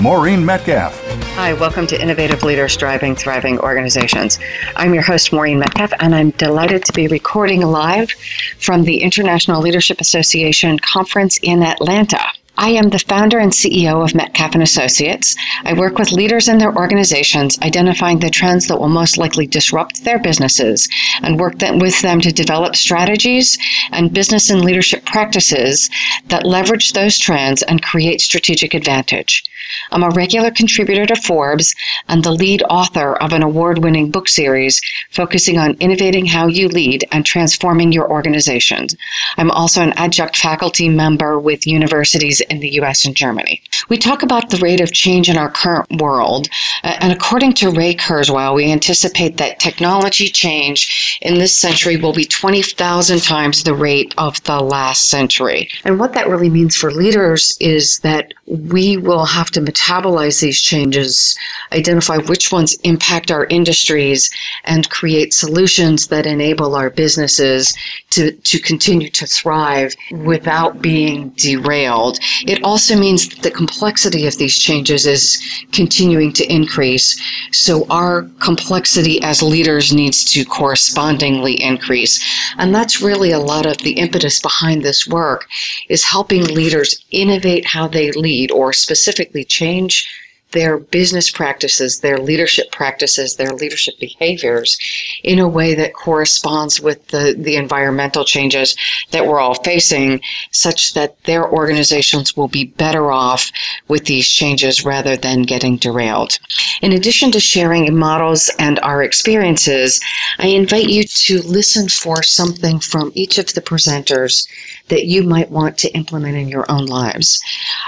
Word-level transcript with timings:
Maureen 0.00 0.46
Metcalf. 0.46 0.98
Hi, 1.34 1.52
welcome 1.52 1.86
to 1.88 2.00
Innovative 2.00 2.42
Leaders 2.42 2.74
Driving 2.74 3.14
Thriving 3.14 3.58
Organizations. 3.58 4.38
I'm 4.74 4.94
your 4.94 5.02
host, 5.02 5.30
Maureen 5.30 5.58
Metcalf, 5.58 5.92
and 6.00 6.14
I'm 6.14 6.30
delighted 6.30 6.86
to 6.86 6.94
be 6.94 7.06
recording 7.06 7.60
live 7.60 8.10
from 8.58 8.84
the 8.84 9.02
International 9.02 9.60
Leadership 9.60 10.00
Association 10.00 10.78
conference 10.78 11.38
in 11.42 11.62
Atlanta. 11.62 12.22
I 12.62 12.72
am 12.72 12.90
the 12.90 12.98
founder 12.98 13.38
and 13.38 13.52
CEO 13.52 14.04
of 14.04 14.14
Metcalf 14.14 14.52
and 14.52 14.62
Associates. 14.62 15.34
I 15.64 15.72
work 15.72 15.98
with 15.98 16.12
leaders 16.12 16.46
in 16.46 16.58
their 16.58 16.76
organizations, 16.76 17.58
identifying 17.62 18.18
the 18.18 18.28
trends 18.28 18.66
that 18.66 18.78
will 18.78 18.90
most 18.90 19.16
likely 19.16 19.46
disrupt 19.46 20.04
their 20.04 20.18
businesses, 20.18 20.86
and 21.22 21.40
work 21.40 21.54
with 21.58 22.02
them 22.02 22.20
to 22.20 22.30
develop 22.30 22.76
strategies 22.76 23.56
and 23.92 24.12
business 24.12 24.50
and 24.50 24.62
leadership 24.62 25.06
practices 25.06 25.88
that 26.28 26.44
leverage 26.44 26.92
those 26.92 27.18
trends 27.18 27.62
and 27.62 27.82
create 27.82 28.20
strategic 28.20 28.74
advantage. 28.74 29.42
I'm 29.92 30.02
a 30.02 30.10
regular 30.10 30.50
contributor 30.50 31.06
to 31.06 31.16
Forbes 31.16 31.74
and 32.08 32.24
the 32.24 32.32
lead 32.32 32.62
author 32.68 33.14
of 33.14 33.32
an 33.32 33.42
award 33.42 33.78
winning 33.78 34.10
book 34.10 34.28
series 34.28 34.80
focusing 35.10 35.58
on 35.58 35.76
innovating 35.80 36.26
how 36.26 36.48
you 36.48 36.68
lead 36.68 37.04
and 37.12 37.24
transforming 37.24 37.92
your 37.92 38.10
organizations. 38.10 38.96
I'm 39.36 39.50
also 39.50 39.82
an 39.82 39.92
adjunct 39.96 40.36
faculty 40.36 40.88
member 40.88 41.38
with 41.38 41.66
universities 41.66 42.42
in 42.50 42.60
the 42.60 42.74
US 42.80 43.04
and 43.06 43.16
Germany. 43.16 43.62
We 43.88 43.96
talk 43.96 44.22
about 44.22 44.50
the 44.50 44.58
rate 44.58 44.80
of 44.80 44.92
change 44.92 45.28
in 45.28 45.38
our 45.38 45.50
current 45.50 46.00
world, 46.00 46.48
uh, 46.84 46.96
and 47.00 47.12
according 47.12 47.54
to 47.54 47.70
Ray 47.70 47.94
Kurzweil, 47.94 48.54
we 48.54 48.70
anticipate 48.70 49.36
that 49.38 49.58
technology 49.58 50.28
change 50.28 51.18
in 51.22 51.38
this 51.38 51.56
century 51.56 51.96
will 51.96 52.12
be 52.12 52.24
20,000 52.24 53.22
times 53.22 53.62
the 53.62 53.74
rate 53.74 54.14
of 54.18 54.42
the 54.44 54.60
last 54.60 55.08
century. 55.08 55.68
And 55.84 55.98
what 55.98 56.12
that 56.14 56.28
really 56.28 56.50
means 56.50 56.76
for 56.76 56.90
leaders 56.90 57.56
is 57.60 57.98
that 58.02 58.34
we 58.46 58.96
will 58.96 59.24
have 59.24 59.50
to 59.52 59.60
metabolize 59.60 60.40
these 60.40 60.60
changes, 60.60 61.36
identify 61.72 62.18
which 62.18 62.50
ones 62.50 62.76
impact 62.82 63.30
our 63.30 63.46
industries, 63.46 64.30
and 64.64 64.90
create 64.90 65.32
solutions 65.32 66.08
that 66.08 66.26
enable 66.26 66.74
our 66.74 66.90
businesses 66.90 67.76
to, 68.10 68.32
to 68.32 68.58
continue 68.58 69.08
to 69.10 69.26
thrive 69.26 69.94
without 70.10 70.82
being 70.82 71.30
derailed. 71.30 72.18
It 72.46 72.62
also 72.64 72.96
means 72.96 73.28
that 73.28 73.42
the 73.42 73.50
complexity 73.50 74.26
of 74.26 74.36
these 74.36 74.56
changes 74.56 75.06
is 75.06 75.38
continuing 75.72 76.32
to 76.34 76.52
increase. 76.52 77.20
So 77.52 77.86
our 77.90 78.22
complexity 78.40 79.22
as 79.22 79.42
leaders 79.42 79.92
needs 79.92 80.24
to 80.32 80.44
correspondingly 80.44 81.62
increase. 81.62 82.22
And 82.58 82.74
that's 82.74 83.00
really 83.00 83.32
a 83.32 83.38
lot 83.38 83.66
of 83.66 83.78
the 83.78 83.92
impetus 83.92 84.40
behind 84.40 84.82
this 84.82 85.06
work 85.06 85.48
is 85.88 86.04
helping 86.04 86.44
leaders 86.44 87.04
innovate 87.10 87.66
how 87.66 87.88
they 87.88 88.12
lead 88.12 88.50
or 88.50 88.72
specifically 88.72 89.44
change 89.44 90.08
their 90.52 90.78
business 90.78 91.30
practices, 91.30 92.00
their 92.00 92.18
leadership 92.18 92.70
practices, 92.72 93.36
their 93.36 93.52
leadership 93.52 93.94
behaviors 93.98 94.78
in 95.22 95.38
a 95.38 95.48
way 95.48 95.74
that 95.74 95.94
corresponds 95.94 96.80
with 96.80 97.06
the, 97.08 97.34
the 97.38 97.56
environmental 97.56 98.24
changes 98.24 98.76
that 99.10 99.26
we're 99.26 99.40
all 99.40 99.54
facing, 99.62 100.20
such 100.50 100.94
that 100.94 101.22
their 101.24 101.48
organizations 101.50 102.36
will 102.36 102.48
be 102.48 102.64
better 102.64 103.10
off 103.10 103.50
with 103.88 104.04
these 104.06 104.28
changes 104.28 104.84
rather 104.84 105.16
than 105.16 105.42
getting 105.42 105.76
derailed. 105.76 106.38
In 106.82 106.92
addition 106.92 107.30
to 107.32 107.40
sharing 107.40 107.96
models 107.96 108.50
and 108.58 108.78
our 108.80 109.02
experiences, 109.02 110.00
I 110.38 110.48
invite 110.48 110.88
you 110.88 111.04
to 111.04 111.42
listen 111.42 111.88
for 111.88 112.22
something 112.22 112.80
from 112.80 113.12
each 113.14 113.38
of 113.38 113.54
the 113.54 113.60
presenters 113.60 114.48
that 114.90 115.06
you 115.06 115.22
might 115.22 115.50
want 115.50 115.78
to 115.78 115.92
implement 115.94 116.36
in 116.36 116.48
your 116.48 116.70
own 116.70 116.86
lives. 116.86 117.40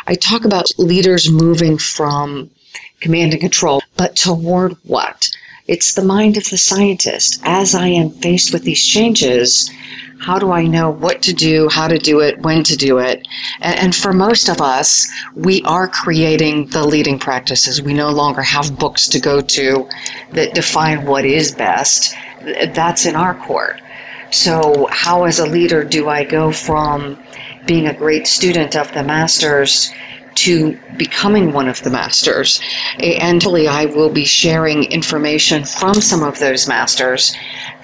I 0.06 0.14
talk 0.14 0.44
about 0.44 0.70
leaders 0.78 1.30
moving 1.30 1.78
from 1.78 2.50
command 3.00 3.32
and 3.32 3.40
control, 3.40 3.82
but 3.96 4.16
toward 4.16 4.76
what? 4.84 5.28
It's 5.68 5.94
the 5.94 6.04
mind 6.04 6.36
of 6.36 6.48
the 6.50 6.58
scientist. 6.58 7.40
As 7.44 7.74
I 7.74 7.86
am 7.88 8.10
faced 8.10 8.52
with 8.52 8.64
these 8.64 8.84
changes, 8.84 9.70
how 10.18 10.38
do 10.38 10.52
I 10.52 10.66
know 10.66 10.90
what 10.90 11.20
to 11.22 11.32
do, 11.32 11.68
how 11.68 11.88
to 11.88 11.98
do 11.98 12.20
it, 12.20 12.40
when 12.42 12.62
to 12.64 12.76
do 12.76 12.98
it? 12.98 13.26
And, 13.60 13.94
for 13.94 14.12
most 14.12 14.48
of 14.48 14.60
us, 14.60 15.10
we 15.34 15.62
are 15.62 15.88
creating 15.88 16.68
the 16.68 16.86
leading 16.86 17.18
practices. 17.18 17.82
We 17.82 17.92
no 17.92 18.10
longer 18.10 18.42
have 18.42 18.78
books 18.78 19.08
to 19.08 19.20
go 19.20 19.40
to 19.40 19.88
that 20.32 20.54
define 20.54 21.06
what 21.06 21.24
is 21.24 21.52
best. 21.52 22.14
That's 22.72 23.04
in 23.04 23.16
our 23.16 23.34
court. 23.34 23.80
So, 24.32 24.88
how 24.90 25.24
as 25.24 25.38
a 25.38 25.46
leader 25.46 25.84
do 25.84 26.08
I 26.08 26.24
go 26.24 26.50
from 26.52 27.22
being 27.66 27.86
a 27.86 27.94
great 27.94 28.26
student 28.26 28.74
of 28.76 28.92
the 28.92 29.02
masters 29.02 29.92
to 30.34 30.78
becoming 30.96 31.52
one 31.52 31.68
of 31.68 31.82
the 31.82 31.90
masters. 31.90 32.60
And 32.98 33.44
I 33.46 33.86
will 33.86 34.10
be 34.10 34.24
sharing 34.24 34.84
information 34.84 35.64
from 35.64 35.94
some 35.94 36.22
of 36.22 36.38
those 36.38 36.66
masters 36.66 37.36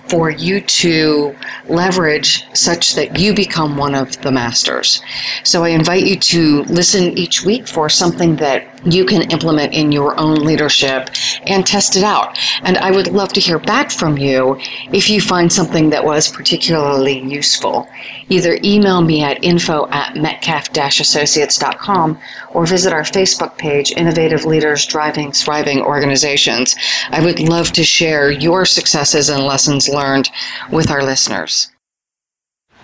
for 0.09 0.31
you 0.31 0.61
to 0.63 1.37
leverage 1.69 2.47
such 2.55 2.95
that 2.95 3.19
you 3.19 3.35
become 3.35 3.77
one 3.77 3.95
of 3.95 4.19
the 4.23 4.31
masters. 4.31 5.03
So 5.45 5.65
I 5.65 5.69
invite 5.69 6.07
you 6.07 6.17
to 6.17 6.63
listen 6.65 7.19
each 7.19 7.45
week 7.45 7.69
for 7.69 7.91
something 7.91 8.37
that 8.37 8.78
you 8.85 9.05
can 9.05 9.31
implement 9.31 9.75
in 9.75 9.93
your 9.93 10.19
own 10.19 10.45
leadership 10.45 11.11
and 11.47 11.67
test 11.67 11.97
it 11.97 12.03
out. 12.03 12.39
And 12.63 12.79
I 12.79 12.91
would 12.91 13.09
love 13.09 13.33
to 13.35 13.41
hear 13.41 13.59
back 13.59 13.91
from 13.91 14.19
you 14.19 14.59
if 14.93 15.11
you 15.11 15.21
find 15.21 15.53
something 15.53 15.91
that 15.91 16.05
was 16.05 16.29
particularly 16.29 17.21
useful. 17.21 17.89
Either 18.29 18.59
email 18.63 19.01
me 19.01 19.23
at 19.23 19.43
info 19.43 19.89
at 19.91 20.17
metcalf-associates.com 20.17 22.19
or 22.51 22.67
visit 22.67 22.93
our 22.93 23.03
Facebook 23.03 23.57
page, 23.59 23.93
Innovative 23.93 24.45
Leaders 24.45 24.87
Driving 24.87 25.33
Thriving 25.33 25.81
Organizations. 25.81 26.77
I 27.11 27.25
would 27.25 27.41
love 27.41 27.73
to 27.73 27.85
share 27.85 28.31
your 28.31 28.65
successes 28.65 29.29
and 29.29 29.45
lessons 29.45 29.89
learned 29.89 30.31
with 30.71 30.91
our 30.91 31.03
listeners. 31.03 31.71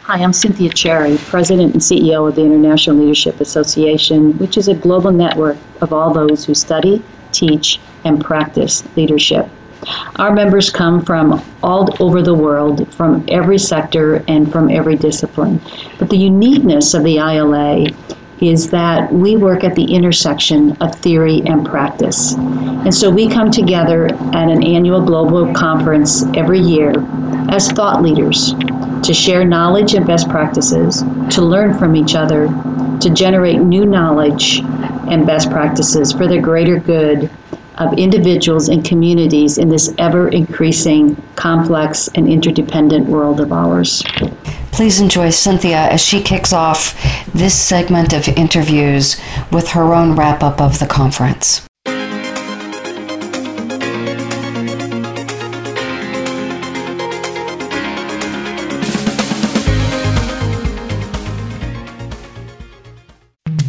Hi, 0.06 0.22
I'm 0.22 0.34
Cynthia 0.34 0.68
Cherry, 0.68 1.16
President 1.16 1.72
and 1.72 1.80
CEO 1.80 2.28
of 2.28 2.34
the 2.34 2.44
International 2.44 2.94
Leadership 2.94 3.40
Association, 3.40 4.36
which 4.36 4.58
is 4.58 4.68
a 4.68 4.74
global 4.74 5.10
network 5.10 5.56
of 5.80 5.94
all 5.94 6.12
those 6.12 6.44
who 6.44 6.52
study, 6.54 7.02
teach, 7.32 7.80
and 8.04 8.22
practice 8.22 8.84
leadership. 8.96 9.48
Our 10.16 10.34
members 10.34 10.68
come 10.68 11.02
from 11.02 11.42
all 11.62 11.88
over 12.00 12.20
the 12.20 12.34
world, 12.34 12.92
from 12.92 13.24
every 13.28 13.56
sector 13.56 14.22
and 14.28 14.52
from 14.52 14.68
every 14.68 14.96
discipline. 14.96 15.58
But 15.98 16.10
the 16.10 16.18
uniqueness 16.18 16.92
of 16.92 17.02
the 17.02 17.16
ILA 17.16 17.86
is 18.42 18.68
that 18.72 19.10
we 19.10 19.38
work 19.38 19.64
at 19.64 19.74
the 19.74 19.84
intersection 19.84 20.72
of 20.82 20.94
theory 20.96 21.40
and 21.46 21.64
practice. 21.64 22.34
And 22.34 22.94
so 22.94 23.08
we 23.08 23.26
come 23.26 23.50
together 23.50 24.04
at 24.04 24.50
an 24.50 24.62
annual 24.64 25.00
global 25.00 25.50
conference 25.54 26.24
every 26.34 26.60
year 26.60 26.92
as 27.48 27.70
thought 27.72 28.02
leaders 28.02 28.52
to 29.04 29.14
share 29.14 29.44
knowledge 29.44 29.94
and 29.94 30.06
best 30.06 30.28
practices, 30.28 31.02
to 31.30 31.42
learn 31.42 31.78
from 31.78 31.94
each 31.94 32.14
other, 32.14 32.46
to 33.00 33.10
generate 33.10 33.60
new 33.60 33.84
knowledge 33.84 34.60
and 35.10 35.26
best 35.26 35.50
practices 35.50 36.12
for 36.12 36.26
the 36.26 36.40
greater 36.40 36.78
good 36.78 37.30
of 37.76 37.92
individuals 37.98 38.68
and 38.68 38.84
communities 38.84 39.58
in 39.58 39.68
this 39.68 39.92
ever 39.98 40.28
increasing, 40.28 41.20
complex, 41.34 42.08
and 42.14 42.28
interdependent 42.28 43.06
world 43.06 43.40
of 43.40 43.52
ours. 43.52 44.02
Please 44.70 45.00
enjoy 45.00 45.30
Cynthia 45.30 45.88
as 45.90 46.00
she 46.00 46.22
kicks 46.22 46.52
off 46.52 46.94
this 47.32 47.54
segment 47.54 48.12
of 48.12 48.26
interviews 48.28 49.20
with 49.52 49.68
her 49.68 49.94
own 49.94 50.16
wrap 50.16 50.42
up 50.42 50.60
of 50.60 50.78
the 50.78 50.86
conference. 50.86 51.66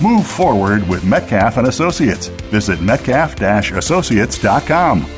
Move 0.00 0.26
forward 0.26 0.88
with 0.88 1.04
Metcalf 1.04 1.56
and 1.56 1.66
Associates. 1.66 2.28
Visit 2.50 2.80
metcalf-associates.com. 2.80 5.17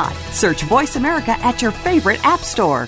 Search 0.31 0.63
Voice 0.63 0.95
America 0.95 1.31
at 1.41 1.61
your 1.61 1.71
favorite 1.71 2.23
app 2.25 2.41
store. 2.41 2.87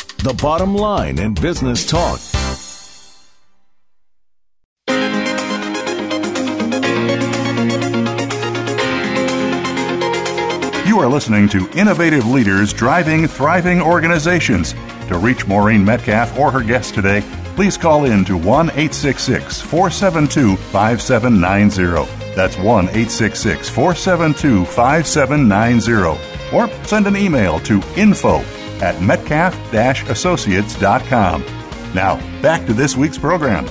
the 0.23 0.33
bottom 0.35 0.75
line 0.75 1.17
in 1.17 1.33
business 1.33 1.83
talk. 1.83 2.19
You 10.87 10.99
are 10.99 11.07
listening 11.07 11.49
to 11.49 11.67
Innovative 11.71 12.27
Leaders 12.27 12.71
Driving 12.71 13.27
Thriving 13.27 13.81
Organizations. 13.81 14.73
To 15.07 15.17
reach 15.17 15.47
Maureen 15.47 15.83
Metcalf 15.83 16.37
or 16.37 16.51
her 16.51 16.61
guest 16.61 16.93
today, 16.93 17.21
please 17.55 17.75
call 17.75 18.05
in 18.05 18.23
to 18.25 18.37
1 18.37 18.69
866 18.69 19.59
472 19.61 20.55
5790. 20.55 22.35
That's 22.35 22.57
1 22.57 22.65
866 22.89 23.69
472 23.69 24.65
5790. 24.65 26.55
Or 26.55 26.85
send 26.85 27.07
an 27.07 27.17
email 27.17 27.59
to 27.61 27.81
info 27.95 28.43
at 28.81 29.01
metcalf-associates.com. 29.01 31.45
Now, 31.93 32.41
back 32.41 32.65
to 32.65 32.73
this 32.73 32.97
week's 32.97 33.17
program. 33.17 33.65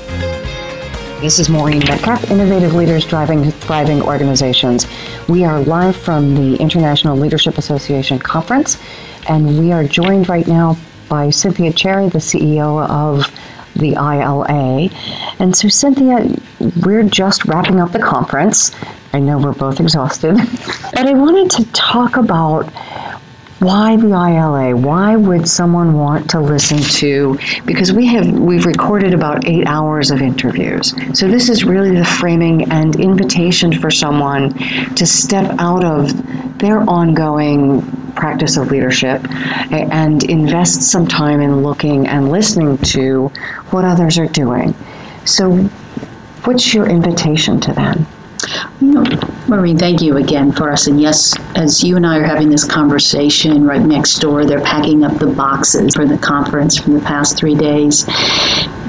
This 1.21 1.39
is 1.39 1.51
Maureen 1.51 1.81
Metcalf, 1.81 2.31
Innovative 2.31 2.75
Leaders 2.75 3.05
Driving 3.05 3.51
Thriving 3.51 4.01
Organizations. 4.01 4.87
We 5.29 5.45
are 5.45 5.61
live 5.61 5.95
from 5.95 6.35
the 6.35 6.57
International 6.57 7.15
Leadership 7.15 7.59
Association 7.59 8.19
Conference, 8.19 8.79
and 9.29 9.59
we 9.59 9.71
are 9.71 9.85
joined 9.85 10.31
right 10.31 10.47
now 10.47 10.79
by 11.11 11.29
Cynthia 11.29 11.75
Cherry, 11.75 12.09
the 12.09 12.21
CEO 12.21 12.88
of 12.88 13.26
the 13.75 13.93
ILA. 13.93 14.88
And 15.38 15.55
so, 15.55 15.69
Cynthia, 15.69 16.35
we're 16.83 17.02
just 17.02 17.45
wrapping 17.45 17.81
up 17.81 17.93
the 17.93 17.99
conference. 17.99 18.75
I 19.12 19.21
know 19.21 19.38
we're 19.38 19.52
both 19.52 19.81
exhausted, 19.81 20.37
but 20.95 21.07
I 21.07 21.12
wanted 21.12 21.50
to 21.50 21.71
talk 21.73 22.17
about 22.17 22.67
why 23.61 23.97
the 23.97 24.09
ILA? 24.09 24.75
Why 24.75 25.17
would 25.17 25.47
someone 25.47 25.93
want 25.93 26.31
to 26.31 26.40
listen 26.40 26.79
to? 26.79 27.38
Because 27.67 27.93
we 27.93 28.07
have 28.07 28.26
we've 28.38 28.64
recorded 28.64 29.12
about 29.12 29.47
eight 29.47 29.67
hours 29.67 30.11
of 30.11 30.23
interviews. 30.23 30.95
So 31.12 31.29
this 31.29 31.50
is 31.50 31.62
really 31.62 31.95
the 31.95 32.05
framing 32.05 32.71
and 32.73 32.99
invitation 32.99 33.79
for 33.79 33.90
someone 33.90 34.55
to 34.95 35.07
step 35.07 35.55
out 35.59 35.85
of 35.85 36.59
their 36.59 36.81
ongoing 36.88 37.83
practice 38.12 38.57
of 38.57 38.71
leadership 38.71 39.23
and 39.71 40.25
invest 40.25 40.83
some 40.83 41.07
time 41.07 41.40
in 41.40 41.62
looking 41.62 42.07
and 42.07 42.31
listening 42.31 42.79
to 42.79 43.29
what 43.71 43.85
others 43.85 44.19
are 44.19 44.26
doing. 44.26 44.75
So, 45.26 45.52
what's 46.45 46.73
your 46.73 46.88
invitation 46.88 47.61
to 47.61 47.73
them? 47.75 48.07
Maureen, 49.50 49.76
thank 49.76 50.00
you 50.00 50.16
again 50.16 50.52
for 50.52 50.71
us. 50.71 50.87
And 50.87 51.00
yes, 51.00 51.37
as 51.57 51.83
you 51.83 51.97
and 51.97 52.07
I 52.07 52.19
are 52.19 52.25
having 52.25 52.50
this 52.50 52.64
conversation 52.64 53.64
right 53.66 53.83
next 53.83 54.21
door, 54.21 54.45
they're 54.45 54.61
packing 54.61 55.02
up 55.02 55.19
the 55.19 55.26
boxes 55.26 55.92
for 55.92 56.07
the 56.07 56.16
conference 56.19 56.78
from 56.78 56.95
the 56.95 57.00
past 57.00 57.37
three 57.37 57.57
days. 57.57 58.07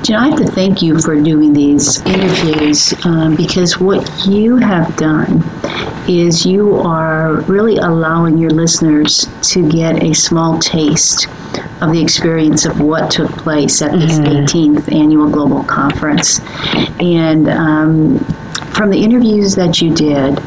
You 0.08 0.14
know, 0.14 0.20
I 0.20 0.30
have 0.30 0.38
to 0.38 0.46
thank 0.46 0.84
you 0.84 1.00
for 1.00 1.20
doing 1.20 1.54
these 1.54 2.00
interviews 2.06 2.94
um, 3.06 3.36
because 3.36 3.80
what 3.80 4.08
you 4.28 4.58
have 4.58 4.96
done 4.98 5.44
is 6.08 6.46
you 6.46 6.76
are 6.76 7.42
really 7.42 7.78
allowing 7.78 8.38
your 8.38 8.52
listeners 8.52 9.28
to 9.42 9.68
get 9.68 10.04
a 10.04 10.14
small 10.14 10.60
taste 10.60 11.28
of 11.82 11.92
the 11.92 12.02
experience 12.02 12.66
of 12.66 12.80
what 12.82 13.10
took 13.10 13.32
place 13.32 13.82
at 13.82 13.94
this 13.94 14.20
mm-hmm. 14.20 14.46
18th 14.46 14.94
annual 14.94 15.28
global 15.28 15.64
conference. 15.64 16.40
And 17.00 17.50
um, 17.50 18.24
from 18.74 18.90
the 18.90 19.04
interviews 19.04 19.56
that 19.56 19.82
you 19.82 19.94
did, 19.94 20.40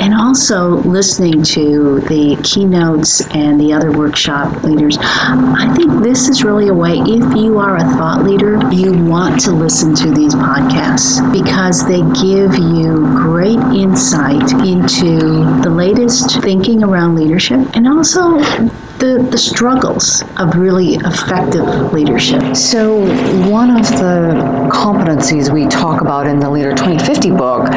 and 0.00 0.14
also 0.14 0.76
listening 0.82 1.42
to 1.42 2.00
the 2.02 2.40
keynotes 2.44 3.26
and 3.34 3.60
the 3.60 3.72
other 3.72 3.90
workshop 3.90 4.62
leaders, 4.62 4.96
I 5.00 5.74
think 5.76 6.02
this 6.02 6.28
is 6.28 6.44
really 6.44 6.68
a 6.68 6.74
way, 6.74 6.98
if 6.98 7.34
you 7.34 7.58
are 7.58 7.76
a 7.76 7.80
thought 7.80 8.22
leader, 8.22 8.58
you 8.72 8.92
want 9.04 9.40
to 9.40 9.50
listen 9.50 9.94
to 9.96 10.10
these 10.12 10.34
podcasts 10.34 11.20
because 11.32 11.84
they 11.86 12.00
give 12.22 12.54
you 12.56 12.96
great 13.16 13.58
insight 13.76 14.52
into 14.64 15.18
the 15.62 15.70
latest 15.70 16.40
thinking 16.42 16.84
around 16.84 17.16
leadership 17.16 17.60
and 17.74 17.88
also 17.88 18.38
the, 18.98 19.26
the 19.30 19.38
struggles 19.38 20.22
of 20.38 20.56
really 20.56 20.94
effective 20.96 21.92
leadership. 21.92 22.56
So, 22.56 23.00
one 23.48 23.70
of 23.70 23.86
the 23.88 24.68
competencies 24.72 25.52
we 25.52 25.66
talk 25.66 26.00
about 26.00 26.26
in 26.26 26.38
the 26.38 26.50
Leader 26.50 26.70
2050 26.70 27.30
book 27.30 27.68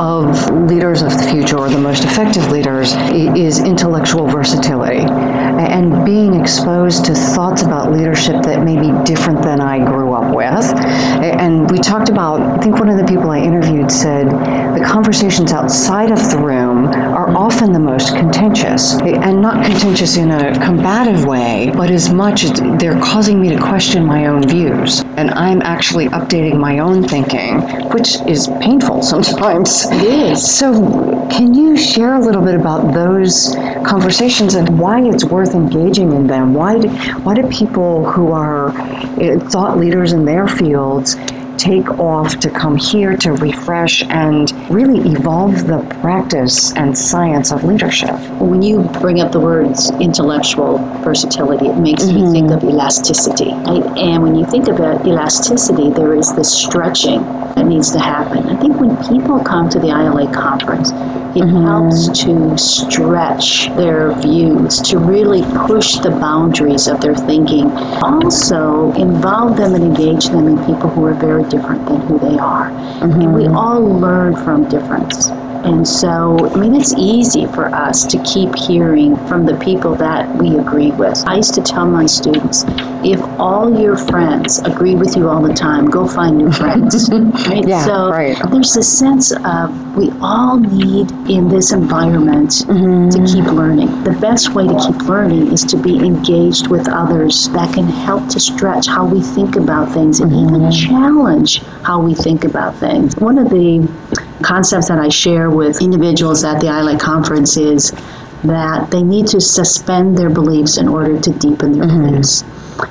of 0.00 0.50
leaders 0.70 1.02
of 1.02 1.10
the 1.12 1.28
future 1.30 1.58
or 1.58 1.68
the 1.68 1.78
most 1.78 2.04
effective 2.04 2.50
leaders 2.50 2.92
is 3.12 3.58
intellectual 3.60 4.26
versatility 4.26 5.02
and 5.02 6.04
being 6.04 6.40
exposed 6.40 7.04
to 7.06 7.14
thoughts 7.14 7.62
about 7.62 7.92
leadership 7.92 8.42
that 8.42 8.64
may 8.64 8.76
be 8.76 8.92
different 9.04 9.42
than 9.42 9.60
I 9.60 9.84
grew 9.84 10.12
up 10.12 10.31
with. 10.34 10.64
And 11.22 11.70
we 11.70 11.78
talked 11.78 12.08
about, 12.08 12.40
I 12.40 12.58
think 12.58 12.78
one 12.78 12.88
of 12.88 12.98
the 12.98 13.04
people 13.04 13.30
I 13.30 13.38
interviewed 13.38 13.90
said, 13.90 14.28
the 14.28 14.84
conversations 14.84 15.52
outside 15.52 16.10
of 16.10 16.18
the 16.30 16.38
room 16.38 16.86
are 16.86 17.30
often 17.36 17.72
the 17.72 17.78
most 17.78 18.16
contentious, 18.16 18.94
and 18.94 19.40
not 19.40 19.64
contentious 19.64 20.16
in 20.16 20.30
a 20.30 20.54
combative 20.64 21.24
way, 21.26 21.70
but 21.74 21.90
as 21.90 22.12
much 22.12 22.44
as 22.44 22.52
they're 22.80 23.00
causing 23.00 23.40
me 23.40 23.48
to 23.50 23.58
question 23.60 24.04
my 24.04 24.26
own 24.26 24.48
views. 24.48 25.00
And 25.16 25.30
I'm 25.30 25.62
actually 25.62 26.08
updating 26.08 26.58
my 26.58 26.78
own 26.78 27.06
thinking, 27.06 27.60
which 27.90 28.16
is 28.26 28.48
painful 28.60 29.02
sometimes. 29.12 29.86
It 29.90 30.04
is. 30.04 30.58
So, 30.58 30.72
can 31.30 31.54
you 31.54 31.76
share 31.76 32.14
a 32.14 32.20
little 32.20 32.42
bit 32.42 32.54
about 32.54 32.92
those 32.92 33.54
conversations 33.86 34.54
and 34.54 34.78
why 34.78 35.02
it's 35.02 35.24
worth 35.24 35.54
engaging 35.54 36.12
in 36.12 36.26
them? 36.26 36.54
Why 36.54 36.78
do, 36.78 36.88
why 37.22 37.34
do 37.34 37.46
people 37.48 38.10
who 38.10 38.32
are 38.32 38.70
eh, 39.20 39.38
thought 39.50 39.78
leaders 39.78 40.12
in 40.12 40.21
their 40.24 40.46
fields 40.48 41.16
take 41.58 41.88
off 41.98 42.38
to 42.40 42.50
come 42.50 42.76
here 42.76 43.16
to 43.16 43.32
refresh 43.32 44.02
and 44.04 44.50
really 44.70 44.98
evolve 45.12 45.66
the 45.66 45.78
practice 46.00 46.74
and 46.74 46.96
science 46.96 47.52
of 47.52 47.62
leadership. 47.62 48.18
When 48.40 48.62
you 48.62 48.82
bring 49.00 49.20
up 49.20 49.32
the 49.32 49.40
words 49.40 49.90
intellectual 50.00 50.78
versatility, 51.04 51.66
it 51.66 51.76
makes 51.76 52.04
mm-hmm. 52.04 52.32
me 52.32 52.40
think 52.40 52.50
of 52.50 52.64
elasticity. 52.64 53.52
Right? 53.52 53.84
And 53.98 54.22
when 54.22 54.34
you 54.34 54.44
think 54.46 54.68
about 54.68 55.06
elasticity, 55.06 55.90
there 55.90 56.14
is 56.14 56.34
this 56.34 56.52
stretching 56.52 57.22
that 57.54 57.66
needs 57.66 57.92
to 57.92 58.00
happen. 58.00 58.44
I 58.48 58.56
think 58.56 58.80
when 58.80 58.96
people 59.08 59.38
come 59.40 59.68
to 59.70 59.78
the 59.78 59.88
ILA 59.88 60.32
conference, 60.32 60.90
it 61.34 61.44
mm-hmm. 61.44 61.64
helps 61.64 62.08
to 62.24 62.58
stretch 62.58 63.68
their 63.76 64.12
views, 64.20 64.80
to 64.82 64.98
really 64.98 65.42
push 65.66 65.96
the 65.96 66.10
boundaries 66.10 66.88
of 66.88 67.00
their 67.00 67.14
thinking. 67.14 67.70
Also, 68.02 68.92
involve 68.92 69.56
them 69.56 69.74
and 69.74 69.82
engage 69.82 70.26
them 70.26 70.46
in 70.46 70.58
people 70.66 70.90
who 70.90 71.04
are 71.06 71.14
very 71.14 71.44
different 71.44 71.86
than 71.86 72.00
who 72.02 72.18
they 72.18 72.38
are. 72.38 72.70
Mm-hmm. 72.70 73.20
And 73.20 73.34
we 73.34 73.46
all 73.46 73.82
learn 73.82 74.36
from 74.36 74.68
difference. 74.68 75.30
And 75.64 75.86
so, 75.86 76.36
I 76.50 76.56
mean, 76.58 76.74
it's 76.74 76.94
easy 76.94 77.46
for 77.46 77.66
us 77.66 78.04
to 78.06 78.22
keep 78.24 78.54
hearing 78.54 79.16
from 79.28 79.46
the 79.46 79.56
people 79.58 79.94
that 79.96 80.28
we 80.36 80.58
agree 80.58 80.90
with. 80.90 81.22
I 81.26 81.36
used 81.36 81.54
to 81.54 81.62
tell 81.62 81.86
my 81.86 82.06
students 82.06 82.64
if 83.04 83.20
all 83.38 83.80
your 83.80 83.96
friends 83.96 84.60
agree 84.60 84.94
with 84.94 85.16
you 85.16 85.28
all 85.28 85.42
the 85.42 85.54
time, 85.54 85.86
go 85.86 86.06
find 86.06 86.38
new 86.38 86.52
friends. 86.52 87.08
right? 87.48 87.66
Yeah, 87.66 87.84
so, 87.84 88.10
right. 88.10 88.36
there's 88.50 88.76
a 88.76 88.82
sense 88.82 89.32
of 89.44 89.96
we 89.96 90.10
all 90.20 90.58
need 90.58 91.10
in 91.28 91.48
this 91.48 91.72
environment 91.72 92.50
mm-hmm. 92.50 93.10
to 93.10 93.32
keep 93.32 93.44
learning. 93.52 94.02
The 94.04 94.12
best 94.20 94.54
way 94.54 94.66
to 94.66 94.74
keep 94.74 95.02
learning 95.08 95.52
is 95.52 95.64
to 95.64 95.76
be 95.76 95.98
engaged 95.98 96.68
with 96.68 96.88
others 96.88 97.48
that 97.50 97.74
can 97.74 97.86
help 97.86 98.28
to 98.30 98.40
stretch 98.40 98.86
how 98.86 99.06
we 99.06 99.20
think 99.20 99.56
about 99.56 99.92
things 99.92 100.20
and 100.20 100.30
mm-hmm. 100.30 100.56
even 100.56 100.72
challenge 100.72 101.62
how 101.82 102.00
we 102.00 102.14
think 102.14 102.44
about 102.44 102.74
things. 102.76 103.16
One 103.16 103.38
of 103.38 103.50
the 103.50 103.86
concepts 104.42 104.88
that 104.88 104.98
I 104.98 105.08
share 105.08 105.50
with 105.50 105.80
individuals 105.80 106.44
at 106.44 106.60
the 106.60 106.66
ILA 106.66 106.98
conference 106.98 107.56
is 107.56 107.92
that 108.44 108.90
they 108.90 109.02
need 109.02 109.26
to 109.28 109.40
suspend 109.40 110.18
their 110.18 110.30
beliefs 110.30 110.76
in 110.76 110.88
order 110.88 111.20
to 111.20 111.30
deepen 111.32 111.72
their 111.72 111.88
mm-hmm. 111.88 112.10
beliefs. 112.10 112.44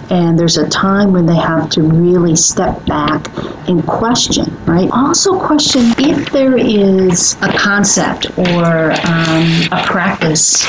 And 0.10 0.38
there's 0.38 0.58
a 0.58 0.70
time 0.70 1.12
when 1.12 1.26
they 1.26 1.36
have 1.36 1.70
to 1.72 1.82
really 1.82 2.36
step 2.36 2.86
back 2.86 3.28
and 3.68 3.86
question, 3.86 4.46
right? 4.66 4.90
Also, 4.92 5.40
question 5.40 5.82
if 5.98 6.32
there 6.32 6.58
is 6.58 7.36
a 7.42 7.52
concept 7.58 8.28
or 8.38 8.92
um, 8.92 9.68
a 9.72 9.84
practice 9.86 10.64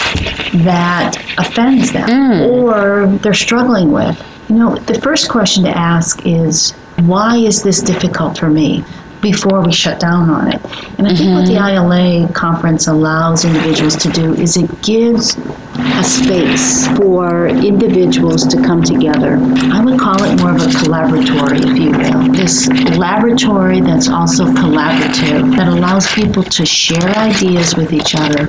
that 0.65 1.17
offends 1.39 1.93
them 1.93 2.09
mm. 2.09 2.49
or 2.49 3.07
they're 3.19 3.35
struggling 3.35 3.93
with. 3.93 4.21
You 4.49 4.57
know, 4.57 4.77
the 4.77 5.01
first 5.01 5.29
question 5.29 5.65
to 5.65 5.71
ask 5.71 6.27
is, 6.27 6.73
why 7.01 7.37
is 7.37 7.63
this 7.63 7.81
difficult 7.81 8.39
for 8.39 8.51
me? 8.51 8.85
Before 9.23 9.63
we 9.63 9.73
shut 9.73 9.99
down 10.01 10.29
on 10.29 10.49
it. 10.49 10.61
And 10.99 11.07
I 11.07 11.13
mm-hmm. 11.13 11.17
think 11.17 11.35
what 11.35 11.47
the 11.47 11.55
mm-hmm. 11.55 12.27
ILA 12.27 12.33
conference 12.35 12.89
allows 12.89 13.45
individuals 13.45 13.97
to 13.97 14.11
do 14.11 14.35
is 14.35 14.57
it 14.57 14.83
gives 14.83 15.37
a 15.39 16.05
space 16.05 16.89
for 16.97 17.47
individuals 17.47 18.47
to 18.49 18.57
come 18.61 18.83
together. 18.83 19.39
I 19.73 19.83
would 19.83 19.99
call 19.99 20.23
it 20.25 20.39
more 20.41 20.51
of 20.51 20.61
a 20.61 20.67
collaboratory, 20.67 21.61
if 21.63 21.79
you 21.79 21.91
will. 21.93 22.33
This 22.33 22.69
laboratory 22.99 23.81
that's 23.81 24.09
also 24.09 24.47
collaborative, 24.47 25.57
that 25.57 25.69
allows 25.69 26.13
people 26.13 26.43
to 26.43 26.67
share 26.67 27.09
ideas 27.17 27.77
with 27.77 27.93
each 27.93 28.15
other, 28.17 28.49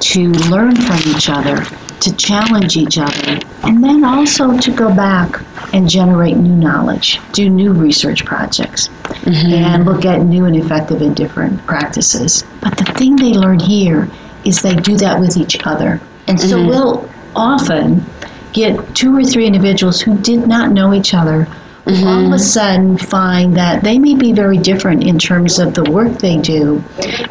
to 0.00 0.28
learn 0.50 0.76
from 0.76 0.98
each 1.08 1.28
other, 1.30 1.64
to 2.00 2.14
challenge 2.16 2.76
each 2.76 2.98
other, 2.98 3.40
and 3.64 3.82
then 3.82 4.04
also 4.04 4.56
to 4.58 4.70
go 4.70 4.94
back 4.94 5.42
and 5.74 5.88
generate 5.88 6.36
new 6.36 6.54
knowledge, 6.54 7.20
do 7.32 7.50
new 7.50 7.72
research 7.72 8.24
projects, 8.24 8.88
mm-hmm. 8.88 9.52
and 9.52 9.84
look 9.84 10.04
at 10.04 10.22
new 10.22 10.44
and 10.44 10.56
effective 10.56 11.02
and 11.02 11.16
different 11.16 11.64
practices. 11.66 12.44
But 12.60 12.76
the 12.78 12.84
thing 12.94 13.16
they 13.16 13.32
learn 13.32 13.58
here 13.58 14.08
is 14.44 14.62
they 14.62 14.76
do 14.76 14.96
that 14.98 15.20
with 15.20 15.36
each 15.36 15.66
other. 15.66 16.00
And 16.26 16.40
so 16.40 16.58
mm-hmm. 16.58 16.68
we'll 16.68 17.10
often 17.34 18.04
get 18.52 18.94
two 18.94 19.14
or 19.16 19.24
three 19.24 19.46
individuals 19.46 20.00
who 20.00 20.16
did 20.18 20.46
not 20.46 20.72
know 20.72 20.94
each 20.94 21.14
other 21.14 21.46
mm-hmm. 21.88 22.06
all 22.06 22.26
of 22.26 22.32
a 22.32 22.38
sudden 22.38 22.96
find 22.98 23.56
that 23.56 23.82
they 23.82 23.98
may 23.98 24.14
be 24.14 24.32
very 24.32 24.58
different 24.58 25.02
in 25.02 25.18
terms 25.18 25.58
of 25.58 25.74
the 25.74 25.84
work 25.90 26.18
they 26.18 26.36
do, 26.38 26.82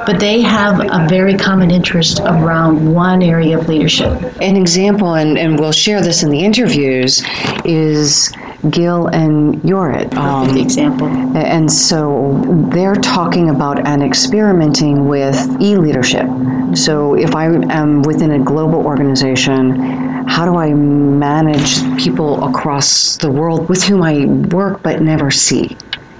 but 0.05 0.19
they 0.19 0.41
have 0.41 0.79
a 0.79 1.07
very 1.07 1.35
common 1.35 1.71
interest 1.71 2.19
around 2.21 2.93
one 2.93 3.21
area 3.21 3.57
of 3.57 3.67
leadership. 3.67 4.21
An 4.41 4.55
example, 4.55 5.15
and, 5.15 5.37
and 5.37 5.59
we'll 5.59 5.71
share 5.71 6.01
this 6.01 6.23
in 6.23 6.29
the 6.29 6.43
interviews, 6.43 7.23
is 7.65 8.31
Gil 8.69 9.07
and 9.07 9.55
Yorit. 9.61 10.13
Um, 10.15 10.57
example. 10.57 11.07
And 11.07 11.71
so 11.71 12.41
they're 12.71 12.95
talking 12.95 13.49
about 13.49 13.85
and 13.87 14.01
experimenting 14.01 15.07
with 15.07 15.37
e 15.61 15.77
leadership. 15.77 16.27
So 16.73 17.13
if 17.15 17.35
I 17.35 17.45
am 17.45 18.01
within 18.01 18.31
a 18.31 18.39
global 18.39 18.85
organization, 18.85 19.79
how 20.27 20.45
do 20.45 20.57
I 20.57 20.73
manage 20.73 21.81
people 22.03 22.43
across 22.43 23.17
the 23.17 23.31
world 23.31 23.69
with 23.69 23.83
whom 23.83 24.03
I 24.03 24.25
work 24.25 24.83
but 24.83 25.01
never 25.01 25.31
see? 25.31 25.77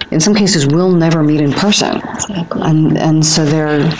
In 0.09 0.21
some 0.21 0.33
cases, 0.33 0.65
we'll 0.65 0.95
never 0.95 1.21
meet 1.21 1.41
in 1.41 1.51
person. 1.51 1.97
Exactly. 1.97 2.61
And, 2.61 2.97
and 2.97 3.25
so 3.25 3.43
they're 3.43 3.91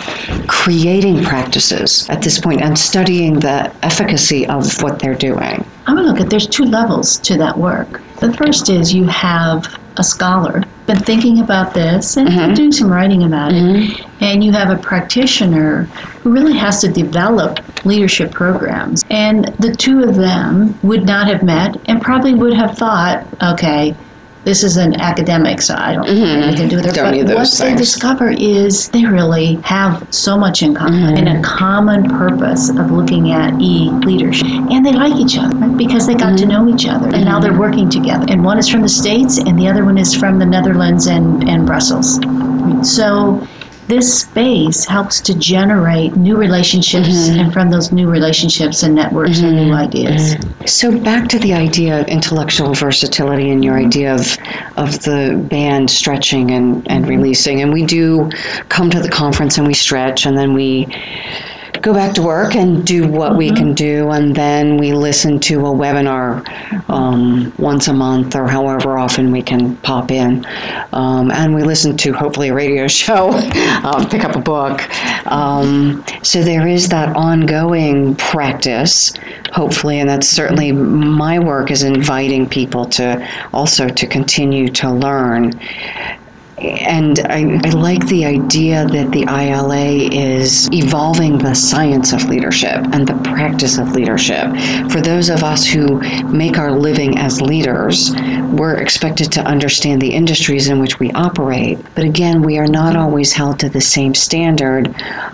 creating 0.47 1.23
practices 1.23 2.09
at 2.09 2.21
this 2.21 2.39
point 2.39 2.61
and 2.61 2.79
studying 2.79 3.39
the 3.39 3.73
efficacy 3.83 4.47
of 4.47 4.81
what 4.81 4.99
they're 4.99 5.15
doing. 5.15 5.65
I 5.85 5.93
would 5.93 6.05
look 6.05 6.21
at 6.21 6.29
there's 6.29 6.47
two 6.47 6.63
levels 6.63 7.17
to 7.19 7.37
that 7.37 7.57
work. 7.57 8.01
The 8.19 8.33
first 8.33 8.69
is 8.69 8.93
you 8.93 9.05
have 9.05 9.79
a 9.97 10.03
scholar 10.03 10.63
been 10.87 10.97
thinking 10.99 11.41
about 11.41 11.73
this 11.73 12.15
and 12.17 12.29
mm-hmm. 12.29 12.53
doing 12.53 12.71
some 12.71 12.91
writing 12.91 13.23
about 13.23 13.51
mm-hmm. 13.51 14.01
it, 14.01 14.07
and 14.21 14.43
you 14.43 14.53
have 14.53 14.69
a 14.69 14.81
practitioner 14.81 15.83
who 16.23 16.31
really 16.31 16.57
has 16.57 16.79
to 16.81 16.87
develop 16.87 17.59
leadership 17.85 18.31
programs. 18.31 19.03
And 19.09 19.45
the 19.59 19.75
two 19.75 20.01
of 20.01 20.15
them 20.15 20.79
would 20.81 21.05
not 21.05 21.27
have 21.27 21.43
met 21.43 21.75
and 21.87 22.01
probably 22.01 22.33
would 22.33 22.53
have 22.53 22.77
thought, 22.77 23.27
okay, 23.43 23.95
this 24.43 24.63
is 24.63 24.77
an 24.77 24.99
academic, 25.01 25.61
so 25.61 25.75
I 25.75 25.93
don't 25.93 26.05
mm-hmm. 26.05 26.23
have 26.23 26.43
anything 26.43 26.69
to 26.69 26.69
do 26.69 26.75
with 26.77 26.85
it. 26.87 26.95
Don't 26.95 27.25
but 27.25 27.35
what 27.35 27.47
things. 27.47 27.59
they 27.59 27.75
discover 27.75 28.29
is 28.31 28.89
they 28.89 29.05
really 29.05 29.55
have 29.63 30.07
so 30.13 30.37
much 30.37 30.61
in 30.61 30.73
common 30.73 31.15
mm-hmm. 31.15 31.27
and 31.27 31.37
a 31.37 31.41
common 31.47 32.09
purpose 32.09 32.69
of 32.69 32.91
looking 32.91 33.31
at 33.31 33.59
e 33.61 33.89
leadership. 34.05 34.47
And 34.47 34.85
they 34.85 34.93
like 34.93 35.15
each 35.15 35.37
other 35.37 35.55
right? 35.55 35.77
because 35.77 36.07
they 36.07 36.15
got 36.15 36.33
mm-hmm. 36.33 36.37
to 36.37 36.45
know 36.45 36.69
each 36.73 36.87
other. 36.87 37.13
And 37.13 37.25
now 37.25 37.39
they're 37.39 37.51
mm-hmm. 37.51 37.59
working 37.59 37.89
together. 37.89 38.25
And 38.29 38.43
one 38.43 38.57
is 38.57 38.69
from 38.69 38.81
the 38.81 38.89
States 38.89 39.37
and 39.37 39.59
the 39.59 39.67
other 39.67 39.83
one 39.83 39.97
is 39.97 40.13
from 40.13 40.39
the 40.39 40.45
Netherlands 40.45 41.07
and, 41.07 41.47
and 41.49 41.65
Brussels. 41.65 42.19
So 42.83 43.45
this 43.87 44.21
space 44.21 44.85
helps 44.85 45.21
to 45.21 45.37
generate 45.37 46.15
new 46.15 46.35
relationships, 46.35 47.07
mm-hmm. 47.07 47.39
and 47.39 47.53
from 47.53 47.69
those 47.69 47.91
new 47.91 48.09
relationships 48.09 48.83
and 48.83 48.93
networks 48.95 49.37
mm-hmm. 49.37 49.45
and 49.45 49.67
new 49.67 49.73
ideas. 49.73 50.35
Mm-hmm. 50.35 50.65
So 50.65 50.99
back 50.99 51.29
to 51.29 51.39
the 51.39 51.53
idea 51.53 52.01
of 52.01 52.07
intellectual 52.07 52.73
versatility 52.73 53.49
and 53.49 53.63
your 53.63 53.77
idea 53.77 54.13
of 54.13 54.37
of 54.77 55.01
the 55.03 55.41
band 55.49 55.89
stretching 55.89 56.51
and, 56.51 56.89
and 56.91 57.07
releasing. 57.07 57.61
And 57.61 57.71
we 57.71 57.85
do 57.85 58.29
come 58.69 58.89
to 58.89 58.99
the 58.99 59.09
conference 59.09 59.57
and 59.57 59.65
we 59.65 59.73
stretch 59.73 60.25
and 60.25 60.37
then 60.37 60.53
we 60.53 60.87
go 61.81 61.93
back 61.93 62.13
to 62.15 62.21
work 62.21 62.55
and 62.55 62.85
do 62.85 63.07
what 63.07 63.29
mm-hmm. 63.29 63.37
we 63.37 63.51
can 63.51 63.73
do, 63.73 64.09
and 64.11 64.35
then 64.35 64.77
we 64.77 64.93
listen 64.93 65.39
to 65.41 65.65
a 65.65 65.69
webinar 65.69 66.43
um, 66.89 67.53
once 67.57 67.87
a 67.87 67.93
month 67.93 68.35
or 68.35 68.47
however 68.47 68.97
often 68.97 69.31
we 69.31 69.41
can 69.41 69.75
pop 69.77 70.11
in. 70.11 70.45
Um, 70.93 71.31
and 71.31 71.53
we 71.53 71.63
listen 71.63 71.97
to 71.97 72.13
hopefully 72.13 72.49
a 72.49 72.53
radio 72.53 72.87
show, 73.03 73.31
um, 73.83 74.09
pick 74.09 74.23
up 74.23 74.35
a 74.35 74.39
book. 74.39 74.81
Um, 75.27 76.03
so 76.23 76.41
there 76.41 76.67
is 76.67 76.89
that 76.89 77.15
ongoing 77.15 78.15
practice, 78.15 79.13
hopefully, 79.51 79.99
and 79.99 80.09
that's 80.09 80.27
certainly 80.27 80.71
my 80.71 81.39
work 81.39 81.71
is 81.71 81.83
inviting 81.83 82.47
people 82.47 82.85
to 82.85 83.27
also 83.53 83.87
to 83.87 84.07
continue 84.07 84.67
to 84.69 84.91
learn 84.91 85.59
and 86.57 87.19
I, 87.19 87.59
I, 87.63 87.69
like 87.69 88.05
the 88.07 88.25
idea 88.25 88.85
that 88.85 89.11
the 89.11 89.25
ILA 89.29 90.09
is 90.11 90.67
evolving 90.71 91.37
the 91.37 91.53
science 91.53 92.13
of 92.13 92.27
leadership 92.29 92.83
and 92.93 93.07
the 93.07 93.13
practice 93.29 93.77
of 93.77 93.91
leadership. 93.91 94.47
For 94.91 94.99
those 94.99 95.29
of 95.29 95.43
us 95.43 95.65
who 95.65 95.99
make 96.23 96.57
our 96.57 96.71
living 96.71 97.19
as 97.19 97.41
leaders, 97.41 98.11
we're 98.51 98.77
expected 98.77 99.31
to 99.33 99.41
understand 99.41 100.01
the 100.01 100.13
industries 100.13 100.67
in 100.67 100.79
which 100.79 100.99
we 100.99 101.11
operate. 101.11 101.77
But 101.93 102.05
again, 102.05 102.41
we 102.41 102.57
are 102.57 102.67
not 102.67 102.95
always 102.95 103.33
held 103.33 103.59
to 103.59 103.69
the 103.69 103.81
same 103.81 104.15
standard 104.15 104.87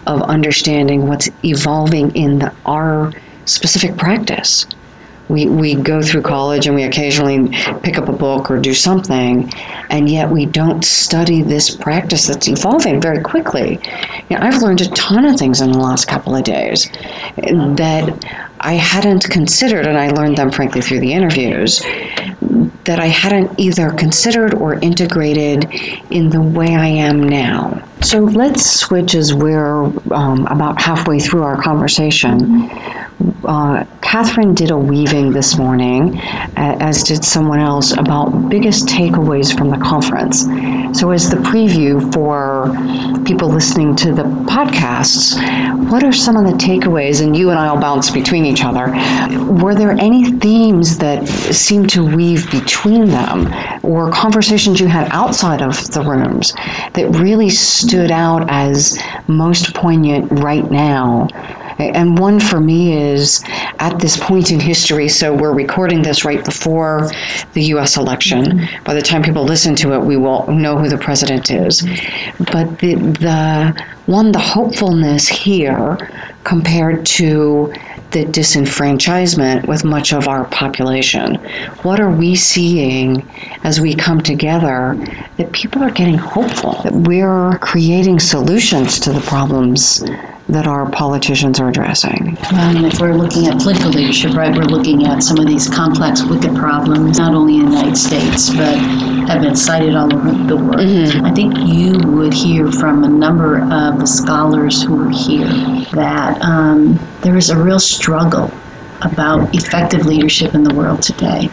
of 0.05 0.21
understanding 0.23 1.07
what's 1.07 1.29
evolving 1.43 2.13
in 2.15 2.39
the, 2.39 2.53
our 2.65 3.13
specific 3.45 3.97
practice 3.97 4.65
we, 5.29 5.47
we 5.47 5.75
go 5.75 6.01
through 6.01 6.21
college 6.21 6.67
and 6.67 6.75
we 6.75 6.83
occasionally 6.83 7.49
pick 7.81 7.97
up 7.97 8.09
a 8.09 8.13
book 8.13 8.51
or 8.51 8.59
do 8.59 8.73
something, 8.73 9.51
and 9.89 10.09
yet 10.09 10.29
we 10.29 10.45
don't 10.45 10.83
study 10.83 11.41
this 11.41 11.75
practice 11.75 12.27
that's 12.27 12.47
evolving 12.47 13.01
very 13.01 13.21
quickly. 13.21 13.79
You 14.29 14.37
know, 14.37 14.43
I've 14.43 14.61
learned 14.61 14.81
a 14.81 14.89
ton 14.89 15.25
of 15.25 15.39
things 15.39 15.61
in 15.61 15.71
the 15.71 15.79
last 15.79 16.07
couple 16.07 16.35
of 16.35 16.43
days 16.43 16.89
that 17.37 18.49
I 18.59 18.73
hadn't 18.73 19.29
considered, 19.29 19.87
and 19.87 19.97
I 19.97 20.09
learned 20.09 20.37
them 20.37 20.51
frankly 20.51 20.81
through 20.81 20.99
the 20.99 21.13
interviews, 21.13 21.81
that 22.85 22.99
I 22.99 23.07
hadn't 23.07 23.57
either 23.57 23.91
considered 23.91 24.53
or 24.55 24.75
integrated 24.75 25.65
in 26.11 26.29
the 26.29 26.41
way 26.41 26.75
I 26.75 26.87
am 26.87 27.23
now. 27.23 27.81
So 28.01 28.19
let's 28.19 28.69
switch 28.69 29.15
as 29.15 29.33
we're 29.33 29.83
um, 30.13 30.45
about 30.47 30.81
halfway 30.81 31.19
through 31.19 31.43
our 31.43 31.61
conversation. 31.61 32.69
Uh, 33.45 33.85
Catherine 34.01 34.53
did 34.53 34.71
a 34.71 34.77
weaving 34.77 35.31
this 35.31 35.57
morning, 35.57 36.19
as 36.55 37.03
did 37.03 37.25
someone 37.25 37.59
else, 37.59 37.91
about 37.91 38.49
biggest 38.49 38.87
takeaways 38.87 39.57
from 39.57 39.69
the 39.69 39.77
conference. 39.77 40.43
So, 40.97 41.11
as 41.11 41.29
the 41.29 41.37
preview 41.37 42.13
for 42.13 42.71
people 43.25 43.49
listening 43.49 43.95
to 43.97 44.13
the 44.13 44.23
podcasts, 44.23 45.35
what 45.89 46.03
are 46.03 46.13
some 46.13 46.37
of 46.37 46.45
the 46.45 46.57
takeaways? 46.57 47.21
And 47.21 47.35
you 47.35 47.49
and 47.49 47.59
I 47.59 47.71
will 47.71 47.81
bounce 47.81 48.11
between 48.11 48.45
each 48.45 48.63
other. 48.63 48.91
Were 49.51 49.75
there 49.75 49.91
any 49.91 50.31
themes 50.33 50.97
that 50.99 51.27
seemed 51.27 51.89
to 51.91 52.05
weave 52.05 52.49
between 52.51 53.05
them, 53.05 53.53
or 53.83 54.11
conversations 54.11 54.79
you 54.79 54.87
had 54.87 55.07
outside 55.11 55.61
of 55.61 55.75
the 55.91 56.01
rooms 56.01 56.53
that 56.93 57.09
really 57.19 57.49
stood 57.49 58.11
out 58.11 58.49
as 58.49 58.99
most 59.27 59.73
poignant 59.73 60.31
right 60.31 60.69
now? 60.69 61.27
And 61.79 62.17
one 62.17 62.39
for 62.39 62.59
me 62.59 62.97
is 62.97 63.43
at 63.79 63.99
this 63.99 64.17
point 64.17 64.51
in 64.51 64.59
history, 64.59 65.07
so 65.07 65.33
we're 65.33 65.53
recording 65.53 66.01
this 66.01 66.23
right 66.23 66.43
before 66.43 67.09
the 67.53 67.63
US 67.75 67.97
election. 67.97 68.67
By 68.83 68.93
the 68.93 69.01
time 69.01 69.23
people 69.23 69.43
listen 69.43 69.75
to 69.77 69.93
it, 69.93 69.99
we 69.99 70.17
will 70.17 70.47
know 70.47 70.77
who 70.77 70.89
the 70.89 70.97
president 70.97 71.51
is. 71.51 71.81
But 72.39 72.79
the, 72.79 72.95
the 72.95 73.85
one, 74.05 74.31
the 74.31 74.39
hopefulness 74.39 75.27
here 75.27 75.97
compared 76.43 77.05
to 77.05 77.73
the 78.11 78.25
disenfranchisement 78.25 79.67
with 79.67 79.83
much 79.83 80.13
of 80.13 80.27
our 80.27 80.45
population. 80.45 81.35
What 81.81 81.99
are 81.99 82.11
we 82.11 82.35
seeing 82.35 83.27
as 83.63 83.81
we 83.81 83.95
come 83.95 84.21
together 84.21 84.95
that 85.37 85.51
people 85.51 85.81
are 85.81 85.89
getting 85.89 86.17
hopeful, 86.17 86.79
that 86.83 86.93
we're 86.93 87.57
creating 87.59 88.19
solutions 88.19 88.99
to 89.01 89.11
the 89.11 89.21
problems 89.21 90.03
that 90.49 90.67
our 90.67 90.89
politicians 90.91 91.59
are 91.59 91.69
addressing. 91.69 92.37
Um, 92.53 92.85
if 92.85 92.99
we're 92.99 93.13
looking 93.13 93.47
at 93.47 93.59
political 93.59 93.91
leadership, 93.91 94.33
right, 94.33 94.53
we're 94.55 94.63
looking 94.63 95.05
at 95.07 95.23
some 95.23 95.37
of 95.37 95.47
these 95.47 95.69
complex, 95.69 96.23
wicked 96.23 96.55
problems, 96.55 97.17
not 97.17 97.33
only 97.33 97.57
in 97.57 97.65
the 97.65 97.71
United 97.71 97.95
States, 97.95 98.49
but 98.49 98.75
have 99.27 99.41
been 99.41 99.55
cited 99.55 99.95
all 99.95 100.13
over 100.13 100.31
the 100.45 100.57
world. 100.57 100.79
Mm-hmm. 100.79 101.25
I 101.25 101.33
think 101.33 101.53
you 101.57 101.97
would 102.11 102.33
hear 102.33 102.71
from 102.71 103.03
a 103.03 103.09
number 103.09 103.61
of 103.61 103.99
the 103.99 104.05
scholars 104.05 104.83
who 104.83 105.07
are 105.07 105.09
here 105.09 105.47
that 105.93 106.41
um, 106.41 106.99
there 107.21 107.37
is 107.37 107.49
a 107.49 107.57
real 107.57 107.79
struggle 107.79 108.51
about 109.05 109.53
effective 109.55 110.05
leadership 110.05 110.53
in 110.53 110.63
the 110.63 110.73
world 110.73 111.01
today. 111.01 111.49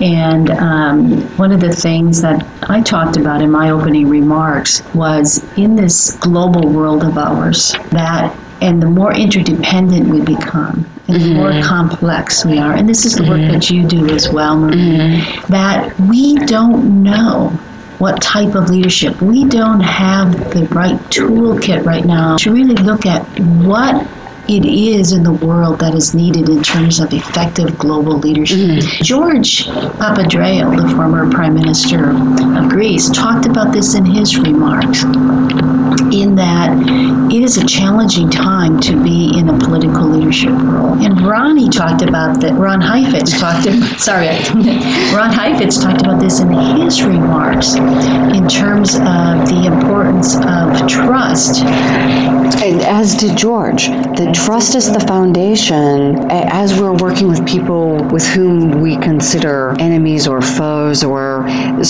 And 0.00 0.50
um, 0.50 1.22
one 1.36 1.52
of 1.52 1.60
the 1.60 1.72
things 1.72 2.20
that 2.22 2.44
I 2.68 2.80
talked 2.80 3.16
about 3.16 3.42
in 3.42 3.50
my 3.50 3.70
opening 3.70 4.08
remarks 4.08 4.82
was 4.94 5.44
in 5.56 5.76
this 5.76 6.16
global 6.16 6.68
world 6.68 7.04
of 7.04 7.16
ours, 7.18 7.72
that 7.90 8.36
and 8.60 8.80
the 8.80 8.86
more 8.86 9.12
interdependent 9.12 10.08
we 10.08 10.20
become, 10.20 10.86
and 11.08 11.16
mm-hmm. 11.16 11.28
the 11.28 11.34
more 11.34 11.50
mm-hmm. 11.50 11.68
complex 11.68 12.44
we 12.44 12.58
are, 12.58 12.74
and 12.74 12.88
this 12.88 13.04
is 13.04 13.16
the 13.16 13.24
work 13.24 13.40
mm-hmm. 13.40 13.52
that 13.52 13.70
you 13.70 13.86
do 13.86 14.08
as 14.10 14.30
well, 14.30 14.56
Marie, 14.56 14.76
mm-hmm. 14.76 15.52
that 15.52 15.98
we 16.00 16.36
don't 16.46 17.02
know 17.02 17.48
what 17.98 18.20
type 18.22 18.54
of 18.54 18.68
leadership. 18.68 19.20
We 19.20 19.44
don't 19.44 19.80
have 19.80 20.32
the 20.54 20.66
right 20.74 20.98
toolkit 21.10 21.84
right 21.84 22.04
now 22.04 22.36
to 22.38 22.52
really 22.52 22.74
look 22.74 23.06
at 23.06 23.22
what 23.40 24.06
it 24.52 24.66
is 24.66 25.12
in 25.12 25.22
the 25.22 25.32
world 25.32 25.78
that 25.78 25.94
is 25.94 26.14
needed 26.14 26.48
in 26.48 26.62
terms 26.62 27.00
of 27.00 27.12
effective 27.12 27.78
global 27.78 28.18
leadership. 28.18 28.58
Mm-hmm. 28.58 29.02
George 29.02 29.64
Papandreou, 29.64 30.76
the 30.76 30.94
former 30.94 31.30
prime 31.30 31.54
minister 31.54 32.10
of 32.10 32.68
Greece, 32.68 33.08
talked 33.08 33.46
about 33.46 33.72
this 33.72 33.94
in 33.94 34.04
his 34.04 34.38
remarks. 34.38 35.04
In 36.12 36.34
that 36.36 36.70
it 37.32 37.42
is 37.42 37.56
a 37.56 37.66
challenging 37.66 38.30
time 38.30 38.80
to 38.80 39.02
be 39.02 39.38
in 39.38 39.48
a 39.48 39.58
political 39.58 40.06
leadership 40.06 40.52
role. 40.52 40.94
And 41.02 41.20
Ronnie 41.22 41.68
talked 41.68 42.02
about 42.02 42.40
that. 42.40 42.54
Ron 42.54 42.80
Heifetz 42.80 43.38
talked. 43.38 43.66
About, 43.66 43.98
sorry, 43.98 44.28
Ron 45.14 45.32
Heifetz 45.32 45.82
talked 45.82 46.02
about 46.02 46.20
this 46.20 46.40
in 46.40 46.50
his 46.52 47.02
remarks 47.02 47.74
in 47.74 48.48
terms 48.48 48.96
of 48.96 49.48
the 49.48 49.64
importance 49.66 50.36
of 50.36 50.88
trust. 50.88 51.62
And 51.62 52.80
as 52.82 53.14
did 53.14 53.36
George. 53.36 53.86
The 53.86 54.30
trust 54.34 54.74
is 54.74 54.92
the 54.92 55.00
foundation 55.00 56.30
as 56.30 56.78
we're 56.78 56.94
working 56.94 57.28
with 57.28 57.46
people 57.46 58.02
with 58.08 58.26
whom 58.26 58.80
we 58.80 58.96
consider 58.96 59.74
enemies 59.78 60.26
or 60.26 60.40
foes 60.40 61.02
or 61.02 61.44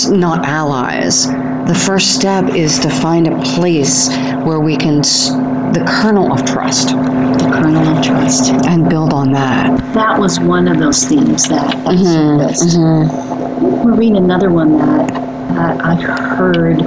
not 0.09 0.45
allies. 0.45 1.27
The 1.67 1.75
first 1.75 2.13
step 2.13 2.53
is 2.55 2.77
to 2.79 2.89
find 2.89 3.25
a 3.25 3.41
place 3.55 4.09
where 4.43 4.59
we 4.59 4.75
can, 4.75 4.97
the 4.97 5.85
kernel 5.87 6.33
of 6.33 6.45
trust. 6.45 6.89
The 6.89 7.49
kernel 7.53 7.97
of 7.97 8.03
trust. 8.03 8.51
And 8.67 8.89
build 8.89 9.13
on 9.13 9.31
that. 9.31 9.93
That 9.93 10.19
was 10.19 10.41
one 10.41 10.67
of 10.67 10.77
those 10.79 11.05
themes 11.05 11.47
that, 11.47 11.71
that 11.85 11.95
mm-hmm, 11.95 12.67
mm-hmm. 12.67 13.83
We're 13.85 13.95
reading 13.95 14.17
another 14.17 14.49
one 14.49 14.77
that, 14.77 15.07
that 15.55 15.81
I 15.85 15.95
heard 15.95 16.81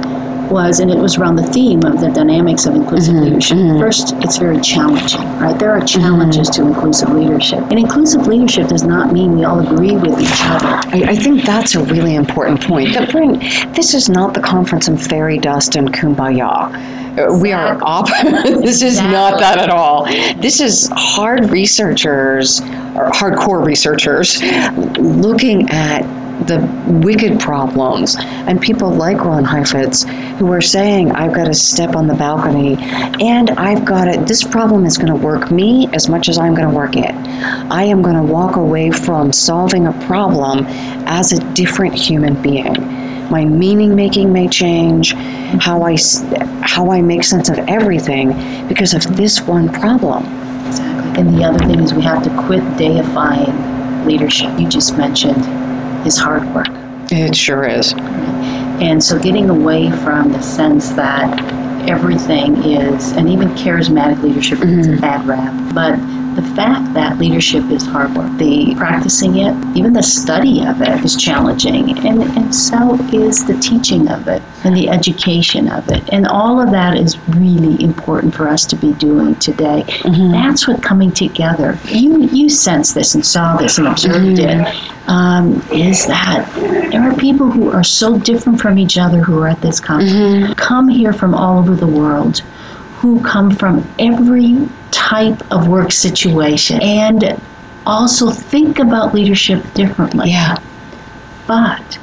was, 0.49 0.79
and 0.79 0.91
it 0.91 0.97
was 0.97 1.17
around 1.17 1.35
the 1.35 1.47
theme 1.47 1.83
of 1.83 1.99
the 1.99 2.09
dynamics 2.09 2.65
of 2.65 2.75
inclusive 2.75 3.15
mm-hmm, 3.15 3.25
leadership. 3.25 3.57
Mm-hmm. 3.57 3.79
First, 3.79 4.13
it's 4.17 4.37
very 4.37 4.59
challenging, 4.61 5.21
right? 5.39 5.57
There 5.57 5.71
are 5.71 5.85
challenges 5.85 6.49
mm-hmm. 6.49 6.63
to 6.63 6.69
inclusive 6.69 7.09
leadership. 7.09 7.59
And 7.69 7.79
inclusive 7.79 8.27
leadership 8.27 8.67
does 8.67 8.83
not 8.83 9.13
mean 9.13 9.37
we 9.37 9.43
all 9.43 9.59
agree 9.59 9.95
with 9.95 10.19
each 10.19 10.41
other. 10.43 10.67
I, 10.95 11.11
I 11.11 11.15
think 11.15 11.43
that's 11.43 11.75
a 11.75 11.83
really 11.83 12.15
important 12.15 12.61
point. 12.61 12.93
That 12.93 13.11
bring, 13.11 13.39
this 13.73 13.93
is 13.93 14.09
not 14.09 14.33
the 14.33 14.41
conference 14.41 14.87
of 14.87 15.01
fairy 15.01 15.37
dust 15.37 15.75
and 15.75 15.93
kumbaya. 15.93 16.73
Exactly. 17.17 17.41
We 17.41 17.51
are 17.51 17.79
op- 17.81 18.07
this 18.43 18.83
is 18.83 18.99
exactly. 18.99 19.11
not 19.11 19.39
that 19.39 19.57
at 19.57 19.69
all. 19.69 20.05
This 20.39 20.61
is 20.61 20.87
hard 20.93 21.49
researchers, 21.49 22.61
or 22.61 23.09
hardcore 23.09 23.65
researchers, 23.65 24.39
looking 24.99 25.67
at 25.71 26.03
the 26.45 26.59
wicked 27.03 27.39
problems. 27.39 28.15
And 28.19 28.61
people 28.61 28.91
like 28.91 29.17
Ron 29.17 29.43
Heifetz 29.43 30.03
who 30.37 30.51
are 30.51 30.61
saying, 30.61 31.11
I've 31.11 31.33
got 31.33 31.45
to 31.45 31.53
step 31.53 31.95
on 31.95 32.07
the 32.07 32.13
balcony 32.13 32.77
and 33.23 33.49
I've 33.51 33.85
got 33.85 34.05
to, 34.05 34.23
this 34.25 34.43
problem 34.43 34.85
is 34.85 34.97
going 34.97 35.09
to 35.09 35.15
work 35.15 35.51
me 35.51 35.87
as 35.93 36.07
much 36.07 36.29
as 36.29 36.37
I'm 36.37 36.53
going 36.53 36.69
to 36.69 36.75
work 36.75 36.95
it. 36.95 37.13
I 37.71 37.83
am 37.83 38.01
going 38.01 38.15
to 38.15 38.23
walk 38.23 38.55
away 38.55 38.91
from 38.91 39.33
solving 39.33 39.87
a 39.87 39.93
problem 40.05 40.65
as 41.07 41.31
a 41.31 41.53
different 41.53 41.95
human 41.95 42.41
being 42.41 43.07
my 43.29 43.43
meaning 43.43 43.93
making 43.93 44.31
may 44.31 44.47
change, 44.47 45.11
how 45.59 45.83
I 45.83 45.97
how 46.61 46.91
I 46.91 47.01
make 47.01 47.25
sense 47.25 47.49
of 47.49 47.57
everything 47.67 48.29
because 48.69 48.93
of 48.93 49.17
this 49.17 49.41
one 49.41 49.67
problem. 49.67 50.23
Exactly. 50.67 51.21
And 51.21 51.37
the 51.37 51.43
other 51.43 51.59
thing 51.59 51.81
is 51.81 51.93
we 51.93 52.03
have 52.03 52.23
to 52.23 52.29
quit 52.45 52.63
deifying 52.77 54.05
leadership. 54.05 54.57
You 54.57 54.69
just 54.69 54.97
mentioned 54.97 55.43
is 56.07 56.17
hard 56.17 56.43
work. 56.55 56.67
It 57.11 57.35
sure 57.35 57.67
is. 57.67 57.93
And 57.93 59.03
so 59.03 59.19
getting 59.19 59.49
away 59.49 59.91
from 59.91 60.31
the 60.31 60.41
sense 60.41 60.89
that 60.91 61.89
everything 61.89 62.63
is, 62.63 63.11
and 63.11 63.29
even 63.29 63.49
charismatic 63.49 64.21
leadership 64.23 64.59
mm-hmm. 64.59 64.79
is 64.79 64.87
a 64.87 65.01
bad 65.01 65.27
rap, 65.27 65.53
but 65.73 65.99
the 66.37 66.55
fact 66.55 66.93
that 66.93 67.17
leadership 67.17 67.63
is 67.71 67.83
hard 67.83 68.15
work, 68.15 68.31
the 68.37 68.75
practicing 68.75 69.37
it, 69.37 69.55
even 69.75 69.91
the 69.91 70.03
study 70.03 70.63
of 70.63 70.79
it 70.83 71.03
is 71.03 71.15
challenging, 71.15 71.97
and, 72.05 72.21
and 72.21 72.53
so 72.53 72.93
is 73.11 73.43
the 73.43 73.57
teaching 73.57 74.07
of 74.07 74.27
it 74.27 74.43
and 74.63 74.75
the 74.75 74.87
education 74.87 75.67
of 75.67 75.89
it. 75.89 76.07
And 76.13 76.27
all 76.27 76.61
of 76.61 76.69
that 76.71 76.95
is 76.95 77.17
really 77.29 77.83
important 77.83 78.35
for 78.35 78.47
us 78.47 78.65
to 78.67 78.75
be 78.75 78.93
doing 78.93 79.33
today. 79.37 79.83
Mm-hmm. 79.87 80.31
That's 80.31 80.67
what 80.67 80.83
coming 80.83 81.11
together, 81.11 81.79
you, 81.85 82.27
you 82.27 82.49
sense 82.49 82.93
this 82.93 83.15
and 83.15 83.25
saw 83.25 83.57
this 83.57 83.79
and 83.79 83.87
observed 83.87 84.37
mm-hmm. 84.37 84.65
it, 84.67 85.09
um, 85.09 85.59
is 85.71 86.05
that 86.05 86.47
there 86.91 87.01
are 87.01 87.15
people 87.15 87.49
who 87.49 87.71
are 87.71 87.83
so 87.83 88.19
different 88.19 88.61
from 88.61 88.77
each 88.77 88.99
other 88.99 89.21
who 89.23 89.39
are 89.41 89.47
at 89.47 89.61
this 89.61 89.79
conference, 89.79 90.13
mm-hmm. 90.13 90.53
come 90.53 90.87
here 90.87 91.13
from 91.13 91.33
all 91.33 91.57
over 91.57 91.75
the 91.75 91.87
world 91.87 92.43
who 92.97 93.21
come 93.21 93.51
from 93.51 93.87
every 93.99 94.67
type 94.91 95.39
of 95.51 95.67
work 95.67 95.91
situation 95.91 96.81
and 96.81 97.39
also 97.85 98.31
think 98.31 98.79
about 98.79 99.13
leadership 99.13 99.63
differently. 99.73 100.29
Yeah. 100.29 100.57
But 101.47 101.99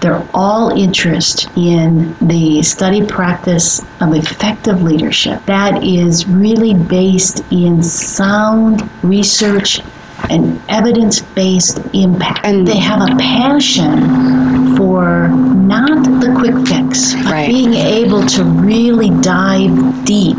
they're 0.00 0.26
all 0.32 0.70
interested 0.70 1.50
in 1.56 2.16
the 2.26 2.62
study 2.62 3.04
practice 3.06 3.80
of 4.00 4.14
effective 4.14 4.82
leadership 4.82 5.44
that 5.44 5.84
is 5.84 6.26
really 6.26 6.74
based 6.74 7.44
in 7.52 7.82
sound 7.82 8.88
research 9.02 9.80
and 10.28 10.60
evidence 10.68 11.20
based 11.20 11.78
impact. 11.92 12.44
And 12.44 12.66
they 12.66 12.78
have 12.78 13.00
a 13.00 13.16
passion 13.16 14.76
for 14.76 15.28
not 15.28 16.04
the 16.20 16.34
quick 16.38 16.66
fix, 16.66 17.14
but 17.14 17.32
right. 17.32 17.48
being 17.48 17.74
able 17.74 18.26
to 18.26 18.44
really 18.44 19.10
dive 19.22 20.04
deep 20.04 20.38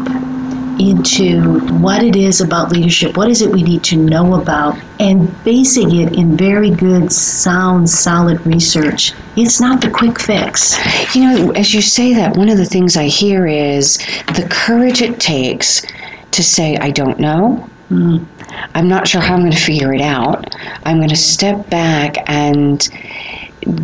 into 0.79 1.59
what 1.77 2.03
it 2.03 2.15
is 2.15 2.41
about 2.41 2.71
leadership, 2.71 3.15
what 3.15 3.29
is 3.29 3.41
it 3.41 3.51
we 3.51 3.61
need 3.61 3.83
to 3.83 3.95
know 3.95 4.41
about, 4.41 4.77
and 4.99 5.31
basing 5.43 5.95
it 5.95 6.13
in 6.13 6.35
very 6.35 6.71
good, 6.71 7.11
sound, 7.11 7.89
solid 7.89 8.43
research. 8.45 9.13
It's 9.35 9.61
not 9.61 9.81
the 9.81 9.89
quick 9.89 10.19
fix. 10.19 10.75
You 11.15 11.23
know, 11.23 11.51
as 11.51 11.73
you 11.73 11.81
say 11.81 12.13
that, 12.15 12.35
one 12.35 12.49
of 12.49 12.57
the 12.57 12.65
things 12.65 12.97
I 12.97 13.05
hear 13.05 13.45
is 13.45 13.97
the 14.35 14.47
courage 14.49 15.01
it 15.01 15.19
takes 15.19 15.85
to 16.31 16.43
say, 16.43 16.77
I 16.77 16.89
don't 16.91 17.19
know. 17.19 17.69
Mm. 17.89 18.25
I'm 18.73 18.87
not 18.87 19.07
sure 19.07 19.21
how 19.21 19.35
I'm 19.35 19.41
going 19.41 19.51
to 19.51 19.57
figure 19.57 19.93
it 19.93 20.01
out. 20.01 20.55
I'm 20.83 20.97
going 20.97 21.09
to 21.09 21.15
step 21.15 21.69
back 21.69 22.17
and 22.29 22.87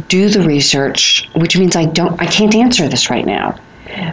do 0.08 0.30
the 0.30 0.42
research, 0.42 1.30
which 1.36 1.58
means 1.58 1.76
I 1.76 1.86
don't 1.86 2.20
I 2.22 2.26
can't 2.26 2.56
answer 2.56 2.88
this 2.88 3.10
right 3.10 3.26
now. 3.26 3.58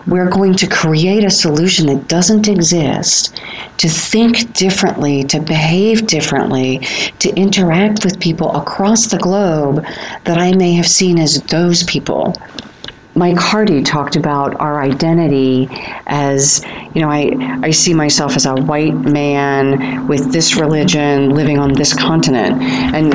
We're 0.06 0.30
going 0.30 0.54
to 0.54 0.66
create 0.66 1.24
a 1.24 1.30
solution 1.30 1.86
that 1.86 2.08
doesn't 2.08 2.48
exist, 2.48 3.40
to 3.78 3.88
think 3.88 4.52
differently, 4.54 5.24
to 5.24 5.40
behave 5.40 6.06
differently, 6.06 6.78
to 7.18 7.34
interact 7.34 8.04
with 8.04 8.20
people 8.20 8.54
across 8.54 9.06
the 9.06 9.18
globe 9.18 9.84
that 10.24 10.38
I 10.38 10.52
may 10.52 10.74
have 10.74 10.86
seen 10.86 11.18
as 11.18 11.42
those 11.42 11.82
people 11.84 12.34
Mike 13.16 13.38
Hardy 13.38 13.82
talked 13.82 14.16
about 14.16 14.58
our 14.60 14.82
identity 14.82 15.68
as, 16.06 16.64
you 16.94 17.00
know, 17.00 17.08
I, 17.08 17.60
I 17.62 17.70
see 17.70 17.94
myself 17.94 18.34
as 18.34 18.44
a 18.44 18.54
white 18.54 18.94
man 18.94 20.06
with 20.08 20.32
this 20.32 20.56
religion 20.56 21.30
living 21.30 21.58
on 21.58 21.72
this 21.74 21.94
continent. 21.94 22.60
And 22.62 23.12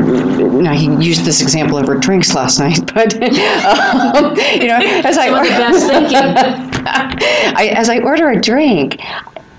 know, 0.63 0.71
he 0.71 0.85
used 1.03 1.25
this 1.25 1.41
example 1.41 1.77
over 1.77 1.95
drinks 1.95 2.33
last 2.33 2.59
night, 2.59 2.79
but, 2.93 3.13
um, 3.15 4.35
you 4.59 4.67
know, 4.67 4.79
as 5.03 5.17
I, 5.17 5.29
the 5.43 5.49
best 5.49 5.87
thinking. 5.87 6.79
I, 6.85 7.73
as 7.75 7.89
I 7.89 7.99
order 7.99 8.29
a 8.29 8.39
drink, 8.39 8.99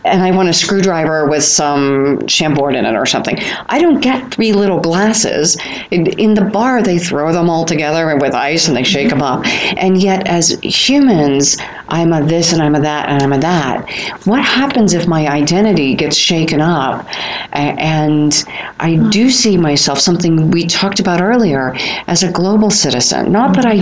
and 0.04 0.22
I 0.22 0.30
want 0.30 0.48
a 0.48 0.52
screwdriver 0.52 1.28
with 1.28 1.44
some 1.44 2.26
chambord 2.26 2.74
in 2.74 2.86
it 2.86 2.94
or 2.94 3.06
something. 3.06 3.38
I 3.68 3.78
don't 3.78 4.00
get 4.00 4.32
three 4.32 4.52
little 4.52 4.80
glasses. 4.80 5.58
In, 5.90 6.06
in, 6.18 6.34
the 6.34 6.44
bar, 6.44 6.82
they 6.82 6.98
throw 6.98 7.32
them 7.32 7.50
all 7.50 7.64
together 7.64 8.16
with 8.16 8.34
ice 8.34 8.68
and 8.68 8.76
they 8.76 8.82
shake 8.82 9.10
them 9.10 9.22
up. 9.22 9.46
And 9.76 10.00
yet, 10.00 10.26
as 10.26 10.58
humans, 10.62 11.58
I'm 11.90 12.12
a 12.12 12.22
this 12.24 12.52
and 12.52 12.62
I'm 12.62 12.74
a 12.74 12.80
that 12.80 13.08
and 13.08 13.22
I'm 13.22 13.32
a 13.32 13.38
that. 13.38 13.90
What 14.24 14.44
happens 14.44 14.94
if 14.94 15.06
my 15.06 15.26
identity 15.26 15.94
gets 15.94 16.16
shaken 16.16 16.60
up? 16.60 17.06
And 17.52 18.32
I 18.78 18.94
hmm. 18.94 19.10
do 19.10 19.30
see 19.30 19.56
myself, 19.56 19.98
something 19.98 20.50
we 20.50 20.66
talked 20.66 21.00
about 21.00 21.20
earlier, 21.20 21.74
as 22.06 22.22
a 22.22 22.30
global 22.30 22.70
citizen. 22.70 23.32
Not 23.32 23.54
that 23.56 23.66
I 23.66 23.74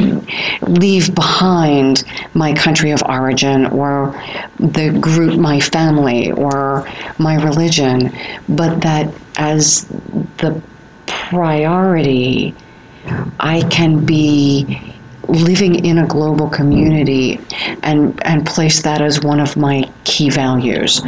leave 0.62 1.14
behind 1.14 2.04
my 2.34 2.52
country 2.54 2.90
of 2.90 3.02
origin 3.02 3.66
or 3.66 4.12
the 4.58 4.96
group, 5.00 5.38
my 5.38 5.60
family 5.60 6.32
or 6.32 6.88
my 7.18 7.34
religion, 7.34 8.12
but 8.48 8.80
that 8.80 9.12
as 9.36 9.84
the 10.38 10.60
priority, 11.06 12.54
I 13.40 13.62
can 13.70 14.04
be 14.04 14.97
living 15.28 15.84
in 15.84 15.98
a 15.98 16.06
global 16.06 16.48
community 16.48 17.38
and 17.82 18.18
and 18.24 18.46
place 18.46 18.82
that 18.82 19.02
as 19.02 19.22
one 19.22 19.40
of 19.40 19.56
my 19.56 19.82
key 20.04 20.30
values 20.30 21.02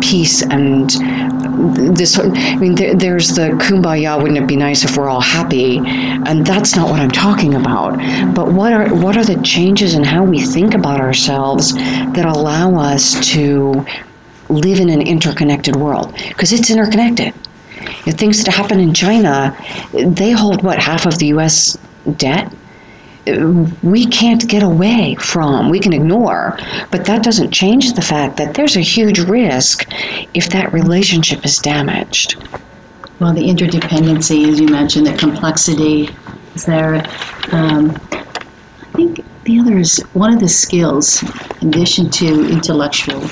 peace 0.00 0.42
and 0.42 0.90
this 1.96 2.18
i 2.18 2.56
mean 2.56 2.74
there, 2.74 2.94
there's 2.94 3.34
the 3.34 3.48
kumbaya 3.62 4.20
wouldn't 4.20 4.38
it 4.38 4.46
be 4.46 4.56
nice 4.56 4.84
if 4.84 4.96
we're 4.96 5.08
all 5.08 5.20
happy? 5.20 5.78
And 5.78 6.46
that's 6.46 6.76
not 6.76 6.90
what 6.90 7.00
i'm 7.00 7.10
talking 7.10 7.54
about. 7.54 7.96
But 8.34 8.52
what 8.52 8.72
are 8.72 8.88
what 8.94 9.16
are 9.16 9.24
the 9.24 9.40
changes 9.42 9.94
in 9.94 10.04
how 10.04 10.24
we 10.24 10.40
think 10.40 10.74
about 10.74 11.00
ourselves 11.00 11.74
that 11.74 12.24
allow 12.24 12.78
us 12.78 13.04
to 13.32 13.84
live 14.48 14.78
in 14.80 14.88
an 14.90 15.02
interconnected 15.02 15.76
world? 15.76 16.14
Because 16.28 16.52
it's 16.52 16.70
interconnected. 16.70 17.34
Things 18.22 18.42
that 18.44 18.52
happen 18.54 18.78
in 18.80 18.92
china 18.92 19.56
they 19.92 20.32
hold 20.32 20.62
what 20.62 20.78
half 20.78 21.06
of 21.06 21.18
the 21.18 21.28
us 21.28 21.76
debt 22.16 22.52
we 23.82 24.06
can't 24.06 24.48
get 24.48 24.62
away 24.62 25.14
from, 25.16 25.68
we 25.68 25.78
can 25.78 25.92
ignore, 25.92 26.58
but 26.90 27.04
that 27.04 27.22
doesn't 27.22 27.50
change 27.50 27.92
the 27.92 28.02
fact 28.02 28.36
that 28.38 28.54
there's 28.54 28.76
a 28.76 28.80
huge 28.80 29.18
risk 29.18 29.86
if 30.34 30.48
that 30.50 30.72
relationship 30.72 31.44
is 31.44 31.58
damaged. 31.58 32.36
Well, 33.20 33.34
the 33.34 33.42
interdependency, 33.42 34.48
as 34.48 34.58
you 34.58 34.68
mentioned, 34.68 35.06
the 35.06 35.16
complexity 35.16 36.08
is 36.54 36.64
there. 36.64 37.04
Um, 37.52 37.90
I 38.12 38.92
think 38.94 39.24
the 39.44 39.60
other 39.60 39.78
is 39.78 39.98
one 40.14 40.32
of 40.32 40.40
the 40.40 40.48
skills, 40.48 41.22
in 41.60 41.68
addition 41.68 42.08
to 42.10 42.50
intellectual 42.50 43.22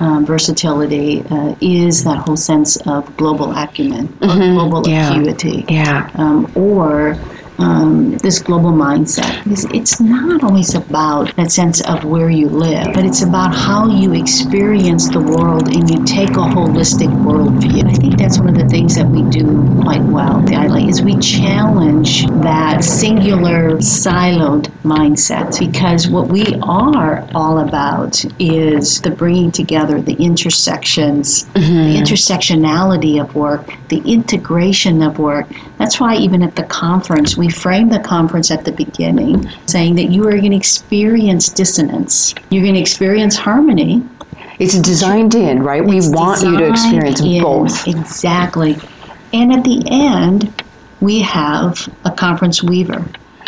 um, 0.00 0.26
versatility, 0.26 1.22
uh, 1.30 1.54
is 1.60 2.04
that 2.04 2.18
whole 2.18 2.36
sense 2.36 2.76
of 2.86 3.16
global 3.16 3.52
acumen, 3.56 4.08
mm-hmm. 4.08 4.54
global 4.54 4.86
yeah. 4.86 5.10
acuity, 5.10 5.64
yeah. 5.68 6.10
Um, 6.14 6.52
or 6.54 7.18
um, 7.58 8.16
this 8.18 8.38
global 8.40 8.72
mindset. 8.72 9.42
Because 9.44 9.64
it's 9.66 10.00
not 10.00 10.42
always 10.42 10.74
about 10.74 11.34
that 11.36 11.50
sense 11.50 11.80
of 11.82 12.04
where 12.04 12.30
you 12.30 12.48
live, 12.48 12.92
but 12.94 13.04
it's 13.04 13.22
about 13.22 13.54
how 13.54 13.88
you 13.88 14.14
experience 14.14 15.08
the 15.08 15.20
world 15.20 15.68
and 15.74 15.88
you 15.90 16.04
take 16.04 16.30
a 16.30 16.46
holistic 16.56 17.08
worldview. 17.24 17.84
I 17.84 17.94
think 17.94 18.13
that's 18.24 18.38
one 18.38 18.48
of 18.48 18.54
the 18.54 18.66
things 18.68 18.94
that 18.94 19.06
we 19.06 19.22
do 19.24 19.44
quite 19.82 20.00
well, 20.00 20.40
Daily, 20.40 20.88
is 20.88 21.02
we 21.02 21.14
challenge 21.18 22.24
that 22.40 22.82
singular, 22.82 23.72
siloed 23.72 24.68
mindset 24.82 25.58
because 25.58 26.08
what 26.08 26.28
we 26.28 26.58
are 26.62 27.28
all 27.34 27.58
about 27.58 28.24
is 28.40 29.02
the 29.02 29.10
bringing 29.10 29.52
together 29.52 30.00
the 30.00 30.14
intersections, 30.14 31.44
mm-hmm. 31.48 31.92
the 31.92 32.00
intersectionality 32.00 33.20
of 33.20 33.34
work, 33.34 33.70
the 33.88 33.98
integration 34.10 35.02
of 35.02 35.18
work. 35.18 35.46
That's 35.76 36.00
why 36.00 36.16
even 36.16 36.42
at 36.42 36.56
the 36.56 36.62
conference, 36.62 37.36
we 37.36 37.50
framed 37.50 37.92
the 37.92 38.00
conference 38.00 38.50
at 38.50 38.64
the 38.64 38.72
beginning 38.72 39.50
saying 39.66 39.96
that 39.96 40.04
you 40.04 40.26
are 40.26 40.38
going 40.38 40.52
to 40.52 40.56
experience 40.56 41.50
dissonance. 41.50 42.34
You're 42.48 42.62
going 42.62 42.74
to 42.74 42.80
experience 42.80 43.36
harmony. 43.36 44.02
It's 44.58 44.78
designed 44.78 45.34
in, 45.34 45.62
right? 45.62 45.84
We 45.84 46.00
want 46.02 46.42
you 46.42 46.56
to 46.56 46.68
experience 46.68 47.20
in, 47.20 47.42
both. 47.42 47.86
Exactly. 47.88 48.76
And 49.32 49.52
at 49.52 49.64
the 49.64 49.82
end, 49.90 50.62
we 51.00 51.20
have 51.20 51.88
a 52.04 52.10
conference 52.10 52.62
weaver 52.62 53.04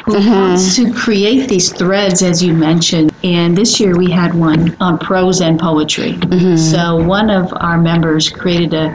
who 0.07 0.13
mm-hmm. 0.13 0.85
to 0.85 0.93
create 0.97 1.49
these 1.49 1.73
threads, 1.73 2.23
as 2.23 2.41
you 2.43 2.55
mentioned. 2.55 3.13
And 3.25 3.57
this 3.57 3.81
year 3.81 3.97
we 3.97 4.09
had 4.09 4.35
one 4.35 4.77
on 4.81 4.99
prose 4.99 5.41
and 5.41 5.59
poetry. 5.59 6.13
Mm-hmm. 6.13 6.57
So 6.57 7.05
one 7.05 7.29
of 7.29 7.53
our 7.57 7.77
members 7.77 8.29
created 8.29 8.73
a, 8.73 8.87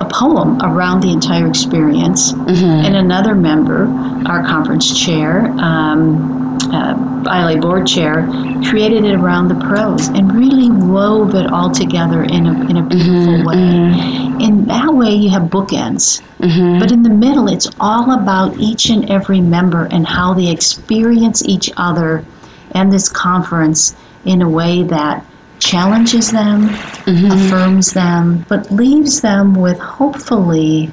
a 0.00 0.08
poem 0.08 0.60
around 0.62 1.00
the 1.00 1.10
entire 1.10 1.48
experience, 1.48 2.32
mm-hmm. 2.32 2.86
and 2.86 2.94
another 2.94 3.34
member, 3.34 3.86
our 4.26 4.44
conference 4.46 4.98
chair, 5.04 5.46
um, 5.58 6.39
uh, 6.68 7.22
ILA 7.26 7.60
board 7.60 7.86
chair, 7.86 8.26
created 8.68 9.04
it 9.04 9.14
around 9.14 9.48
the 9.48 9.54
prose 9.54 10.08
and 10.08 10.32
really 10.32 10.70
wove 10.70 11.34
it 11.34 11.46
all 11.52 11.70
together 11.70 12.22
in 12.22 12.46
a, 12.46 12.70
in 12.70 12.76
a 12.76 12.82
beautiful 12.82 13.34
mm-hmm, 13.34 13.46
way. 13.46 13.54
Mm-hmm. 13.54 14.40
In 14.40 14.66
that 14.66 14.92
way, 14.92 15.14
you 15.14 15.30
have 15.30 15.42
bookends. 15.44 16.22
Mm-hmm. 16.38 16.78
But 16.78 16.92
in 16.92 17.02
the 17.02 17.10
middle, 17.10 17.48
it's 17.48 17.68
all 17.78 18.12
about 18.12 18.58
each 18.58 18.90
and 18.90 19.10
every 19.10 19.40
member 19.40 19.86
and 19.90 20.06
how 20.06 20.34
they 20.34 20.50
experience 20.50 21.46
each 21.46 21.70
other 21.76 22.24
and 22.72 22.92
this 22.92 23.08
conference 23.08 23.96
in 24.24 24.42
a 24.42 24.48
way 24.48 24.82
that 24.84 25.24
challenges 25.58 26.30
them, 26.30 26.68
mm-hmm. 26.68 27.30
affirms 27.32 27.92
them, 27.92 28.44
but 28.48 28.70
leaves 28.70 29.20
them 29.20 29.54
with 29.54 29.78
hopefully 29.78 30.92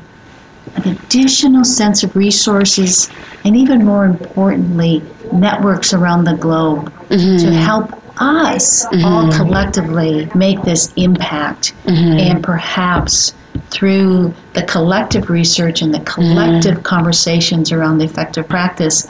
an 0.75 0.89
additional 0.89 1.63
sense 1.63 2.03
of 2.03 2.15
resources 2.15 3.09
and 3.43 3.55
even 3.55 3.85
more 3.85 4.05
importantly, 4.05 5.01
networks 5.33 5.93
around 5.93 6.23
the 6.23 6.35
globe 6.35 6.91
mm-hmm. 7.09 7.37
to 7.37 7.53
help 7.53 7.91
us 8.19 8.85
mm-hmm. 8.87 9.05
all 9.05 9.31
collectively 9.31 10.29
make 10.33 10.61
this 10.63 10.91
impact 10.95 11.73
mm-hmm. 11.83 12.19
and 12.19 12.43
perhaps 12.43 13.33
through 13.69 14.33
the 14.53 14.63
collective 14.63 15.29
research 15.29 15.81
and 15.81 15.93
the 15.93 15.99
collective 16.01 16.75
mm-hmm. 16.75 16.83
conversations 16.83 17.71
around 17.71 17.97
the 17.97 18.05
effective 18.05 18.47
practice 18.47 19.07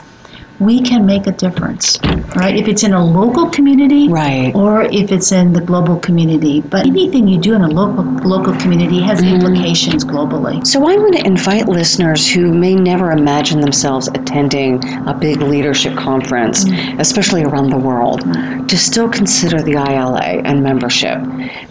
we 0.60 0.80
can 0.80 1.06
make 1.06 1.26
a 1.26 1.32
difference, 1.32 1.98
right? 2.34 2.56
If 2.56 2.66
it's 2.66 2.82
in 2.82 2.92
a 2.92 3.04
local 3.04 3.48
community, 3.50 4.08
right, 4.08 4.52
or 4.54 4.82
if 4.82 5.12
it's 5.12 5.30
in 5.30 5.52
the 5.52 5.60
global 5.60 5.98
community. 6.00 6.60
But 6.60 6.86
anything 6.86 7.28
you 7.28 7.38
do 7.38 7.54
in 7.54 7.62
a 7.62 7.68
local 7.68 8.04
local 8.28 8.54
community 8.56 9.00
has 9.02 9.20
mm. 9.20 9.34
implications 9.34 10.04
globally. 10.04 10.66
So 10.66 10.80
I 10.80 10.96
want 10.96 11.16
to 11.16 11.26
invite 11.26 11.68
listeners 11.68 12.28
who 12.30 12.52
may 12.52 12.74
never 12.74 13.12
imagine 13.12 13.60
themselves 13.60 14.08
attending 14.08 14.82
a 15.06 15.14
big 15.14 15.40
leadership 15.40 15.96
conference, 15.96 16.64
mm. 16.64 16.98
especially 16.98 17.44
around 17.44 17.70
the 17.70 17.78
world, 17.78 18.22
mm. 18.22 18.66
to 18.68 18.76
still 18.76 19.08
consider 19.08 19.62
the 19.62 19.72
ILA 19.72 20.42
and 20.44 20.62
membership. 20.62 21.18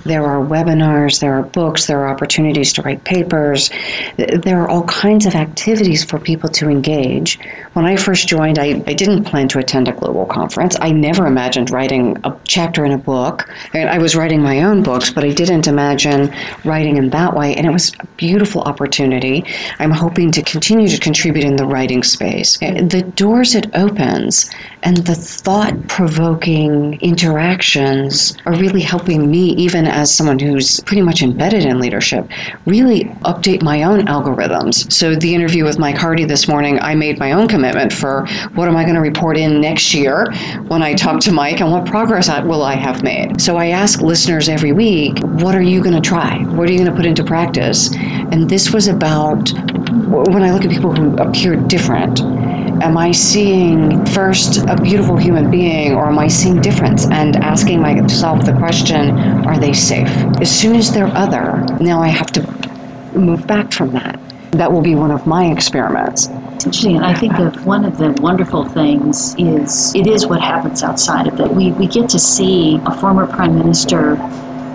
There 0.06 0.24
are 0.24 0.44
webinars, 0.44 1.20
there 1.20 1.34
are 1.34 1.44
books, 1.44 1.88
there 1.88 2.00
are 2.00 2.08
opportunities 2.08 2.72
to 2.74 2.82
write 2.82 3.04
papers. 3.04 3.70
There 4.18 4.62
are 4.62 4.70
all 4.70 4.84
kinds 4.84 5.26
of 5.26 5.36
activities 5.36 6.06
for 6.06 6.20
people 6.20 6.50
to 6.52 6.70
engage. 6.70 7.38
When 7.74 7.86
I 7.86 7.98
first 7.98 8.28
joined, 8.28 8.58
I 8.58 8.77
I, 8.86 8.94
didn't 8.94 9.26
plan 9.26 9.48
to 9.50 9.60
attend 9.60 9.88
a 9.88 9.92
global 9.92 10.26
conference. 10.26 10.76
I 10.82 10.92
never 10.92 11.26
imagined 11.26 11.70
writing 11.70 12.18
a 12.24 12.36
chapter 12.46 12.86
in 12.86 12.92
a 12.92 12.98
book. 12.98 13.50
I 13.74 13.98
was 13.98 14.16
writing 14.16 14.42
my 14.42 14.64
own 14.64 14.84
books, 14.84 15.12
but 15.12 15.24
I 15.24 15.30
didn't 15.30 15.68
imagine 15.68 16.34
writing 16.66 16.98
in 16.98 17.10
that 17.12 17.36
way. 17.36 17.56
And 17.56 17.66
it 17.66 17.72
was 17.72 17.94
a 18.00 18.06
beautiful 18.18 18.62
opportunity. 18.62 19.46
I'm 19.80 19.92
hoping 19.92 20.32
to 20.32 20.42
continue 20.42 20.88
to 20.88 21.00
contribute 21.00 21.46
in 21.46 21.56
the 21.56 21.66
writing 21.66 22.04
space. 22.04 22.58
Mm-hmm. 22.58 22.88
The 22.88 23.04
doors 23.04 23.56
it 23.56 23.68
opens 23.76 24.50
and 24.84 24.98
the 24.98 25.16
thought 25.16 25.88
provoking 25.88 27.00
interactions 27.02 28.38
are 28.46 28.54
really 28.54 28.82
helping 28.82 29.30
me, 29.30 29.50
even 29.56 29.86
as 29.86 30.14
someone 30.14 30.40
who's 30.40 30.80
pretty 30.82 31.02
much 31.02 31.22
embedded 31.22 31.66
in 31.66 31.80
leadership, 31.80 32.30
really 32.66 33.06
update 33.26 33.62
my 33.62 33.84
own 33.84 34.06
algorithms. 34.08 34.92
So, 34.92 35.16
the 35.16 35.34
interview 35.34 35.64
with 35.64 35.80
Mike 35.80 35.98
Hardy 35.98 36.26
this 36.26 36.48
morning, 36.48 36.80
I 36.80 36.96
made 36.96 37.20
my 37.20 37.32
own 37.32 37.48
commitment 37.48 37.92
for 37.92 38.28
what 38.54 38.67
what 38.68 38.74
am 38.74 38.78
I 38.80 38.84
going 38.84 38.96
to 38.96 39.02
report 39.02 39.38
in 39.38 39.62
next 39.62 39.94
year 39.94 40.30
when 40.68 40.84
I 40.84 40.94
talk 40.94 41.22
to 41.22 41.32
Mike 41.32 41.62
and 41.62 41.72
what 41.72 41.86
progress 41.86 42.28
will 42.42 42.64
I 42.64 42.76
have 42.76 43.02
made? 43.02 43.40
So 43.40 43.56
I 43.56 43.68
ask 43.68 44.02
listeners 44.02 44.50
every 44.50 44.74
week, 44.74 45.20
what 45.20 45.56
are 45.56 45.62
you 45.62 45.82
going 45.82 45.96
to 45.96 46.02
try? 46.02 46.40
What 46.40 46.68
are 46.68 46.74
you 46.74 46.78
going 46.78 46.92
to 46.92 46.96
put 46.96 47.06
into 47.06 47.24
practice? 47.24 47.96
And 47.96 48.50
this 48.50 48.74
was 48.74 48.90
about 48.90 49.54
when 49.94 50.44
I 50.44 50.52
look 50.52 50.66
at 50.66 50.70
people 50.70 50.94
who 50.94 51.16
appear 51.16 51.56
different, 51.56 52.20
am 52.20 52.98
I 52.98 53.14
seeing 53.14 54.06
first 54.08 54.58
a 54.68 54.76
beautiful 54.76 55.16
human 55.16 55.50
being 55.50 55.96
or 55.96 56.06
am 56.08 56.20
I 56.20 56.28
seeing 56.28 56.60
difference 56.60 57.06
and 57.06 57.38
asking 57.38 57.80
myself 57.80 58.44
the 58.44 58.52
question, 58.52 59.12
are 59.48 59.58
they 59.58 59.72
safe? 59.72 60.10
As 60.42 60.52
soon 60.52 60.76
as 60.76 60.92
they're 60.92 61.16
other, 61.16 61.66
now 61.80 62.02
I 62.02 62.10
have 62.10 62.34
to 62.34 63.18
move 63.18 63.48
back 63.48 63.72
from 63.72 63.94
that. 63.94 64.20
That 64.52 64.72
will 64.72 64.82
be 64.82 64.96
one 64.96 65.12
of 65.12 65.28
my 65.28 65.52
experiments. 65.52 66.28
It's 66.54 66.66
interesting, 66.66 66.96
and 66.96 67.06
I 67.06 67.14
think 67.14 67.38
of 67.40 67.66
one 67.66 67.86
of 67.86 67.98
the 67.98 68.12
wonderful 68.22 68.66
things 68.66 69.36
is 69.38 69.94
it 69.94 70.08
is 70.08 70.26
what 70.26 70.42
happens 70.42 70.84
outside 70.84 71.28
of 71.28 71.38
that. 71.38 71.54
We, 71.54 71.72
we 71.74 71.88
get 71.88 72.10
to 72.10 72.20
see 72.20 72.80
a 72.86 72.98
former 73.00 73.28
prime 73.28 73.56
minister 73.56 74.16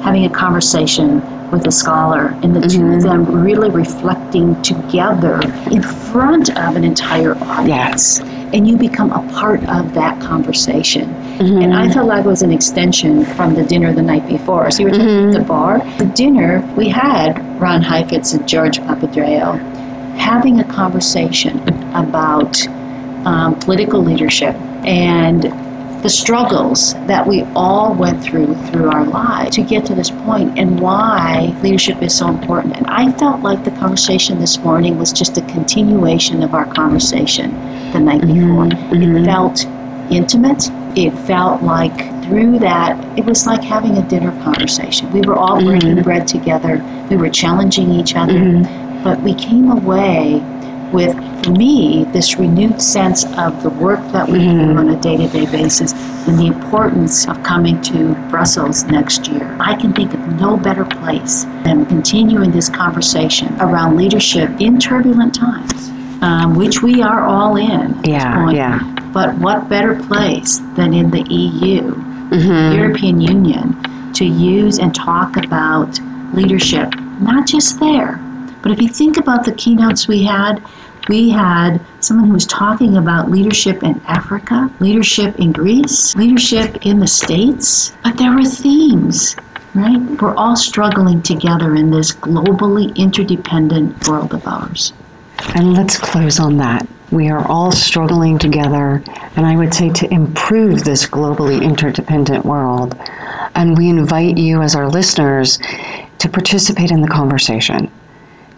having 0.03 0.25
a 0.25 0.31
conversation 0.31 1.21
with 1.51 1.67
a 1.67 1.71
scholar, 1.71 2.29
and 2.43 2.57
the 2.57 2.61
mm-hmm. 2.61 2.69
two 2.69 2.87
of 2.87 3.03
mm-hmm. 3.03 3.25
them 3.27 3.43
really 3.43 3.71
reflecting 3.71 4.61
together 4.63 5.41
in 5.71 5.83
front 5.83 6.51
of 6.51 6.77
an 6.77 6.85
entire 6.85 7.35
audience. 7.37 8.21
Yes. 8.21 8.32
And 8.53 8.69
you 8.69 8.77
become 8.77 9.13
a 9.13 9.33
part 9.33 9.61
of 9.69 9.95
that 9.95 10.21
conversation. 10.21 11.09
Mm-hmm. 11.39 11.63
And 11.63 11.75
I 11.75 11.91
felt 11.91 12.07
like 12.07 12.25
it 12.25 12.29
was 12.29 12.43
an 12.43 12.53
extension 12.53 13.25
from 13.25 13.55
the 13.55 13.65
dinner 13.65 13.93
the 13.93 14.03
night 14.03 14.27
before. 14.29 14.71
So 14.71 14.83
you 14.83 14.87
were 14.87 14.93
mm-hmm. 14.93 15.29
at 15.29 15.41
the 15.41 15.47
bar. 15.47 15.79
The 15.99 16.07
dinner, 16.07 16.61
we 16.77 16.89
had 16.89 17.39
Ron 17.61 17.83
Heifetz 17.83 18.35
and 18.35 18.47
George 18.47 18.79
Papandreou 18.79 19.59
having 20.17 20.61
a 20.61 20.65
conversation 20.65 21.59
about 21.95 22.67
um, 23.27 23.59
political 23.61 24.01
leadership 24.01 24.55
and 24.85 25.45
the 26.03 26.09
struggles 26.09 26.95
that 27.07 27.27
we 27.27 27.43
all 27.55 27.95
went 27.95 28.23
through 28.23 28.55
through 28.67 28.91
our 28.91 29.05
lives 29.05 29.55
to 29.55 29.63
get 29.63 29.87
to 29.87 29.95
this 29.95 30.11
point 30.11 30.59
and 30.59 30.81
why 30.81 31.57
leadership 31.63 32.03
is 32.03 32.17
so 32.17 32.27
important. 32.29 32.77
And 32.77 32.87
I 32.89 33.13
felt 33.13 33.41
like 33.43 33.65
the 33.65 33.71
conversation 33.73 34.41
this 34.41 34.59
morning 34.59 34.99
was 34.99 35.13
just 35.13 35.39
a 35.39 35.43
continuation 35.43 36.43
of 36.43 36.55
our 36.55 36.67
conversation 36.75 37.53
the 37.93 38.01
night 38.01 38.23
mm-hmm. 38.23 38.41
before. 38.41 38.65
Mm-hmm. 38.67 39.19
It 39.19 39.25
felt 39.25 39.65
intimate. 40.11 40.71
It 40.97 41.11
felt 41.27 41.63
like 41.63 41.97
through 42.25 42.59
that, 42.61 43.19
it 43.19 43.25
was 43.25 43.47
like 43.47 43.63
having 43.63 43.97
a 43.97 44.09
dinner 44.09 44.33
conversation. 44.43 45.11
We 45.13 45.21
were 45.23 45.37
all 45.37 45.63
breaking 45.63 45.91
mm-hmm. 45.91 46.03
bread 46.03 46.29
together. 46.29 46.83
We 47.11 47.17
were 47.17 47.31
challenging 47.31 47.91
each 47.91 48.15
other. 48.15 48.35
Mm-hmm. 48.35 49.05
But 49.05 49.21
we 49.23 49.35
came 49.35 49.71
away 49.71 50.41
with, 50.93 51.17
for 51.43 51.51
me, 51.51 52.05
this 52.13 52.39
renewed 52.39 52.81
sense 52.81 53.25
of 53.37 53.63
the 53.63 53.71
work 53.71 54.01
that 54.13 54.29
we 54.29 54.39
mm-hmm. 54.39 54.75
do 54.75 54.79
on 54.79 54.91
a 54.91 55.01
day 55.01 55.17
to 55.17 55.29
day 55.29 55.47
basis 55.51 55.93
and 56.29 56.39
the 56.39 56.47
importance 56.47 57.27
of 57.27 57.43
coming 57.43 57.81
to 57.83 58.15
Brussels 58.31 58.85
next 58.85 59.27
year. 59.27 59.57
I 59.59 59.75
can 59.75 59.93
think 59.93 60.15
of 60.15 60.21
no 60.41 60.57
better 60.57 60.85
place 60.85 61.45
than 61.65 61.87
continuing 61.87 62.53
this 62.53 62.69
conversation 62.69 63.61
around 63.61 63.97
leadership 63.97 64.51
in 64.61 64.79
turbulent 64.79 65.35
times, 65.35 65.91
um, 66.23 66.55
which 66.55 66.83
we 66.83 67.03
are 67.03 67.25
all 67.27 67.57
in. 67.57 68.03
Yeah, 68.05 68.51
yeah. 68.51 69.11
But 69.13 69.35
what 69.37 69.69
better 69.69 69.97
place 70.05 70.59
than 70.77 70.95
in 70.95 71.11
the 71.11 71.23
EU, 71.23 71.83
mm-hmm. 71.83 72.77
European 72.79 73.21
Union, 73.21 74.13
to 74.15 74.25
use 74.25 74.79
and 74.79 74.95
talk 74.95 75.37
about 75.37 75.99
leadership, 76.33 76.95
not 77.21 77.47
just 77.47 77.79
there, 77.79 78.17
but 78.63 78.73
if 78.73 78.81
you 78.81 78.89
think 78.89 79.17
about 79.19 79.45
the 79.45 79.53
keynotes 79.53 80.07
we 80.07 80.23
had, 80.23 80.63
we 81.09 81.31
had 81.31 81.81
someone 82.01 82.29
who 82.29 82.33
was 82.33 82.47
talking 82.47 82.97
about 82.97 83.29
leadership 83.29 83.83
in 83.83 84.01
Africa, 84.07 84.71
leadership 84.79 85.39
in 85.41 85.51
Greece, 85.53 86.15
leadership 86.15 86.87
in 86.87 87.01
the 87.01 87.07
States, 87.09 87.93
but 88.05 88.17
there 88.17 88.33
were 88.33 88.45
themes, 88.45 89.35
right? 89.75 90.01
We're 90.21 90.37
all 90.37 90.55
struggling 90.55 91.23
together 91.23 91.75
in 91.75 91.91
this 91.91 92.13
globally 92.13 92.95
interdependent 92.95 94.07
world 94.07 94.33
of 94.33 94.47
ours. 94.47 94.93
And 95.55 95.75
let's 95.75 95.99
close 95.99 96.41
on 96.41 96.57
that. 96.59 96.87
We 97.11 97.29
are 97.29 97.47
all 97.47 97.73
struggling 97.73 98.39
together, 98.39 99.03
and 99.37 99.45
I 99.45 99.57
would 99.57 99.75
say 99.75 99.91
to 99.91 100.13
improve 100.13 100.85
this 100.85 101.07
globally 101.07 101.63
interdependent 101.63 102.45
world. 102.45 102.95
And 103.55 103.77
we 103.77 103.91
invite 103.91 104.39
you, 104.39 104.63
as 104.63 104.75
our 104.75 104.89
listeners, 104.89 105.59
to 106.19 106.29
participate 106.29 106.91
in 106.91 107.03
the 107.03 107.09
conversation. 107.09 107.91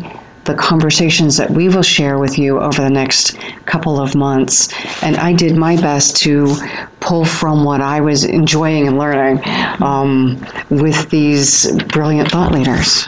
the 0.47 0.55
conversations 0.55 1.35
that 1.37 1.51
we 1.51 1.67
will 1.67 1.83
share 1.83 2.17
with 2.17 2.39
you 2.39 2.59
over 2.59 2.81
the 2.81 2.89
next 2.89 3.37
couple 3.65 3.99
of 3.99 4.15
months. 4.15 4.69
And 5.03 5.17
I 5.17 5.33
did 5.33 5.57
my 5.57 5.75
best 5.75 6.15
to 6.17 6.55
pull 7.01 7.25
from 7.25 7.65
what 7.65 7.81
I 7.81 7.99
was 7.99 8.23
enjoying 8.23 8.87
and 8.87 8.97
learning 8.97 9.41
um, 9.81 10.43
with 10.69 11.09
these 11.09 11.71
brilliant 11.83 12.31
thought 12.31 12.53
leaders. 12.53 13.07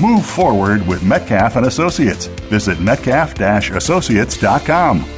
Move 0.00 0.24
forward 0.24 0.86
with 0.86 1.02
Metcalf 1.02 1.56
and 1.56 1.66
Associates. 1.66 2.26
Visit 2.48 2.80
metcalf-associates.com. 2.80 5.17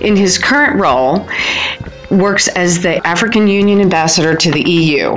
in 0.00 0.16
his 0.16 0.38
current 0.38 0.80
role 0.80 1.28
works 2.14 2.48
as 2.48 2.80
the 2.80 3.04
African 3.06 3.46
Union 3.46 3.80
ambassador 3.80 4.34
to 4.34 4.50
the 4.50 4.68
EU. 4.68 5.16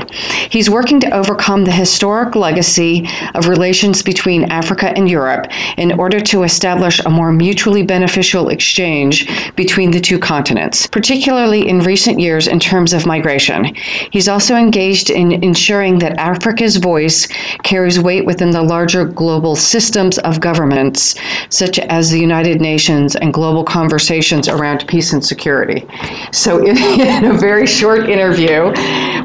He's 0.50 0.70
working 0.70 1.00
to 1.02 1.12
overcome 1.12 1.64
the 1.64 1.72
historic 1.72 2.36
legacy 2.36 3.08
of 3.36 3.48
relations 3.48 4.02
between 4.02 4.52
Africa 4.52 4.92
and 4.96 5.10
Europe 5.10 5.48
in 5.78 6.00
order 6.00 6.20
to 6.20 6.44
establish 6.44 7.00
a 7.00 7.10
more 7.10 7.32
mutually 7.32 7.84
beneficial 7.84 8.50
exchange 8.50 9.28
between 9.56 9.92
the 9.92 10.00
two 10.00 10.20
continents, 10.20 10.88
particularly 10.88 11.68
in 11.68 11.80
recent 11.80 12.20
years 12.20 12.48
in 12.48 12.60
terms 12.60 12.94
of 12.94 13.06
migration. 13.06 13.74
He's 14.12 14.28
also 14.28 14.56
engaged 14.56 15.10
in 15.10 15.44
ensuring 15.44 16.00
that 16.00 16.18
Africa's 16.18 16.78
voice 16.78 17.28
carries 17.64 18.00
weight 18.00 18.26
within 18.26 18.52
the 18.52 18.62
larger 18.64 19.06
global 19.06 19.56
systems 19.56 20.18
of 20.20 20.40
governments, 20.40 21.16
such 21.50 21.80
as 21.80 22.12
the 22.12 22.20
United 22.20 22.62
Nations 22.62 23.16
and 23.16 23.34
global 23.34 23.64
conversations 23.64 24.48
around 24.48 24.88
peace 24.88 25.14
and 25.14 25.24
security. 25.24 25.86
So, 26.32 26.66
in 27.00 27.26
a 27.26 27.34
very 27.34 27.67
short 27.67 28.10
interview. 28.10 28.71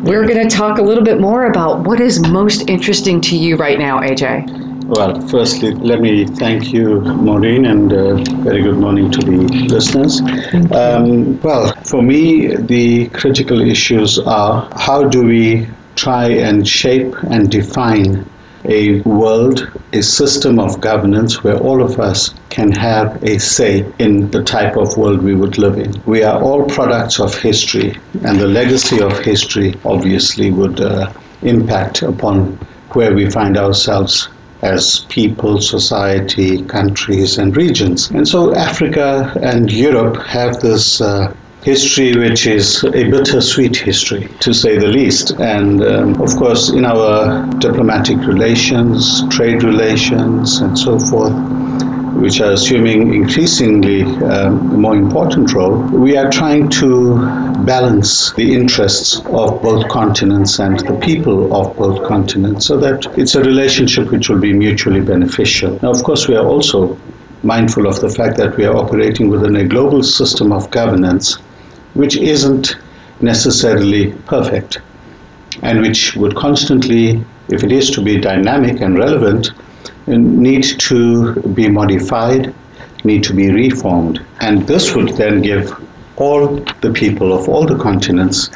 We're 0.02 0.26
going 0.26 0.48
to 0.48 0.54
talk 0.54 0.78
a 0.78 0.82
little 0.82 1.04
bit 1.04 1.20
more 1.20 1.46
about 1.46 1.86
what 1.86 2.00
is 2.00 2.20
most 2.20 2.68
interesting 2.68 3.20
to 3.22 3.36
you 3.36 3.56
right 3.56 3.78
now, 3.78 4.00
Ajay. 4.00 4.44
Well, 4.86 5.20
firstly, 5.28 5.72
let 5.74 6.00
me 6.00 6.26
thank 6.26 6.72
you, 6.72 7.00
Maureen, 7.00 7.66
and 7.66 7.92
uh, 7.92 8.16
very 8.42 8.62
good 8.62 8.78
morning 8.78 9.10
to 9.12 9.20
the 9.20 9.38
listeners. 9.68 10.20
Um, 10.72 11.40
well, 11.40 11.72
for 11.84 12.02
me, 12.02 12.56
the 12.56 13.08
critical 13.10 13.60
issues 13.60 14.18
are 14.18 14.68
how 14.76 15.04
do 15.08 15.24
we 15.24 15.68
try 15.94 16.26
and 16.28 16.66
shape 16.66 17.14
and 17.30 17.50
define 17.50 18.28
a 18.64 19.00
world, 19.02 19.70
a 19.92 20.02
system 20.02 20.58
of 20.58 20.80
governance 20.80 21.42
where 21.42 21.58
all 21.58 21.82
of 21.82 21.98
us 21.98 22.34
can 22.50 22.70
have 22.72 23.22
a 23.24 23.38
say 23.38 23.84
in 23.98 24.30
the 24.30 24.42
type 24.42 24.76
of 24.76 24.96
world 24.96 25.22
we 25.22 25.34
would 25.34 25.58
live 25.58 25.78
in. 25.78 25.92
We 26.06 26.22
are 26.22 26.40
all 26.40 26.64
products 26.64 27.18
of 27.18 27.36
history, 27.38 27.96
and 28.24 28.38
the 28.38 28.46
legacy 28.46 29.00
of 29.00 29.18
history 29.18 29.74
obviously 29.84 30.50
would 30.50 30.80
uh, 30.80 31.12
impact 31.42 32.02
upon 32.02 32.58
where 32.92 33.14
we 33.14 33.28
find 33.30 33.56
ourselves 33.56 34.28
as 34.62 35.00
people, 35.08 35.60
society, 35.60 36.62
countries, 36.66 37.36
and 37.36 37.56
regions. 37.56 38.10
And 38.10 38.28
so 38.28 38.54
Africa 38.54 39.36
and 39.42 39.70
Europe 39.72 40.16
have 40.24 40.60
this 40.60 41.00
uh, 41.00 41.34
history 41.62 42.16
which 42.16 42.46
is 42.46 42.82
a 42.84 43.08
bittersweet 43.08 43.76
history, 43.76 44.28
to 44.40 44.52
say 44.52 44.78
the 44.78 44.86
least. 44.86 45.30
And 45.38 45.82
um, 45.82 46.20
of 46.20 46.34
course, 46.36 46.70
in 46.70 46.84
our 46.84 47.46
diplomatic 47.58 48.18
relations, 48.18 49.22
trade 49.28 49.62
relations, 49.62 50.58
and 50.58 50.76
so 50.76 50.98
forth, 50.98 51.32
which 52.20 52.40
are 52.40 52.52
assuming 52.52 53.14
increasingly 53.14 54.02
um, 54.02 54.72
a 54.72 54.76
more 54.76 54.96
important 54.96 55.52
role, 55.52 55.78
we 55.88 56.16
are 56.16 56.30
trying 56.30 56.68
to 56.68 57.16
balance 57.64 58.32
the 58.32 58.54
interests 58.54 59.18
of 59.26 59.62
both 59.62 59.88
continents 59.88 60.58
and 60.58 60.80
the 60.80 60.98
people 61.00 61.54
of 61.54 61.76
both 61.76 62.04
continents 62.06 62.66
so 62.66 62.76
that 62.76 63.06
it's 63.16 63.36
a 63.36 63.42
relationship 63.42 64.10
which 64.10 64.28
will 64.28 64.40
be 64.40 64.52
mutually 64.52 65.00
beneficial. 65.00 65.78
Now, 65.80 65.90
of 65.90 66.02
course, 66.02 66.26
we 66.26 66.34
are 66.36 66.46
also 66.46 66.98
mindful 67.44 67.86
of 67.86 68.00
the 68.00 68.08
fact 68.08 68.36
that 68.36 68.56
we 68.56 68.64
are 68.64 68.76
operating 68.76 69.28
within 69.28 69.56
a 69.56 69.64
global 69.64 70.02
system 70.02 70.52
of 70.52 70.70
governance 70.70 71.38
which 71.94 72.16
isn't 72.16 72.76
necessarily 73.20 74.12
perfect 74.26 74.80
and 75.62 75.80
which 75.80 76.16
would 76.16 76.34
constantly, 76.34 77.24
if 77.48 77.62
it 77.62 77.72
is 77.72 77.90
to 77.90 78.02
be 78.02 78.18
dynamic 78.18 78.80
and 78.80 78.98
relevant, 78.98 79.50
uh, 80.08 80.16
need 80.16 80.64
to 80.78 81.34
be 81.54 81.68
modified, 81.68 82.54
need 83.04 83.22
to 83.24 83.34
be 83.34 83.50
reformed. 83.50 84.24
And 84.40 84.66
this 84.66 84.94
would 84.94 85.10
then 85.16 85.42
give 85.42 85.72
all 86.16 86.56
the 86.80 86.92
people 86.92 87.32
of 87.32 87.48
all 87.48 87.66
the 87.66 87.78
continents 87.78 88.50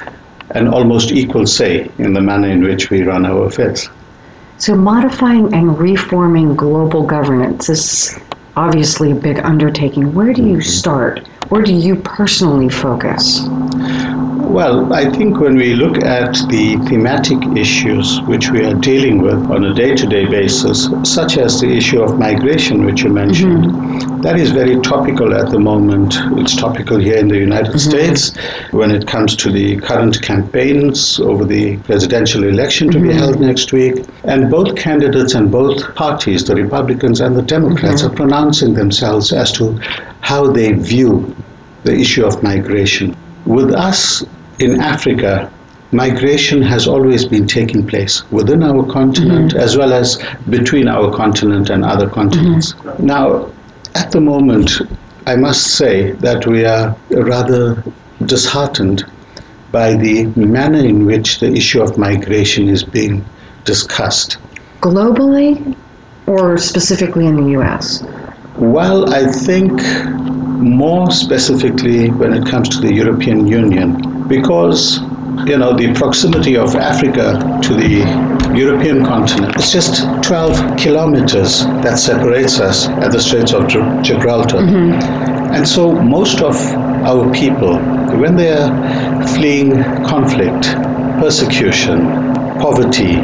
an 0.51 0.69
almost 0.69 1.13
equal 1.13 1.47
say 1.47 1.91
in 1.99 2.13
the 2.13 2.21
manner 2.21 2.49
in 2.49 2.63
which 2.63 2.91
we 2.91 3.03
run 3.03 3.27
our 3.27 3.47
affairs. 3.47 3.89
So, 4.59 4.75
modifying 4.75 5.53
and 5.53 5.79
reforming 5.79 6.57
global 6.57 7.03
governance 7.03 7.69
is 7.69 8.19
obviously 8.57 9.13
a 9.13 9.15
big 9.15 9.39
undertaking. 9.41 10.15
Where 10.15 10.33
do 10.33 10.43
you 10.43 10.59
mm-hmm. 10.59 10.63
start? 10.63 11.29
Where 11.51 11.63
do 11.63 11.73
you 11.73 11.97
personally 11.97 12.69
focus? 12.69 13.47
Well, 14.57 14.91
I 14.91 15.11
think 15.11 15.39
when 15.39 15.57
we 15.57 15.75
look 15.75 16.03
at 16.03 16.33
the 16.49 16.79
thematic 16.89 17.45
issues 17.55 18.23
which 18.23 18.51
we 18.51 18.65
are 18.65 18.73
dealing 18.73 19.21
with 19.21 19.51
on 19.51 19.65
a 19.65 19.75
day 19.75 19.95
to 19.95 20.07
day 20.07 20.25
basis, 20.25 20.89
such 21.03 21.37
as 21.37 21.61
the 21.61 21.69
issue 21.69 22.01
of 22.01 22.19
migration, 22.19 22.87
which 22.87 23.03
you 23.03 23.11
mentioned, 23.11 23.67
mm-hmm. 23.67 24.23
that 24.23 24.41
is 24.41 24.53
very 24.53 24.81
topical 24.81 25.35
at 25.35 25.51
the 25.51 25.59
moment. 25.59 26.15
It's 26.41 26.57
topical 26.57 26.97
here 26.99 27.19
in 27.19 27.29
the 27.29 27.37
United 27.37 27.75
mm-hmm. 27.75 27.91
States 27.91 28.35
when 28.71 28.91
it 28.91 29.07
comes 29.07 29.37
to 29.37 29.53
the 29.53 29.77
current 29.77 30.23
campaigns 30.23 31.21
over 31.21 31.45
the 31.45 31.77
presidential 31.89 32.45
election 32.45 32.91
to 32.93 32.97
mm-hmm. 32.97 33.09
be 33.09 33.13
held 33.15 33.39
next 33.39 33.75
week. 33.75 34.07
And 34.25 34.51
both 34.51 34.75
candidates 34.75 35.35
and 35.35 35.53
both 35.53 35.95
parties, 35.97 36.47
the 36.47 36.55
Republicans 36.55 37.21
and 37.21 37.37
the 37.37 37.43
Democrats, 37.43 38.01
mm-hmm. 38.01 38.11
are 38.15 38.17
pronouncing 38.17 38.73
themselves 38.73 39.35
as 39.35 39.53
to 39.53 39.79
how 40.23 40.47
they 40.51 40.73
view 40.73 41.37
the 41.85 41.93
issue 41.93 42.25
of 42.25 42.43
migration. 42.43 43.15
With 43.45 43.73
us, 43.75 44.25
in 44.59 44.81
Africa, 44.81 45.51
migration 45.93 46.63
has 46.63 46.87
always 46.87 47.25
been 47.25 47.47
taking 47.47 47.87
place 47.87 48.29
within 48.31 48.63
our 48.63 48.85
continent 48.91 49.53
mm-hmm. 49.53 49.59
as 49.59 49.77
well 49.77 49.93
as 49.93 50.23
between 50.51 50.89
our 50.89 51.15
continent 51.15 51.71
and 51.71 51.85
other 51.85 52.09
continents. 52.09 52.73
Mm-hmm. 52.75 53.07
Now, 53.07 53.51
at 53.95 54.11
the 54.11 54.21
moment, 54.21 54.81
I 55.27 55.37
must 55.37 55.77
say 55.77 56.13
that 56.13 56.47
we 56.47 56.65
are 56.65 56.97
rather 57.11 57.83
disheartened 58.25 59.05
by 59.73 59.95
the 59.95 60.27
manner 60.37 60.79
in 60.79 61.05
which 61.05 61.41
the 61.41 61.53
issue 61.53 61.83
of 61.83 61.99
migration 61.99 62.69
is 62.69 62.83
being 62.83 63.25
discussed. 63.65 64.39
Globally 64.81 65.77
or 66.27 66.57
specifically 66.59 67.27
in 67.27 67.37
the 67.37 67.61
US? 67.61 68.03
Well, 68.57 69.13
I 69.13 69.27
think 69.27 69.81
more 70.61 71.11
specifically 71.11 72.11
when 72.11 72.33
it 72.33 72.47
comes 72.47 72.69
to 72.71 72.81
the 72.81 72.93
European 72.93 73.47
Union, 73.47 74.16
because 74.29 75.01
you 75.47 75.57
know 75.59 75.77
the 75.77 75.93
proximity 75.95 76.57
of 76.57 76.75
Africa 76.77 77.39
to 77.63 77.75
the 77.75 78.05
European 78.57 79.05
continent. 79.05 79.55
It's 79.57 79.73
just 79.73 80.05
12 80.23 80.77
kilometers 80.79 81.65
that 81.85 81.99
separates 81.99 82.59
us 82.59 82.89
at 82.89 83.13
the 83.13 83.21
Straits 83.21 83.53
of 83.53 83.69
Gibraltar. 83.69 84.59
Mm-hmm. 84.59 85.55
And 85.55 85.69
so 85.69 85.93
most 85.93 86.41
of 86.41 86.57
our 87.05 87.31
people, 87.33 87.79
when 88.19 88.37
they 88.37 88.53
are 88.53 89.27
fleeing 89.35 89.83
conflict, 90.05 90.73
persecution, 91.21 92.07
poverty, 92.59 93.17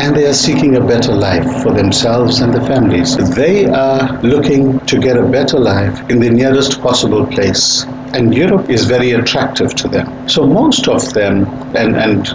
and 0.00 0.16
they 0.16 0.24
are 0.24 0.32
seeking 0.32 0.76
a 0.76 0.80
better 0.80 1.12
life 1.12 1.62
for 1.62 1.72
themselves 1.72 2.40
and 2.40 2.54
their 2.54 2.64
families. 2.64 3.16
They 3.34 3.66
are 3.66 4.20
looking 4.22 4.80
to 4.86 4.98
get 4.98 5.18
a 5.18 5.26
better 5.26 5.58
life 5.58 6.08
in 6.08 6.20
the 6.20 6.30
nearest 6.30 6.80
possible 6.80 7.26
place. 7.26 7.84
And 8.14 8.34
Europe 8.34 8.70
is 8.70 8.86
very 8.86 9.10
attractive 9.12 9.74
to 9.74 9.88
them. 9.88 10.26
So 10.26 10.46
most 10.46 10.88
of 10.88 11.12
them, 11.12 11.44
and, 11.76 11.96
and 11.96 12.28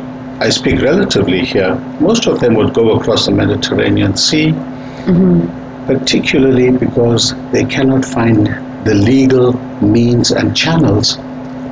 I 0.43 0.49
speak 0.49 0.79
relatively 0.81 1.43
here, 1.43 1.73
most 1.99 2.27
of 2.27 2.39
them 2.39 2.53
would 2.53 2.75
go 2.75 2.99
across 2.99 3.25
the 3.25 3.31
Mediterranean 3.31 4.15
Sea, 4.15 4.51
mm-hmm. 4.51 5.87
particularly 5.87 6.69
because 6.69 7.33
they 7.51 7.65
cannot 7.65 8.05
find 8.05 8.45
the 8.85 8.93
legal 8.93 9.53
means 9.81 10.29
and 10.29 10.55
channels 10.55 11.17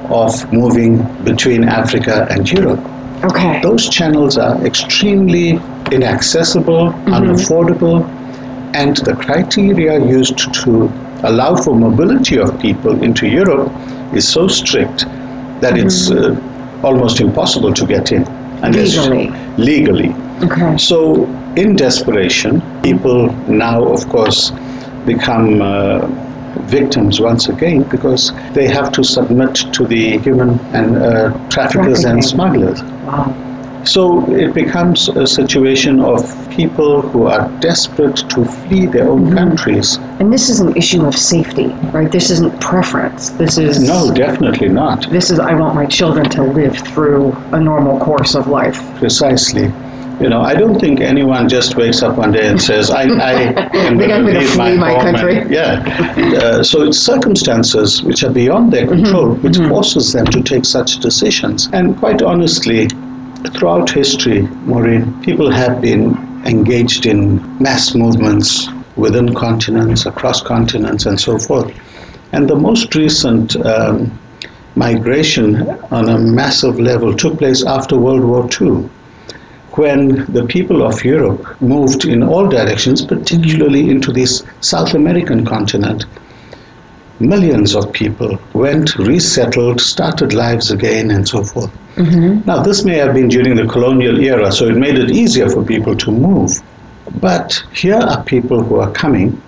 of 0.10 0.52
moving 0.52 1.04
between 1.24 1.66
Africa 1.66 2.26
and 2.32 2.52
Europe. 2.52 2.84
Okay. 3.24 3.62
Those 3.62 3.88
channels 3.90 4.38
are 4.38 4.58
extremely 4.66 5.62
inaccessible, 5.92 6.88
mm-hmm. 6.88 7.14
unaffordable, 7.14 8.06
and 8.76 8.98
the 8.98 9.16
criteria 9.16 10.00
used 10.04 10.54
to 10.54 10.92
allow 11.24 11.56
for 11.56 11.76
mobility 11.76 12.38
of 12.38 12.60
people 12.60 13.02
into 13.04 13.28
Europe 13.28 13.72
is 14.14 14.28
so 14.28 14.48
strict 14.48 15.06
that 15.62 15.74
mm-hmm. 15.74 15.88
it's 15.88 16.12
uh, 16.12 16.36
almost 16.84 17.22
impossible 17.22 17.74
to 17.74 17.86
get 17.86 18.12
in. 18.12 18.24
legally. 18.62 19.30
Legally. 19.58 20.10
Okay. 20.44 20.78
So, 20.78 21.26
in 21.56 21.76
desperation, 21.76 22.62
people 22.82 23.32
now, 23.48 23.84
of 23.86 24.08
course, 24.10 24.52
become 25.06 25.62
uh, 25.62 26.08
victims 26.66 27.20
once 27.20 27.50
again 27.50 27.84
because 27.84 28.32
they 28.54 28.68
have 28.68 28.92
to 28.94 29.04
submit 29.04 29.56
to 29.74 29.86
the 29.86 30.18
human 30.20 30.60
and 30.74 30.98
uh, 30.98 31.32
traffickers 31.50 32.02
Trafficking. 32.02 32.12
and 32.12 32.26
smugglers. 32.26 32.84
Wow. 32.84 33.53
So 33.86 34.24
it 34.32 34.54
becomes 34.54 35.10
a 35.10 35.28
situation 35.28 36.00
of 36.00 36.22
people 36.50 37.02
who 37.02 37.28
are 37.28 37.50
desperate 37.60 38.18
to 38.30 38.46
flee 38.46 38.86
their 38.86 39.10
own 39.10 39.26
mm-hmm. 39.26 39.38
countries. 39.38 39.98
And 40.20 40.32
this 40.32 40.50
is 40.50 40.60
an 40.62 40.76
issue 40.78 41.06
of 41.06 41.16
safety, 41.16 41.68
right? 41.92 42.12
This 42.12 42.30
isn't 42.30 42.60
preference. 42.62 43.32
This 43.32 43.58
is. 43.58 43.82
No, 43.82 44.14
definitely 44.14 44.70
not. 44.70 45.10
This 45.10 45.32
is, 45.32 45.40
I 45.40 45.54
want 45.54 45.76
my 45.76 45.86
children 45.86 46.30
to 46.32 46.44
live 46.44 46.78
through 46.78 47.34
a 47.52 47.60
normal 47.60 48.00
course 48.00 48.36
of 48.36 48.48
life. 48.48 48.80
Precisely. 48.98 49.72
You 50.22 50.30
know, 50.30 50.42
I 50.42 50.54
don't 50.54 50.80
think 50.80 51.02
anyone 51.02 51.50
just 51.50 51.76
wakes 51.76 52.04
up 52.04 52.18
one 52.18 52.32
day 52.32 52.48
and 52.48 52.62
says, 52.62 52.92
"I, 52.92 53.02
I 53.02 53.34
am 53.74 53.98
going 53.98 54.26
to 54.26 54.40
leave 54.40 54.56
my, 54.56 54.76
my 54.76 54.94
country." 55.02 55.40
And, 55.40 55.52
yeah. 55.60 55.84
Uh, 56.38 56.64
so 56.64 56.84
it's 56.84 57.00
circumstances 57.00 58.04
which 58.04 58.24
are 58.24 58.32
beyond 58.32 58.72
their 58.72 58.86
mm-hmm. 58.86 59.04
control, 59.04 59.30
mm-hmm. 59.30 59.42
which 59.42 59.56
mm-hmm. 59.56 59.70
forces 59.70 60.14
them 60.14 60.26
to 60.28 60.42
take 60.42 60.66
such 60.66 61.00
decisions. 61.00 61.68
And 61.74 61.98
quite 61.98 62.22
honestly, 62.22 62.88
throughout 63.54 63.90
history, 63.90 64.42
Maureen, 64.66 65.22
people 65.22 65.52
have 65.52 65.82
been 65.82 66.16
engaged 66.46 67.06
in 67.06 67.42
mass 67.62 67.96
movements 67.96 68.68
within 68.96 69.34
continents, 69.34 70.06
across 70.06 70.42
continents, 70.42 71.06
and 71.06 71.20
so 71.20 71.38
forth. 71.38 71.72
And 72.32 72.50
the 72.50 72.56
most 72.56 72.96
recent 72.96 73.56
um, 73.66 74.18
migration 74.76 75.70
on 75.92 76.10
a 76.10 76.18
massive 76.18 76.80
level 76.80 77.16
took 77.16 77.38
place 77.38 77.66
after 77.66 77.98
World 77.98 78.24
War 78.24 78.50
II 78.62 78.90
when 79.72 80.32
the 80.32 80.46
people 80.46 80.84
of 80.84 81.04
Europe 81.04 81.60
moved 81.60 82.06
in 82.06 82.22
all 82.22 82.48
directions, 82.48 83.04
particularly 83.04 83.90
into 83.90 84.12
this 84.12 84.44
South 84.62 84.94
American 84.94 85.46
continent. 85.46 86.06
Millions 87.20 87.76
of 87.76 87.92
people 87.92 88.38
went, 88.54 88.96
resettled, 88.98 89.82
started 89.82 90.34
lives 90.34 90.70
again, 90.70 91.10
and 91.10 91.28
so 91.28 91.44
forth. 91.44 91.72
Mm-hmm. 91.96 92.48
Now, 92.48 92.64
this 92.64 92.84
may 92.84 92.96
have 92.98 93.14
been 93.14 93.28
during 93.28 93.56
the 93.56 93.68
colonial 93.68 94.20
era, 94.20 94.52
so 94.52 94.68
it 94.68 94.76
made 94.76 94.98
it 94.98 95.12
easier 95.12 95.50
for 95.50 95.64
people 95.64 95.96
to 95.96 96.12
move. 96.12 96.52
But 97.20 97.64
here 97.74 97.98
are 97.98 98.24
people 98.24 98.64
who 98.64 98.80
are 98.80 98.92
coming 98.92 99.40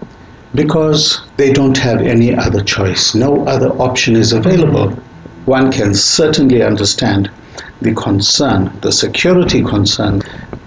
because 0.53 1.21
they 1.37 1.51
don't 1.51 1.77
have 1.77 2.01
any 2.01 2.35
other 2.35 2.61
choice. 2.61 3.15
No 3.15 3.45
other 3.47 3.69
option 3.81 4.15
is 4.15 4.31
available. 4.31 4.91
One 5.45 5.71
can 5.71 5.93
certainly 5.93 6.61
understand 6.63 7.29
the 7.81 7.93
concern, 7.93 8.71
the 8.81 8.91
security 8.91 9.61
concern 9.63 10.21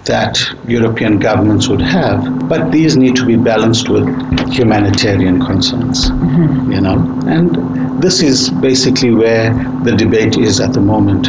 that 0.05 0.39
European 0.67 1.19
governments 1.19 1.67
would 1.67 1.81
have, 1.81 2.47
but 2.47 2.71
these 2.71 2.97
need 2.97 3.15
to 3.15 3.25
be 3.25 3.35
balanced 3.35 3.89
with 3.89 4.07
humanitarian 4.51 5.39
concerns, 5.39 6.09
mm-hmm. 6.09 6.71
you 6.71 6.81
know. 6.81 6.97
And 7.27 8.01
this 8.01 8.21
is 8.21 8.49
basically 8.49 9.11
where 9.11 9.53
the 9.83 9.95
debate 9.95 10.37
is 10.37 10.59
at 10.59 10.73
the 10.73 10.81
moment. 10.81 11.27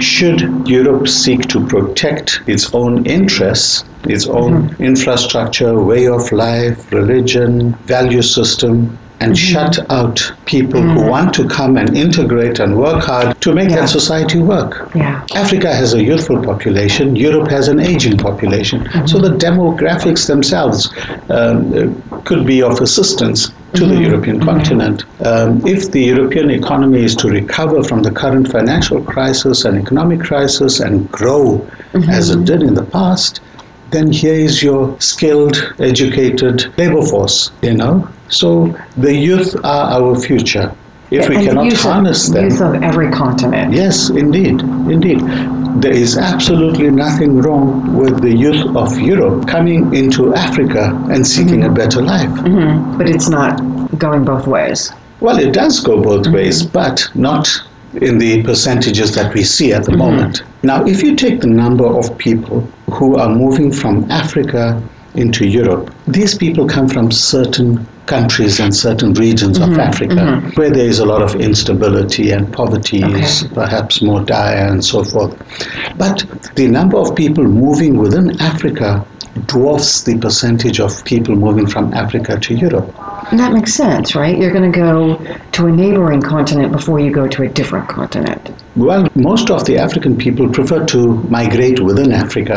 Should 0.00 0.68
Europe 0.68 1.08
seek 1.08 1.48
to 1.48 1.66
protect 1.66 2.40
its 2.46 2.72
own 2.72 3.04
interests, 3.06 3.84
its 4.04 4.28
own 4.28 4.68
mm-hmm. 4.68 4.82
infrastructure, 4.84 5.82
way 5.82 6.06
of 6.06 6.30
life, 6.30 6.92
religion, 6.92 7.74
value 7.86 8.22
system, 8.22 8.96
and 9.20 9.32
mm-hmm. 9.32 9.52
shut 9.52 9.90
out 9.90 10.32
people 10.46 10.80
mm-hmm. 10.80 10.98
who 10.98 11.10
want 11.10 11.34
to 11.34 11.48
come 11.48 11.76
and 11.76 11.96
integrate 11.96 12.58
and 12.60 12.76
work 12.76 13.02
hard 13.02 13.40
to 13.40 13.54
make 13.54 13.70
yeah. 13.70 13.76
that 13.76 13.88
society 13.88 14.40
work. 14.40 14.90
Yeah. 14.94 15.26
Africa 15.34 15.74
has 15.74 15.94
a 15.94 16.02
youthful 16.02 16.42
population, 16.42 17.16
Europe 17.16 17.48
has 17.48 17.68
an 17.68 17.80
aging 17.80 18.18
population. 18.18 18.84
Mm-hmm. 18.84 19.06
So 19.06 19.18
the 19.18 19.30
demographics 19.30 20.26
themselves 20.26 20.92
um, 21.30 22.02
could 22.24 22.46
be 22.46 22.62
of 22.62 22.80
assistance 22.80 23.48
to 23.74 23.84
the 23.84 23.94
mm-hmm. 23.94 24.02
European 24.02 24.36
mm-hmm. 24.36 24.48
continent. 24.48 25.04
Um, 25.26 25.66
if 25.66 25.90
the 25.90 26.02
European 26.02 26.50
economy 26.50 27.04
is 27.04 27.14
to 27.16 27.28
recover 27.28 27.82
from 27.82 28.02
the 28.02 28.10
current 28.10 28.50
financial 28.50 29.02
crisis 29.02 29.64
and 29.64 29.78
economic 29.78 30.20
crisis 30.20 30.80
and 30.80 31.10
grow 31.10 31.58
mm-hmm. 31.92 32.08
as 32.10 32.30
it 32.30 32.44
did 32.44 32.62
in 32.62 32.74
the 32.74 32.84
past, 32.84 33.40
then 33.90 34.12
here 34.12 34.34
is 34.34 34.62
your 34.62 34.98
skilled, 35.00 35.74
educated 35.78 36.72
labor 36.78 37.02
force, 37.02 37.50
you 37.62 37.74
know. 37.74 38.08
So 38.28 38.76
the 38.96 39.14
youth 39.14 39.54
are 39.64 39.90
our 40.00 40.14
future. 40.20 40.72
if 41.10 41.28
we 41.28 41.36
cannot 41.36 41.64
youth 41.64 41.80
harness 41.80 42.28
of, 42.28 42.34
them. 42.34 42.44
Youth 42.44 42.60
of 42.60 42.82
every 42.82 43.10
continent. 43.10 43.72
Yes, 43.72 44.10
indeed, 44.10 44.60
indeed. 44.96 45.20
There 45.80 45.92
is 45.92 46.18
absolutely 46.18 46.90
nothing 46.90 47.36
wrong 47.38 47.96
with 47.96 48.20
the 48.20 48.34
youth 48.36 48.76
of 48.76 48.98
Europe 49.00 49.46
coming 49.46 49.94
into 49.94 50.34
Africa 50.34 50.82
and 51.10 51.26
seeking 51.26 51.60
Mm-hmm. 51.60 51.70
a 51.70 51.80
better 51.80 52.02
life. 52.02 52.30
hmm 52.40 52.98
But 52.98 53.08
it's 53.08 53.28
not 53.30 53.52
going 53.98 54.24
both 54.24 54.46
ways. 54.46 54.90
Well, 55.20 55.38
it 55.38 55.52
does 55.54 55.80
go 55.80 56.02
both 56.02 56.24
Mm-hmm. 56.26 56.34
ways, 56.34 56.62
but 56.66 56.96
not 57.14 57.48
in 58.02 58.18
the 58.18 58.42
percentages 58.42 59.14
that 59.14 59.32
we 59.34 59.42
see 59.44 59.72
at 59.72 59.84
the 59.84 59.92
Mm-hmm. 59.92 59.98
moment. 60.04 60.42
Now, 60.62 60.84
if 60.84 61.02
you 61.02 61.16
take 61.16 61.40
the 61.40 61.46
number 61.64 61.86
of 61.86 62.16
people 62.18 62.68
who 62.92 63.16
are 63.16 63.30
moving 63.34 63.72
from 63.72 64.10
Africa 64.10 64.82
into 65.14 65.46
Europe, 65.48 65.90
these 66.06 66.36
people 66.36 66.66
come 66.66 66.86
from 66.88 67.10
certain 67.10 67.86
countries 68.08 68.58
and 68.60 68.74
certain 68.74 69.12
regions 69.14 69.58
Mm-hmm. 69.58 69.72
of 69.72 69.78
Africa 69.90 70.22
where 70.58 70.70
there 70.70 70.88
is 70.92 70.98
a 70.98 71.06
lot 71.12 71.22
of 71.22 71.30
instability 71.48 72.30
and 72.30 72.52
poverty 72.52 73.02
is 73.02 73.32
perhaps 73.54 74.00
more 74.02 74.20
dire 74.24 74.66
and 74.72 74.84
so 74.84 74.98
forth. 75.04 75.32
But 75.96 76.16
the 76.54 76.66
number 76.68 76.96
of 76.98 77.14
people 77.22 77.44
moving 77.44 77.98
within 78.04 78.26
Africa 78.40 79.04
dwarfs 79.46 80.02
the 80.02 80.16
percentage 80.18 80.78
of 80.80 80.90
people 81.04 81.34
moving 81.46 81.66
from 81.66 81.92
Africa 81.94 82.38
to 82.46 82.54
Europe. 82.54 82.88
And 83.30 83.38
that 83.38 83.52
makes 83.52 83.74
sense, 83.74 84.14
right? 84.14 84.36
You're 84.38 84.52
going 84.58 84.70
to 84.72 84.78
go 84.86 84.92
to 85.56 85.66
a 85.66 85.72
neighboring 85.82 86.22
continent 86.22 86.72
before 86.72 86.98
you 86.98 87.10
go 87.10 87.26
to 87.28 87.42
a 87.42 87.48
different 87.48 87.88
continent. 87.88 88.42
Well, 88.76 89.06
most 89.14 89.50
of 89.50 89.64
the 89.64 89.76
African 89.78 90.16
people 90.16 90.48
prefer 90.48 90.84
to 90.86 91.00
migrate 91.38 91.78
within 91.80 92.12
Africa. 92.12 92.56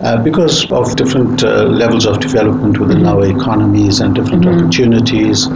Uh, 0.00 0.22
because 0.22 0.70
of 0.72 0.96
different 0.96 1.44
uh, 1.44 1.64
levels 1.64 2.06
of 2.06 2.20
development 2.20 2.78
within 2.78 3.04
our 3.04 3.26
economies 3.26 4.00
and 4.00 4.14
different 4.14 4.46
opportunities. 4.46 5.46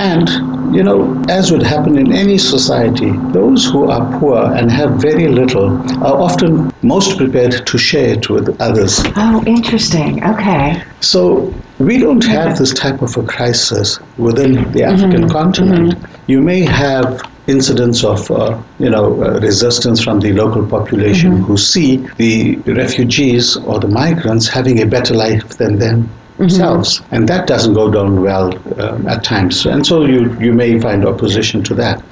And, 0.00 0.30
you 0.74 0.82
know, 0.82 1.22
as 1.28 1.52
would 1.52 1.62
happen 1.62 1.98
in 1.98 2.10
any 2.10 2.38
society, 2.38 3.10
those 3.32 3.66
who 3.66 3.90
are 3.90 4.18
poor 4.18 4.50
and 4.54 4.70
have 4.70 4.92
very 4.92 5.28
little 5.28 5.76
are 6.02 6.16
often 6.18 6.72
most 6.80 7.18
prepared 7.18 7.66
to 7.66 7.76
share 7.76 8.14
it 8.14 8.30
with 8.30 8.58
others. 8.62 9.02
Oh, 9.16 9.44
interesting. 9.46 10.24
Okay. 10.24 10.82
So 11.00 11.52
we 11.78 11.98
don't 11.98 12.24
have 12.24 12.56
this 12.56 12.72
type 12.72 13.02
of 13.02 13.14
a 13.18 13.22
crisis 13.24 13.98
within 14.16 14.72
the 14.72 14.84
African 14.84 15.28
continent. 15.28 16.02
You 16.28 16.40
may 16.40 16.62
have 16.62 17.20
incidents 17.50 18.04
of, 18.04 18.30
uh, 18.30 18.60
you 18.78 18.88
know, 18.88 19.22
uh, 19.22 19.40
resistance 19.40 20.02
from 20.02 20.20
the 20.20 20.32
local 20.32 20.64
population 20.66 21.42
who 21.42 21.56
see 21.56 21.96
the 22.16 22.56
refugees 22.66 23.56
or 23.56 23.78
the 23.80 23.88
migrants 23.88 24.48
having 24.48 24.80
a 24.80 24.86
better 24.86 25.14
life 25.14 25.46
than 25.58 25.78
themselves, 25.78 27.02
and 27.10 27.28
that 27.28 27.46
doesn't 27.46 27.74
go 27.74 27.90
down 27.90 28.22
well 28.22 28.48
um, 28.80 29.06
at 29.08 29.24
times. 29.24 29.66
And 29.66 29.86
so 29.86 30.04
you 30.04 30.20
you 30.40 30.52
may 30.52 30.78
find 30.80 31.04
opposition 31.04 31.62
to 31.64 31.74
that. 31.74 32.02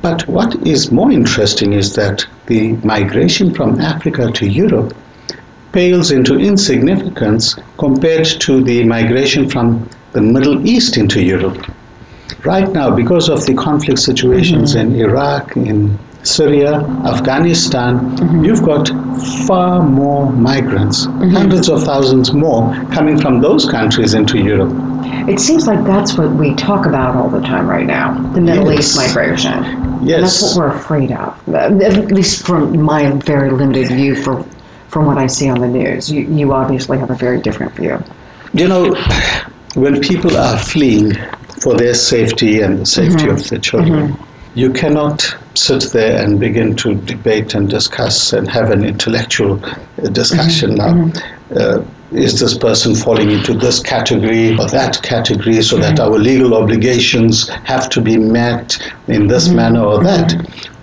But 0.00 0.28
what 0.28 0.54
is 0.66 0.92
more 0.92 1.10
interesting 1.10 1.72
is 1.72 1.94
that 1.94 2.26
the 2.46 2.72
migration 2.84 3.52
from 3.52 3.80
Africa 3.80 4.30
to 4.30 4.46
Europe 4.46 4.94
pales 5.72 6.10
into 6.10 6.38
insignificance 6.38 7.56
compared 7.78 8.26
to 8.40 8.62
the 8.62 8.84
migration 8.84 9.48
from 9.50 9.88
the 10.12 10.20
Middle 10.20 10.66
East 10.66 10.96
into 10.96 11.22
Europe. 11.22 11.58
Right 12.44 12.70
now, 12.70 12.94
because 12.94 13.28
of 13.28 13.44
the 13.46 13.54
conflict 13.54 14.00
situations 14.00 14.74
mm-hmm. 14.74 14.94
in 14.94 15.00
Iraq, 15.00 15.56
in 15.56 15.98
Syria, 16.22 16.80
Afghanistan, 17.06 18.00
mm-hmm. 18.00 18.44
you've 18.44 18.62
got 18.62 18.88
far 19.46 19.82
more 19.82 20.30
migrants, 20.32 21.06
mm-hmm. 21.06 21.30
hundreds 21.30 21.68
of 21.68 21.82
thousands 21.84 22.32
more 22.32 22.74
coming 22.92 23.18
from 23.18 23.40
those 23.40 23.64
countries 23.68 24.14
into 24.14 24.38
Europe. 24.38 24.72
It 25.28 25.40
seems 25.40 25.66
like 25.66 25.84
that's 25.84 26.16
what 26.16 26.30
we 26.32 26.54
talk 26.54 26.86
about 26.86 27.16
all 27.16 27.28
the 27.28 27.40
time 27.40 27.68
right 27.68 27.86
now 27.86 28.14
the 28.32 28.40
Middle 28.40 28.72
Yes. 28.72 28.96
East 28.96 28.96
migration. 28.96 29.52
And 29.52 30.08
Yes. 30.08 30.40
that's 30.40 30.56
what 30.56 30.66
we're 30.66 30.76
afraid 30.76 31.12
of, 31.12 31.54
at 31.54 32.12
least 32.12 32.46
from 32.46 32.80
my 32.80 33.10
very 33.24 33.50
limited 33.50 33.88
view 33.88 34.14
for, 34.14 34.44
from 34.88 35.06
what 35.06 35.18
I 35.18 35.26
see 35.26 35.48
on 35.48 35.60
the 35.60 35.68
news. 35.68 36.10
You, 36.10 36.22
you 36.22 36.52
obviously 36.52 36.98
have 36.98 37.10
a 37.10 37.14
very 37.14 37.40
different 37.40 37.72
view. 37.72 38.02
You 38.54 38.68
know, 38.68 38.94
when 39.74 40.00
people 40.00 40.36
are 40.36 40.58
fleeing 40.58 41.12
for 41.60 41.74
their 41.74 41.94
safety 41.94 42.60
and 42.60 42.78
the 42.78 42.86
safety 42.86 43.28
of 43.28 43.36
mm-hmm. 43.36 43.54
the 43.54 43.60
children, 43.60 44.08
mm-hmm. 44.08 44.58
you 44.58 44.72
cannot 44.72 45.36
sit 45.54 45.84
there 45.92 46.22
and 46.22 46.38
begin 46.40 46.76
to 46.76 46.94
debate 46.94 47.54
and 47.54 47.68
discuss 47.68 48.32
and 48.32 48.48
have 48.50 48.70
an 48.70 48.84
intellectual 48.84 49.64
uh, 49.64 50.08
discussion 50.10 50.76
mm-hmm. 50.76 51.08
now. 51.08 51.60
Uh, 51.60 51.84
is 52.12 52.40
this 52.40 52.56
person 52.56 52.94
falling 52.94 53.30
into 53.30 53.52
this 53.52 53.80
category 53.80 54.52
or 54.52 54.66
that 54.68 55.02
category 55.02 55.60
so 55.60 55.76
that 55.76 56.00
our 56.00 56.18
legal 56.18 56.54
obligations 56.54 57.48
have 57.48 57.90
to 57.90 58.00
be 58.00 58.16
met 58.16 58.78
in 59.08 59.26
this 59.26 59.48
manner 59.48 59.84
or 59.84 60.02
that? 60.02 60.34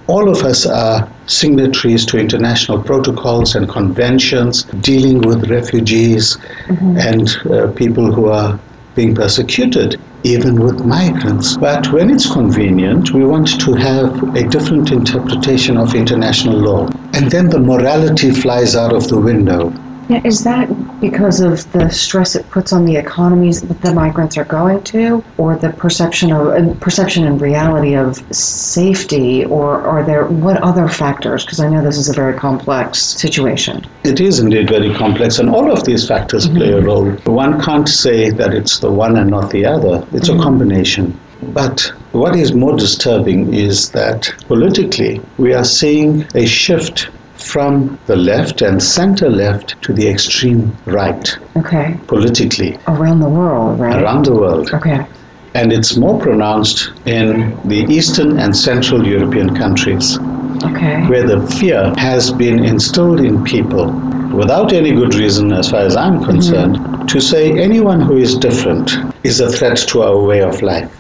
All 0.08 0.30
of 0.30 0.44
us 0.44 0.68
are 0.68 1.10
signatories 1.26 2.06
to 2.08 2.20
international 2.20 2.84
protocols 2.84 3.56
and 3.56 3.68
conventions 3.68 4.64
dealing 4.82 5.22
with 5.22 5.50
refugees 5.50 6.38
and 6.70 7.28
uh, 7.50 7.72
people 7.72 8.12
who 8.12 8.28
are 8.28 8.60
being 8.96 9.14
persecuted, 9.14 10.02
even 10.24 10.60
with 10.60 10.86
migrants. 10.86 11.58
But 11.58 11.92
when 11.92 12.10
it's 12.10 12.32
convenient, 12.32 13.14
we 13.14 13.26
want 13.26 13.60
to 13.60 13.74
have 13.74 14.36
a 14.36 14.48
different 14.48 14.92
interpretation 14.92 15.78
of 15.78 15.94
international 15.94 16.58
law. 16.58 16.88
And 17.14 17.30
then 17.30 17.50
the 17.50 17.60
morality 17.60 18.32
flies 18.32 18.76
out 18.76 18.94
of 18.94 19.08
the 19.08 19.20
window. 19.20 19.74
Now, 20.08 20.22
is 20.24 20.44
that 20.44 20.68
because 21.02 21.40
of 21.40 21.72
the 21.72 21.90
stress 21.90 22.36
it 22.36 22.48
puts 22.52 22.72
on 22.72 22.86
the 22.86 22.96
economies 22.96 23.62
that 23.62 23.82
the 23.82 23.94
migrants 23.94 24.38
are 24.38 24.46
going 24.46 24.84
to, 24.84 25.24
or 25.38 25.56
the 25.56 25.72
perception 25.72 26.32
of 26.32 26.80
perception 26.80 27.26
and 27.26 27.42
reality 27.42 27.96
of 27.96 28.18
safety, 28.36 29.46
or 29.46 29.82
are 29.82 30.04
there 30.04 30.26
what 30.26 30.62
other 30.62 30.88
factors? 30.88 31.44
Because 31.44 31.60
I 31.60 31.70
know 31.70 31.84
this 31.84 31.98
is 31.98 32.10
a 32.10 32.14
very 32.14 32.38
complex 32.38 33.02
situation. 33.02 33.84
It 34.04 34.20
is 34.20 34.40
indeed 34.40 34.70
very 34.70 34.94
complex, 34.94 35.40
and 35.40 35.50
all 35.50 35.72
of 35.72 35.84
these 35.86 36.08
factors 36.08 36.46
mm-hmm. 36.46 36.58
play 36.58 36.72
a 36.74 36.82
role. 36.82 37.12
One 37.26 37.60
can't 37.62 37.90
say 37.90 38.30
that 38.30 38.54
it's 38.54 38.80
the 38.80 38.92
one 38.92 39.18
and 39.18 39.32
not 39.32 39.50
the 39.50 39.66
other, 39.66 40.06
it's 40.12 40.30
a 40.30 40.34
mm-hmm. 40.34 40.44
combination. 40.44 41.20
But 41.42 41.82
what 42.12 42.36
is 42.36 42.54
more 42.54 42.76
disturbing 42.76 43.54
is 43.54 43.90
that 43.92 44.34
politically 44.48 45.22
we 45.38 45.54
are 45.54 45.66
seeing 45.66 46.26
a 46.36 46.46
shift 46.46 47.10
from 47.46 47.98
the 48.08 48.16
left 48.16 48.62
and 48.62 48.82
center 48.82 49.30
left 49.30 49.82
to 49.84 49.94
the 49.94 50.08
extreme 50.08 50.76
right 50.86 51.38
Okay, 51.56 51.98
politically 52.08 52.78
around 52.88 53.20
the 53.20 53.30
world, 53.30 53.80
right? 53.80 54.02
around 54.02 54.26
the 54.26 54.34
world. 54.34 54.72
Okay. 54.74 55.06
And 55.54 55.72
it's 55.72 55.96
more 55.96 56.20
pronounced 56.20 56.92
in 57.06 57.56
the 57.68 57.86
Eastern 57.88 58.40
and 58.40 58.56
Central 58.56 59.08
European 59.08 59.56
countries 59.56 60.18
Okay. 60.64 61.06
where 61.08 61.26
the 61.26 61.46
fear 61.60 61.94
has 61.98 62.32
been 62.32 62.64
instilled 62.66 63.20
in 63.22 63.44
people 63.44 63.88
without 64.34 64.74
any 64.74 64.92
good 64.92 65.14
reason, 65.16 65.54
as 65.54 65.70
far 65.70 65.82
as 65.82 65.96
I'm 65.96 66.24
concerned, 66.24 66.78
mm-hmm. 66.78 67.06
to 67.06 67.22
say 67.22 67.58
anyone 67.58 68.02
who 68.02 68.18
is 68.18 68.36
different 68.36 68.92
is 69.24 69.40
a 69.40 69.50
threat 69.50 69.78
to 69.90 70.02
our 70.02 70.20
way 70.20 70.42
of 70.42 70.62
life, 70.62 70.92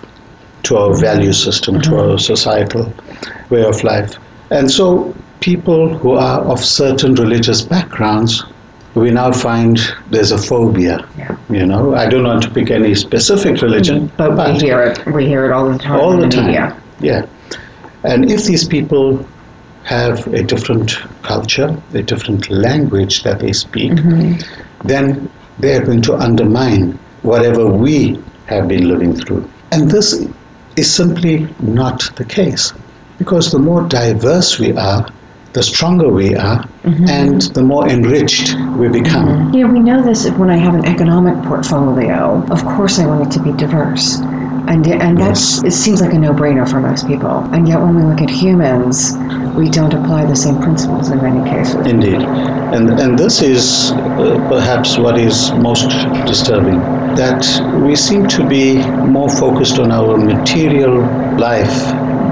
to 0.63 0.77
our 0.77 0.93
value 0.95 1.33
system, 1.33 1.81
to 1.81 1.89
mm-hmm. 1.89 2.11
our 2.11 2.19
societal 2.19 2.93
way 3.49 3.63
of 3.63 3.83
life. 3.83 4.15
And 4.51 4.69
so, 4.71 5.13
people 5.45 5.95
who 5.99 6.13
are 6.13 6.41
of 6.51 6.59
certain 6.59 7.13
religious 7.13 7.61
backgrounds, 7.61 8.43
we 8.95 9.11
now 9.11 9.31
find 9.31 9.77
there's 10.09 10.31
a 10.31 10.39
phobia. 10.39 11.07
Yeah. 11.19 11.37
You 11.51 11.67
know, 11.67 11.93
I 11.93 12.09
don't 12.09 12.23
want 12.23 12.41
to 12.43 12.49
pick 12.49 12.71
any 12.71 12.95
specific 12.95 13.61
religion, 13.61 14.09
mm, 14.09 14.17
But 14.17 14.31
we 14.53 14.59
hear 14.59 14.81
it. 14.81 15.05
We 15.05 15.27
hear 15.27 15.45
it 15.45 15.51
all 15.51 15.69
the 15.71 15.77
time 15.77 15.99
all 15.99 16.17
the 16.17 16.27
time. 16.27 16.47
media. 16.47 16.81
Yeah. 16.99 17.27
And 18.03 18.31
if 18.31 18.45
these 18.45 18.67
people 18.67 19.23
have 19.83 20.25
a 20.33 20.41
different 20.41 20.97
culture, 21.21 21.69
a 21.93 22.01
different 22.01 22.49
language 22.49 23.21
that 23.21 23.37
they 23.39 23.53
speak, 23.53 23.91
mm-hmm. 23.91 24.87
then 24.87 25.29
they 25.59 25.75
are 25.75 25.85
going 25.85 26.01
to 26.09 26.15
undermine 26.15 26.97
whatever 27.21 27.67
we 27.67 28.19
have 28.47 28.67
been 28.67 28.89
living 28.89 29.13
through. 29.13 29.47
And 29.71 29.91
this 29.91 30.25
is 30.75 30.91
simply 30.91 31.47
not 31.59 32.09
the 32.15 32.25
case. 32.25 32.73
Because 33.19 33.51
the 33.51 33.59
more 33.59 33.83
diverse 33.87 34.59
we 34.59 34.71
are, 34.73 35.05
the 35.55 35.63
stronger 35.63 36.09
we 36.09 36.35
are, 36.35 36.67
and 36.83 37.43
the 37.53 37.61
more 37.63 37.87
enriched 37.87 38.53
we 38.77 38.89
become. 38.89 39.53
Yeah, 39.53 39.71
we 39.71 39.79
know 39.79 40.03
this 40.03 40.29
when 40.31 40.49
I 40.49 40.57
have 40.57 40.75
an 40.75 40.85
economic 40.85 41.41
portfolio. 41.47 42.45
Of 42.51 42.61
course, 42.65 42.99
I 42.99 43.05
want 43.05 43.25
it 43.25 43.31
to 43.37 43.41
be 43.41 43.53
diverse. 43.53 44.19
And, 44.67 44.85
and 44.87 45.17
that's, 45.17 45.63
it 45.63 45.71
seems 45.71 46.01
like 46.01 46.11
a 46.11 46.17
no 46.17 46.33
brainer 46.33 46.69
for 46.69 46.81
most 46.81 47.07
people. 47.07 47.37
And 47.53 47.69
yet, 47.69 47.79
when 47.79 47.95
we 47.95 48.03
look 48.03 48.19
at 48.19 48.29
humans, 48.29 49.13
we 49.55 49.69
don't 49.69 49.93
apply 49.93 50.25
the 50.25 50.35
same 50.35 50.59
principles 50.61 51.09
in 51.09 51.21
many 51.21 51.49
cases. 51.49 51.75
Indeed. 51.87 52.21
And, 52.75 52.89
and 52.99 53.17
this 53.17 53.41
is 53.41 53.91
uh, 53.91 54.45
perhaps 54.49 54.97
what 54.97 55.17
is 55.17 55.53
most 55.53 55.89
disturbing 56.25 56.79
that 57.15 57.45
we 57.81 57.95
seem 57.95 58.27
to 58.27 58.45
be 58.45 58.85
more 59.05 59.29
focused 59.29 59.79
on 59.79 59.91
our 59.91 60.17
material 60.17 60.97
life 61.37 61.77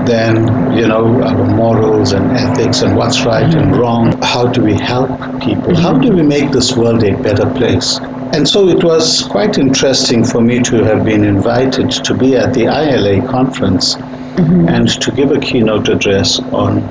than, 0.06 0.74
you 0.78 0.88
know, 0.88 1.22
our 1.24 1.56
morals 1.56 2.12
and 2.14 2.26
ethics 2.32 2.82
and 2.82 2.96
what's 2.96 3.24
right 3.24 3.54
and 3.54 3.76
wrong. 3.76 4.20
How 4.22 4.48
do 4.48 4.62
we 4.62 4.74
help 4.74 5.10
people? 5.42 5.76
How 5.76 5.98
do 5.98 6.12
we 6.12 6.24
make 6.24 6.52
this 6.52 6.76
world 6.76 7.04
a 7.04 7.16
better 7.22 7.50
place? 7.54 8.00
And 8.34 8.48
so 8.48 8.68
it 8.68 8.84
was 8.84 9.24
quite 9.24 9.58
interesting 9.58 10.24
for 10.24 10.42
me 10.42 10.60
to 10.62 10.84
have 10.84 11.06
been 11.06 11.24
invited 11.24 11.92
to 11.92 12.14
be 12.16 12.36
at 12.36 12.54
the 12.54 12.64
ILA 12.64 13.28
conference 13.28 13.96
mm-hmm. 13.96 14.68
and 14.68 14.90
to 15.02 15.12
give 15.12 15.32
a 15.32 15.40
keynote 15.40 15.88
address 15.88 16.40
on 16.52 16.82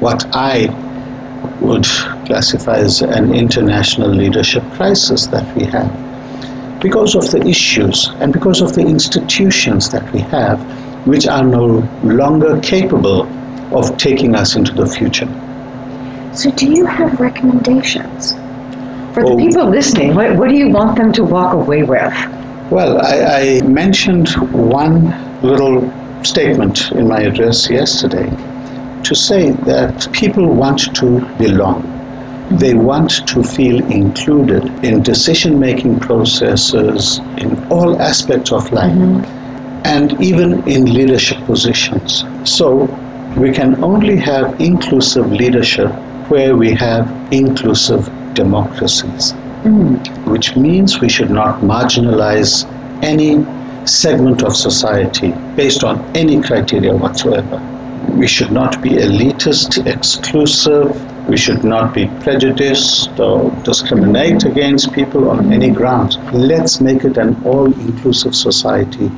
what 0.00 0.24
I 0.32 0.68
would 1.60 1.84
classify 2.26 2.76
as 2.76 3.02
an 3.02 3.34
international 3.34 4.08
leadership 4.08 4.62
crisis 4.72 5.26
that 5.28 5.56
we 5.56 5.64
have. 5.64 5.90
Because 6.80 7.14
of 7.16 7.30
the 7.30 7.44
issues 7.46 8.08
and 8.20 8.32
because 8.32 8.60
of 8.60 8.74
the 8.74 8.82
institutions 8.82 9.90
that 9.90 10.10
we 10.12 10.20
have, 10.20 10.60
which 11.04 11.26
are 11.26 11.44
no 11.44 11.88
longer 12.02 12.60
capable 12.60 13.26
of 13.76 13.96
taking 13.96 14.34
us 14.34 14.56
into 14.56 14.72
the 14.72 14.86
future. 14.86 15.28
So, 16.34 16.50
do 16.50 16.66
you 16.66 16.86
have 16.86 17.20
recommendations? 17.20 18.32
For 19.14 19.22
the 19.22 19.30
oh, 19.30 19.36
people 19.36 19.68
listening, 19.70 20.14
what, 20.14 20.36
what 20.36 20.48
do 20.48 20.56
you 20.56 20.68
want 20.68 20.96
them 20.96 21.12
to 21.12 21.22
walk 21.22 21.54
away 21.54 21.84
with? 21.84 22.12
Well, 22.70 23.00
I, 23.00 23.60
I 23.60 23.62
mentioned 23.62 24.30
one 24.52 25.14
little 25.42 25.92
statement 26.24 26.90
in 26.92 27.06
my 27.06 27.20
address 27.20 27.70
yesterday 27.70 28.28
to 29.04 29.14
say 29.14 29.50
that 29.50 30.08
people 30.12 30.46
want 30.46 30.94
to 30.96 31.20
belong. 31.36 31.90
They 32.50 32.74
want 32.74 33.26
to 33.28 33.42
feel 33.42 33.84
included 33.90 34.64
in 34.84 35.02
decision 35.02 35.60
making 35.60 36.00
processes, 36.00 37.18
in 37.38 37.64
all 37.70 38.00
aspects 38.00 38.50
of 38.50 38.72
life, 38.72 38.92
mm-hmm. 38.92 39.43
And 39.84 40.20
even 40.22 40.66
in 40.68 40.92
leadership 40.92 41.38
positions. 41.44 42.24
So, 42.44 42.86
we 43.36 43.52
can 43.52 43.82
only 43.82 44.16
have 44.16 44.60
inclusive 44.60 45.30
leadership 45.30 45.90
where 46.30 46.56
we 46.56 46.72
have 46.72 47.10
inclusive 47.32 48.10
democracies, 48.34 49.32
mm. 49.62 50.26
which 50.26 50.56
means 50.56 51.00
we 51.00 51.08
should 51.08 51.30
not 51.30 51.60
marginalize 51.60 52.64
any 53.02 53.44
segment 53.86 54.42
of 54.42 54.56
society 54.56 55.32
based 55.56 55.84
on 55.84 55.98
any 56.16 56.40
criteria 56.40 56.94
whatsoever. 56.94 57.60
We 58.16 58.26
should 58.28 58.52
not 58.52 58.80
be 58.80 58.90
elitist, 58.90 59.86
exclusive. 59.86 60.88
We 61.28 61.36
should 61.36 61.64
not 61.64 61.92
be 61.92 62.06
prejudiced 62.20 63.18
or 63.18 63.50
discriminate 63.64 64.44
against 64.44 64.92
people 64.92 65.28
on 65.30 65.52
any 65.52 65.70
grounds. 65.70 66.18
Let's 66.32 66.80
make 66.80 67.04
it 67.04 67.16
an 67.16 67.42
all 67.44 67.66
inclusive 67.66 68.34
society 68.34 69.10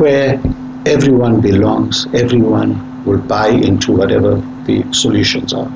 where 0.00 0.40
everyone 0.86 1.40
belongs, 1.40 2.06
everyone 2.14 3.04
will 3.04 3.20
buy 3.20 3.48
into 3.48 3.92
whatever 3.92 4.36
the 4.64 4.84
solutions 4.92 5.52
are. 5.52 5.70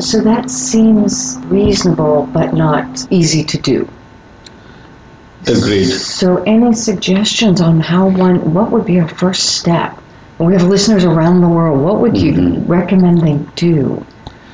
So 0.00 0.20
that 0.22 0.50
seems 0.50 1.38
reasonable 1.46 2.28
but 2.32 2.54
not 2.54 3.06
easy 3.10 3.44
to 3.44 3.58
do. 3.58 3.88
Agreed. 5.46 5.86
So, 5.86 6.42
any 6.42 6.74
suggestions 6.74 7.60
on 7.60 7.80
how 7.80 8.08
one, 8.08 8.52
what 8.52 8.70
would 8.70 8.84
be 8.84 8.98
a 8.98 9.08
first 9.08 9.56
step? 9.56 9.98
We 10.38 10.52
have 10.52 10.64
listeners 10.64 11.04
around 11.04 11.40
the 11.40 11.48
world. 11.48 11.80
What 11.80 12.00
would 12.00 12.16
you 12.16 12.32
mm-hmm. 12.32 12.66
recommend 12.66 13.20
they 13.22 13.38
do 13.54 14.04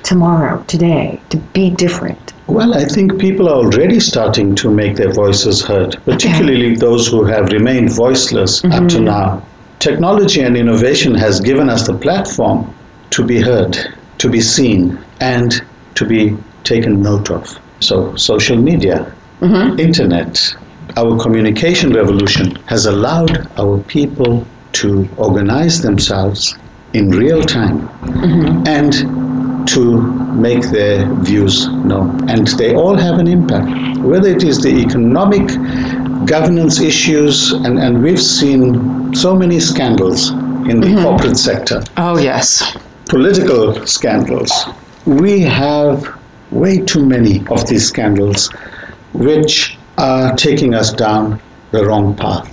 tomorrow, 0.02 0.62
today, 0.64 1.20
to 1.30 1.38
be 1.38 1.70
different? 1.70 2.33
Well, 2.46 2.74
I 2.74 2.84
think 2.84 3.18
people 3.18 3.48
are 3.48 3.56
already 3.56 4.00
starting 4.00 4.54
to 4.56 4.70
make 4.70 4.96
their 4.96 5.12
voices 5.12 5.62
heard, 5.62 5.96
particularly 6.04 6.72
okay. 6.72 6.76
those 6.76 7.08
who 7.08 7.24
have 7.24 7.52
remained 7.52 7.92
voiceless 7.92 8.60
mm-hmm. 8.60 8.72
up 8.72 8.88
to 8.90 8.96
mm-hmm. 8.96 9.04
now. 9.04 9.42
Technology 9.78 10.40
and 10.42 10.56
innovation 10.56 11.14
has 11.14 11.40
given 11.40 11.70
us 11.70 11.86
the 11.86 11.94
platform 11.94 12.72
to 13.10 13.24
be 13.24 13.40
heard, 13.40 13.76
to 14.18 14.28
be 14.28 14.40
seen, 14.40 14.98
and 15.20 15.62
to 15.94 16.04
be 16.04 16.36
taken 16.64 17.00
note 17.00 17.30
of. 17.30 17.58
So, 17.80 18.14
social 18.16 18.56
media, 18.56 19.12
mm-hmm. 19.40 19.78
internet, 19.78 20.54
our 20.96 21.18
communication 21.18 21.92
revolution 21.92 22.56
has 22.66 22.86
allowed 22.86 23.48
our 23.58 23.78
people 23.78 24.46
to 24.72 25.08
organize 25.16 25.80
themselves 25.80 26.56
in 26.92 27.10
real 27.10 27.42
time 27.42 27.88
mm-hmm. 27.88 28.66
and 28.66 29.23
to 29.66 30.00
make 30.34 30.62
their 30.70 31.12
views 31.22 31.68
known. 31.68 32.28
And 32.28 32.46
they 32.58 32.74
all 32.74 32.96
have 32.96 33.18
an 33.18 33.28
impact, 33.28 33.98
whether 33.98 34.28
it 34.28 34.42
is 34.42 34.62
the 34.62 34.68
economic 34.68 35.46
governance 36.26 36.80
issues, 36.80 37.52
and, 37.52 37.78
and 37.78 38.02
we've 38.02 38.20
seen 38.20 39.14
so 39.14 39.34
many 39.34 39.60
scandals 39.60 40.30
in 40.30 40.80
the 40.80 40.86
mm-hmm. 40.86 41.02
corporate 41.02 41.36
sector. 41.36 41.82
Oh, 41.96 42.18
yes. 42.18 42.76
Political 43.06 43.86
scandals, 43.86 44.50
we 45.06 45.40
have 45.40 46.18
way 46.50 46.78
too 46.78 47.04
many 47.04 47.46
of 47.48 47.66
these 47.66 47.86
scandals 47.86 48.50
which 49.12 49.76
are 49.98 50.34
taking 50.36 50.74
us 50.74 50.92
down 50.92 51.40
the 51.70 51.84
wrong 51.84 52.16
path. 52.16 52.50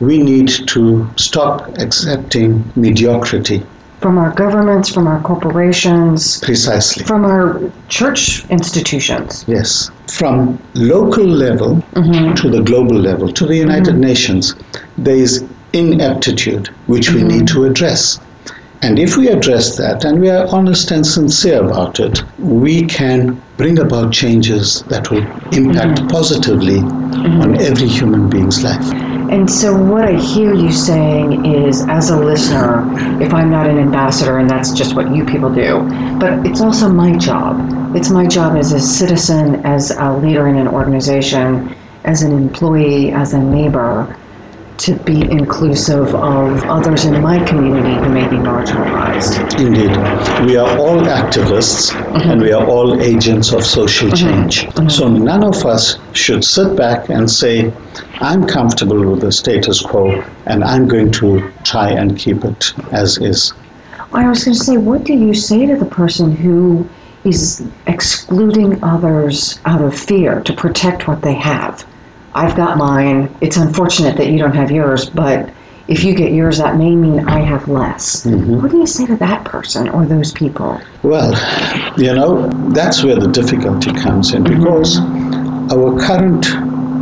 We 0.00 0.18
need 0.18 0.48
to 0.68 1.08
stop 1.16 1.78
accepting 1.78 2.64
mediocrity. 2.74 3.64
From 4.02 4.18
our 4.18 4.34
governments, 4.34 4.88
from 4.88 5.06
our 5.06 5.22
corporations. 5.22 6.40
Precisely. 6.40 7.04
From 7.04 7.24
our 7.24 7.60
church 7.88 8.44
institutions. 8.50 9.44
Yes. 9.46 9.92
From 10.08 10.58
local 10.74 11.24
level 11.24 11.76
mm-hmm. 11.94 12.34
to 12.34 12.50
the 12.50 12.62
global 12.62 12.96
level, 12.96 13.32
to 13.32 13.46
the 13.46 13.56
United 13.56 13.92
mm-hmm. 13.92 14.10
Nations, 14.10 14.56
there 14.98 15.14
is 15.14 15.44
ineptitude 15.72 16.66
which 16.88 17.06
mm-hmm. 17.10 17.28
we 17.28 17.34
need 17.38 17.46
to 17.48 17.64
address. 17.64 18.18
And 18.82 18.98
if 18.98 19.16
we 19.16 19.28
address 19.28 19.76
that 19.76 20.04
and 20.04 20.20
we 20.20 20.28
are 20.30 20.48
honest 20.48 20.90
and 20.90 21.06
sincere 21.06 21.64
about 21.64 22.00
it, 22.00 22.24
we 22.40 22.84
can 22.84 23.40
bring 23.56 23.78
about 23.78 24.12
changes 24.12 24.82
that 24.88 25.12
will 25.12 25.22
impact 25.52 26.00
mm-hmm. 26.00 26.08
positively 26.08 26.80
mm-hmm. 26.80 27.40
on 27.40 27.60
every 27.60 27.86
human 27.86 28.28
being's 28.28 28.64
life. 28.64 29.11
And 29.30 29.50
so, 29.50 29.76
what 29.76 30.04
I 30.04 30.18
hear 30.18 30.52
you 30.54 30.72
saying 30.72 31.46
is, 31.46 31.82
as 31.88 32.10
a 32.10 32.18
listener, 32.18 32.86
if 33.22 33.32
I'm 33.32 33.50
not 33.50 33.68
an 33.68 33.78
ambassador, 33.78 34.38
and 34.38 34.48
that's 34.48 34.72
just 34.72 34.94
what 34.94 35.14
you 35.14 35.24
people 35.24 35.52
do, 35.52 35.80
but 36.18 36.46
it's 36.46 36.60
also 36.60 36.88
my 36.88 37.16
job. 37.16 37.96
It's 37.96 38.10
my 38.10 38.26
job 38.26 38.56
as 38.56 38.72
a 38.72 38.80
citizen, 38.80 39.64
as 39.64 39.90
a 39.90 40.12
leader 40.12 40.48
in 40.48 40.56
an 40.56 40.68
organization, 40.68 41.74
as 42.04 42.22
an 42.22 42.32
employee, 42.32 43.12
as 43.12 43.32
a 43.32 43.38
neighbor, 43.38 44.16
to 44.78 44.96
be 44.96 45.22
inclusive 45.30 46.14
of 46.14 46.64
others 46.64 47.04
in 47.04 47.20
my 47.22 47.44
community 47.44 47.94
who 47.94 48.08
may 48.08 48.26
be 48.28 48.36
marginalized. 48.36 49.38
Indeed. 49.60 49.90
We 50.46 50.56
are 50.56 50.78
all 50.78 51.00
activists 51.00 51.92
mm-hmm. 51.92 52.30
and 52.30 52.40
we 52.40 52.52
are 52.52 52.64
all 52.66 53.00
agents 53.00 53.52
of 53.52 53.64
social 53.64 54.08
mm-hmm. 54.08 54.28
change. 54.28 54.62
Mm-hmm. 54.62 54.88
So 54.88 55.08
none 55.08 55.44
of 55.44 55.64
us 55.64 55.98
should 56.12 56.44
sit 56.44 56.76
back 56.76 57.10
and 57.10 57.30
say, 57.30 57.72
I'm 58.20 58.46
comfortable 58.46 59.10
with 59.10 59.20
the 59.20 59.32
status 59.32 59.80
quo 59.82 60.24
and 60.46 60.64
I'm 60.64 60.88
going 60.88 61.12
to 61.12 61.52
try 61.64 61.90
and 61.90 62.18
keep 62.18 62.44
it 62.44 62.72
as 62.92 63.18
is. 63.18 63.52
I 64.12 64.28
was 64.28 64.44
going 64.44 64.56
to 64.56 64.64
say, 64.64 64.76
what 64.76 65.04
do 65.04 65.14
you 65.14 65.32
say 65.32 65.66
to 65.66 65.76
the 65.76 65.86
person 65.86 66.34
who 66.36 66.88
is 67.24 67.66
excluding 67.86 68.82
others 68.82 69.60
out 69.64 69.80
of 69.80 69.98
fear 69.98 70.40
to 70.40 70.52
protect 70.52 71.08
what 71.08 71.22
they 71.22 71.34
have? 71.34 71.86
I've 72.34 72.56
got 72.56 72.78
mine. 72.78 73.34
It's 73.40 73.56
unfortunate 73.56 74.16
that 74.16 74.28
you 74.28 74.38
don't 74.38 74.54
have 74.54 74.70
yours, 74.70 75.10
but 75.10 75.50
if 75.88 76.04
you 76.04 76.14
get 76.14 76.32
yours, 76.32 76.58
that 76.58 76.76
may 76.76 76.94
mean 76.94 77.28
I 77.28 77.40
have 77.40 77.68
less. 77.68 78.24
Mm-hmm. 78.24 78.62
What 78.62 78.70
do 78.70 78.78
you 78.78 78.86
say 78.86 79.06
to 79.06 79.16
that 79.16 79.44
person 79.44 79.88
or 79.88 80.06
those 80.06 80.32
people? 80.32 80.80
Well, 81.02 81.32
you 81.98 82.14
know, 82.14 82.48
that's 82.70 83.02
where 83.02 83.16
the 83.16 83.28
difficulty 83.28 83.92
comes 83.92 84.32
in 84.32 84.44
mm-hmm. 84.44 84.60
because 84.60 84.98
our 85.72 85.98
current 86.00 86.44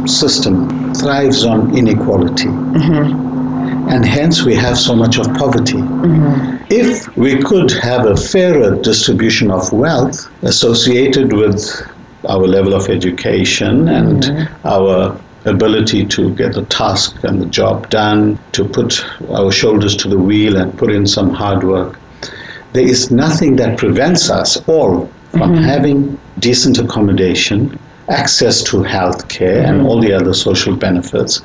system 0.08 0.94
thrives 0.94 1.44
on 1.44 1.76
inequality. 1.76 2.48
Mm-hmm. 2.48 3.28
And 3.90 4.04
hence 4.04 4.44
we 4.44 4.54
have 4.54 4.78
so 4.78 4.94
much 4.94 5.18
of 5.18 5.26
poverty. 5.34 5.74
Mm-hmm. 5.74 6.64
If 6.70 7.16
we 7.16 7.42
could 7.42 7.70
have 7.72 8.06
a 8.06 8.16
fairer 8.16 8.76
distribution 8.80 9.50
of 9.50 9.72
wealth 9.72 10.30
associated 10.42 11.32
with 11.32 11.60
our 12.28 12.46
level 12.46 12.74
of 12.74 12.88
education 12.88 13.88
and 13.88 14.22
mm-hmm. 14.22 14.66
our 14.66 15.18
ability 15.46 16.04
to 16.06 16.34
get 16.34 16.52
the 16.54 16.64
task 16.66 17.22
and 17.24 17.40
the 17.40 17.46
job 17.46 17.88
done, 17.90 18.38
to 18.52 18.64
put 18.64 19.04
our 19.30 19.50
shoulders 19.50 19.96
to 19.96 20.08
the 20.08 20.18
wheel 20.18 20.56
and 20.56 20.76
put 20.76 20.90
in 20.92 21.06
some 21.06 21.30
hard 21.30 21.64
work. 21.64 21.98
There 22.72 22.86
is 22.86 23.10
nothing 23.10 23.56
that 23.56 23.78
prevents 23.78 24.30
us 24.30 24.56
all 24.68 25.06
from 25.30 25.52
mm-hmm. 25.52 25.64
having 25.64 26.20
decent 26.38 26.78
accommodation, 26.78 27.78
access 28.08 28.62
to 28.64 28.82
health 28.82 29.28
care, 29.28 29.62
mm-hmm. 29.62 29.78
and 29.78 29.86
all 29.86 30.00
the 30.00 30.12
other 30.12 30.34
social 30.34 30.76
benefits, 30.76 31.40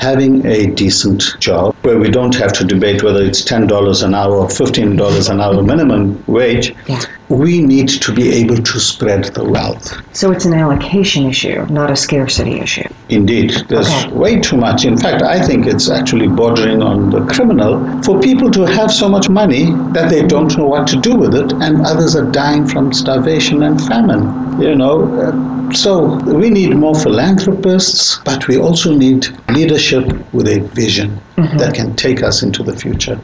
having 0.00 0.46
a 0.46 0.66
decent 0.66 1.22
job 1.40 1.76
where 1.82 1.98
we 1.98 2.10
don't 2.10 2.34
have 2.34 2.52
to 2.54 2.64
debate 2.64 3.02
whether 3.02 3.22
it's 3.22 3.42
$10 3.42 4.02
an 4.02 4.14
hour 4.14 4.34
or 4.34 4.48
$15 4.48 5.30
an 5.30 5.40
hour 5.42 5.62
minimum 5.62 6.24
wage, 6.26 6.74
yeah. 6.88 7.02
we 7.28 7.60
need 7.60 7.86
to 7.86 8.14
be 8.14 8.32
able 8.32 8.56
to 8.56 8.80
spread 8.80 9.24
the 9.34 9.44
wealth. 9.44 9.94
So 10.16 10.32
it's 10.32 10.46
an 10.46 10.54
allocation 10.54 11.26
issue, 11.26 11.66
not 11.66 11.90
a 11.90 11.96
scarcity 11.96 12.60
issue. 12.60 12.88
Indeed. 13.10 13.50
There's 13.68 13.90
okay. 13.90 14.10
way 14.12 14.40
too 14.40 14.56
much. 14.56 14.86
In 14.86 14.96
fact, 14.96 15.22
I 15.22 15.44
think 15.44 15.66
it's 15.66 15.90
actually 15.90 16.28
bordering 16.28 16.82
on 16.82 17.10
the 17.10 17.26
criminal 17.26 18.02
for 18.02 18.18
people 18.20 18.50
to 18.52 18.62
have 18.62 18.90
so 18.90 19.06
much 19.06 19.28
money 19.28 19.66
that 19.92 20.08
they 20.08 20.26
don't 20.26 20.56
know 20.56 20.66
what 20.66 20.88
to 20.88 20.96
do 20.96 21.14
with 21.14 21.34
it, 21.34 21.52
and 21.52 21.84
others 21.84 22.16
are 22.16 22.30
dying 22.30 22.66
from 22.66 22.92
starvation 22.94 23.64
and 23.64 23.78
famine. 23.86 24.22
You 24.62 24.74
know, 24.74 24.94
uh, 25.20 25.59
So 25.72 26.16
we 26.24 26.50
need 26.50 26.76
more 26.76 26.94
philanthropists, 26.94 28.18
but 28.24 28.48
we 28.48 28.58
also 28.58 28.94
need 28.94 29.28
leadership 29.48 30.04
with 30.32 30.48
a 30.48 30.60
vision 30.60 31.20
mm-hmm. 31.36 31.56
that 31.58 31.74
can 31.74 31.94
take 31.96 32.22
us 32.22 32.42
into 32.42 32.62
the 32.62 32.76
future. 32.76 33.20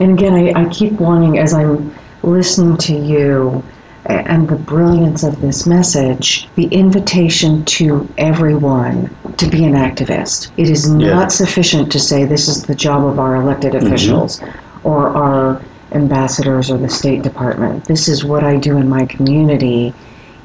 And 0.00 0.18
again, 0.18 0.34
I, 0.34 0.62
I 0.62 0.68
keep 0.68 0.94
wanting, 0.94 1.38
as 1.38 1.54
I'm 1.54 1.94
listening 2.22 2.76
to 2.78 2.94
you, 2.94 3.62
and 4.08 4.48
the 4.48 4.56
brilliance 4.56 5.24
of 5.24 5.40
this 5.40 5.66
message, 5.66 6.48
the 6.54 6.66
invitation 6.66 7.64
to 7.64 8.08
everyone 8.18 9.14
to 9.36 9.48
be 9.48 9.64
an 9.64 9.72
activist. 9.72 10.50
It 10.56 10.70
is 10.70 10.88
not 10.88 11.00
yeah. 11.00 11.28
sufficient 11.28 11.90
to 11.92 11.98
say 11.98 12.24
this 12.24 12.48
is 12.48 12.62
the 12.62 12.74
job 12.74 13.04
of 13.04 13.18
our 13.18 13.36
elected 13.36 13.72
mm-hmm. 13.72 13.86
officials 13.86 14.40
mm-hmm. 14.40 14.86
or 14.86 15.08
our 15.08 15.60
ambassadors 15.92 16.70
or 16.70 16.78
the 16.78 16.88
State 16.88 17.22
Department. 17.22 17.84
This 17.84 18.08
is 18.08 18.24
what 18.24 18.44
I 18.44 18.56
do 18.56 18.76
in 18.76 18.88
my 18.88 19.06
community, 19.06 19.92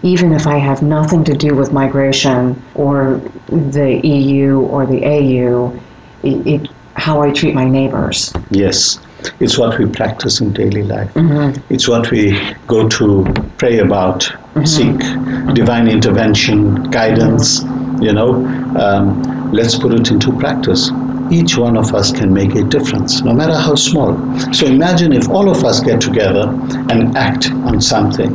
even 0.04 0.34
if 0.34 0.48
I 0.48 0.58
have 0.58 0.82
nothing 0.82 1.24
to 1.26 1.34
do 1.34 1.56
with 1.56 1.72
migration 1.72 2.62
or 2.76 3.22
the 3.48 4.00
EU 4.04 4.62
or 4.62 4.86
the 4.86 5.06
AU. 5.06 5.80
It, 6.24 6.48
it 6.48 6.70
how 6.96 7.22
I 7.22 7.32
treat 7.32 7.56
my 7.56 7.66
neighbors. 7.66 8.34
Yes. 8.50 9.00
It's 9.40 9.58
what 9.58 9.78
we 9.78 9.86
practice 9.88 10.42
in 10.42 10.54
daily 10.54 10.84
life. 10.84 11.14
Mm-hmm. 11.14 11.74
It's 11.74 11.88
what 11.88 12.12
we 12.12 12.40
go 12.68 12.88
to 12.90 13.26
pray 13.58 13.80
about, 13.80 14.22
mm-hmm. 14.22 14.66
seek 14.66 15.56
divine 15.56 15.88
intervention, 15.88 16.84
guidance. 16.92 17.62
You 18.02 18.14
know, 18.14 18.46
um, 18.80 19.52
let's 19.52 19.78
put 19.78 19.94
it 19.94 20.10
into 20.12 20.32
practice. 20.38 20.92
Each 21.32 21.56
one 21.56 21.78
of 21.78 21.94
us 21.94 22.12
can 22.12 22.34
make 22.34 22.56
a 22.56 22.64
difference, 22.64 23.22
no 23.22 23.34
matter 23.34 23.56
how 23.56 23.76
small. 23.76 24.14
So 24.54 24.66
imagine 24.66 25.14
if 25.14 25.30
all 25.30 25.50
of 25.50 25.64
us 25.64 25.80
get 25.80 26.02
together 26.02 26.50
and 26.90 27.16
act 27.16 27.52
on 27.52 27.80
something. 27.80 28.32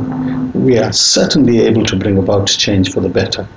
We 0.67 0.77
are 0.79 0.91
certainly 0.91 1.61
able 1.61 1.85
to 1.85 1.95
bring 1.95 2.17
about 2.17 2.47
change 2.47 2.91
for 2.91 2.99
the 2.99 3.07
better. 3.07 3.47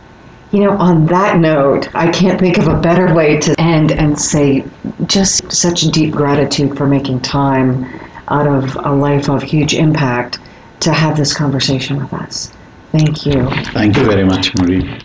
You 0.52 0.60
know, 0.62 0.76
on 0.76 1.06
that 1.06 1.40
note, 1.40 1.92
I 1.92 2.08
can't 2.08 2.38
think 2.38 2.56
of 2.56 2.68
a 2.68 2.80
better 2.80 3.12
way 3.12 3.36
to 3.40 3.60
end 3.60 3.90
and 3.90 4.16
say 4.16 4.64
just 5.06 5.50
such 5.50 5.80
deep 5.88 6.14
gratitude 6.14 6.76
for 6.76 6.86
making 6.86 7.22
time 7.22 7.84
out 8.28 8.46
of 8.46 8.76
a 8.76 8.94
life 8.94 9.28
of 9.28 9.42
huge 9.42 9.74
impact 9.74 10.38
to 10.84 10.92
have 10.92 11.16
this 11.16 11.34
conversation 11.34 11.96
with 11.96 12.12
us. 12.12 12.52
Thank 12.92 13.26
you. 13.26 13.50
Thank 13.72 13.96
you 13.96 14.04
very 14.04 14.24
much, 14.24 14.54
Marie. 14.54 14.96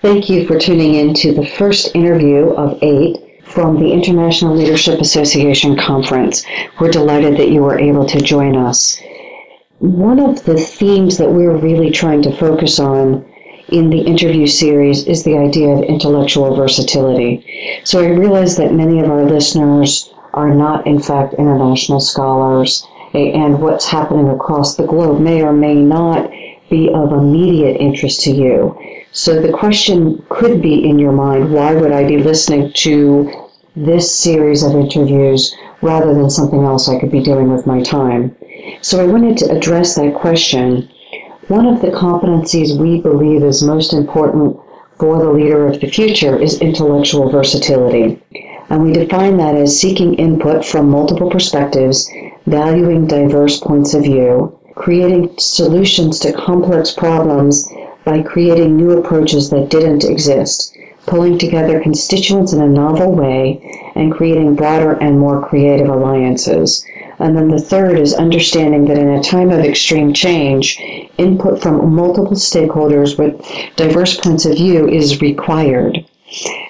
Thank 0.00 0.30
you 0.30 0.46
for 0.46 0.58
tuning 0.58 0.94
in 0.94 1.12
to 1.12 1.34
the 1.34 1.46
first 1.46 1.94
interview 1.94 2.54
of 2.54 2.78
eight 2.80 3.18
from 3.44 3.78
the 3.78 3.92
International 3.92 4.56
Leadership 4.56 4.98
Association 4.98 5.76
Conference. 5.76 6.46
We're 6.80 6.90
delighted 6.90 7.36
that 7.36 7.50
you 7.50 7.60
were 7.60 7.78
able 7.78 8.06
to 8.06 8.18
join 8.18 8.56
us. 8.56 8.98
One 9.80 10.20
of 10.20 10.44
the 10.44 10.58
themes 10.58 11.16
that 11.16 11.32
we're 11.32 11.56
really 11.56 11.90
trying 11.90 12.20
to 12.24 12.36
focus 12.36 12.78
on 12.78 13.24
in 13.70 13.88
the 13.88 14.02
interview 14.02 14.46
series 14.46 15.06
is 15.06 15.24
the 15.24 15.38
idea 15.38 15.68
of 15.68 15.82
intellectual 15.82 16.54
versatility. 16.54 17.42
So 17.84 18.02
I 18.02 18.08
realize 18.08 18.58
that 18.58 18.74
many 18.74 19.00
of 19.00 19.10
our 19.10 19.24
listeners 19.24 20.12
are 20.34 20.54
not, 20.54 20.86
in 20.86 21.00
fact, 21.00 21.32
international 21.32 21.98
scholars, 21.98 22.86
and 23.14 23.58
what's 23.62 23.86
happening 23.86 24.28
across 24.28 24.76
the 24.76 24.86
globe 24.86 25.18
may 25.18 25.40
or 25.40 25.54
may 25.54 25.76
not 25.76 26.30
be 26.68 26.90
of 26.92 27.14
immediate 27.14 27.80
interest 27.80 28.20
to 28.24 28.32
you. 28.32 28.78
So 29.12 29.40
the 29.40 29.50
question 29.50 30.22
could 30.28 30.60
be 30.60 30.86
in 30.86 30.98
your 30.98 31.12
mind 31.12 31.54
why 31.54 31.72
would 31.72 31.90
I 31.90 32.04
be 32.06 32.18
listening 32.18 32.70
to 32.74 33.48
this 33.74 34.14
series 34.14 34.62
of 34.62 34.74
interviews 34.74 35.56
rather 35.80 36.12
than 36.12 36.28
something 36.28 36.64
else 36.64 36.86
I 36.86 37.00
could 37.00 37.10
be 37.10 37.22
doing 37.22 37.50
with 37.50 37.66
my 37.66 37.80
time? 37.82 38.36
So 38.82 39.00
I 39.00 39.06
wanted 39.06 39.36
to 39.38 39.50
address 39.50 39.94
that 39.94 40.14
question 40.14 40.88
one 41.48 41.66
of 41.66 41.80
the 41.80 41.88
competencies 41.88 42.78
we 42.78 43.00
believe 43.00 43.42
is 43.42 43.60
most 43.60 43.92
important 43.92 44.56
for 45.00 45.18
the 45.18 45.32
leader 45.32 45.66
of 45.66 45.80
the 45.80 45.88
future 45.88 46.36
is 46.36 46.60
intellectual 46.60 47.28
versatility. 47.28 48.22
And 48.68 48.84
we 48.84 48.92
define 48.92 49.36
that 49.38 49.56
as 49.56 49.80
seeking 49.80 50.14
input 50.14 50.64
from 50.64 50.88
multiple 50.88 51.28
perspectives, 51.28 52.08
valuing 52.46 53.08
diverse 53.08 53.58
points 53.58 53.94
of 53.94 54.04
view, 54.04 54.56
creating 54.76 55.34
solutions 55.38 56.20
to 56.20 56.32
complex 56.32 56.92
problems 56.92 57.68
by 58.04 58.22
creating 58.22 58.76
new 58.76 58.92
approaches 58.92 59.50
that 59.50 59.70
didn't 59.70 60.04
exist, 60.04 60.72
pulling 61.10 61.36
together 61.36 61.80
constituents 61.80 62.52
in 62.52 62.62
a 62.62 62.68
novel 62.68 63.12
way, 63.12 63.60
and 63.96 64.12
creating 64.12 64.54
broader 64.54 64.92
and 64.92 65.18
more 65.18 65.44
creative 65.46 65.88
alliances. 65.88 66.86
And 67.18 67.36
then 67.36 67.48
the 67.48 67.60
third 67.60 67.98
is 67.98 68.14
understanding 68.14 68.86
that 68.86 68.96
in 68.96 69.08
a 69.10 69.22
time 69.22 69.50
of 69.50 69.58
extreme 69.58 70.14
change, 70.14 70.80
input 71.18 71.60
from 71.60 71.94
multiple 71.94 72.36
stakeholders 72.36 73.18
with 73.18 73.44
diverse 73.74 74.16
points 74.18 74.46
of 74.46 74.54
view 74.54 74.88
is 74.88 75.20
required. 75.20 76.06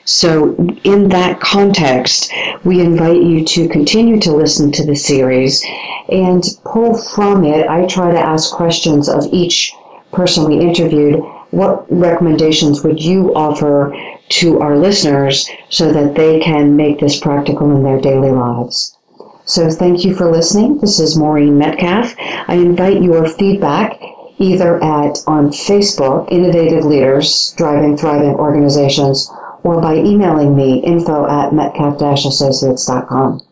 So, 0.07 0.55
in 0.85 1.11
that 1.11 1.39
context, 1.41 2.33
we 2.65 2.81
invite 2.81 3.23
you 3.23 3.45
to 3.45 3.69
continue 3.69 4.19
to 4.21 4.33
listen 4.33 4.73
to 4.73 4.87
the 4.87 4.97
series 4.97 5.63
and 6.09 6.43
pull 6.65 6.97
from 6.97 7.45
it. 7.45 7.69
I 7.69 7.87
try 7.87 8.11
to 8.11 8.19
ask 8.19 8.51
questions 8.53 9.09
of 9.09 9.27
each 9.33 9.75
person 10.13 10.49
we 10.49 10.59
interviewed. 10.59 11.23
What 11.51 11.85
recommendations 11.91 12.85
would 12.85 13.03
you 13.03 13.35
offer 13.35 13.97
to 14.29 14.61
our 14.61 14.77
listeners 14.79 15.49
so 15.69 15.93
that 15.93 16.15
they 16.15 16.39
can 16.41 16.77
make 16.77 17.01
this 17.01 17.19
practical 17.19 17.75
in 17.75 17.83
their 17.83 18.01
daily 18.01 18.31
lives? 18.31 18.97
So 19.45 19.69
thank 19.69 20.05
you 20.05 20.15
for 20.15 20.31
listening. 20.31 20.79
This 20.79 21.01
is 21.01 21.17
Maureen 21.17 21.59
Metcalf. 21.59 22.15
I 22.19 22.55
invite 22.55 23.03
your 23.03 23.29
feedback 23.29 24.01
either 24.39 24.83
at 24.83 25.19
on 25.27 25.51
Facebook, 25.51 26.31
Innovative 26.31 26.85
Leaders 26.85 27.53
Driving 27.57 27.97
Thriving 27.97 28.35
Organizations, 28.37 29.31
or 29.65 29.81
by 29.81 29.97
emailing 29.97 30.57
me 30.57 30.79
info 30.79 31.27
at 31.27 31.53
metcalf-associates.com. 31.53 33.43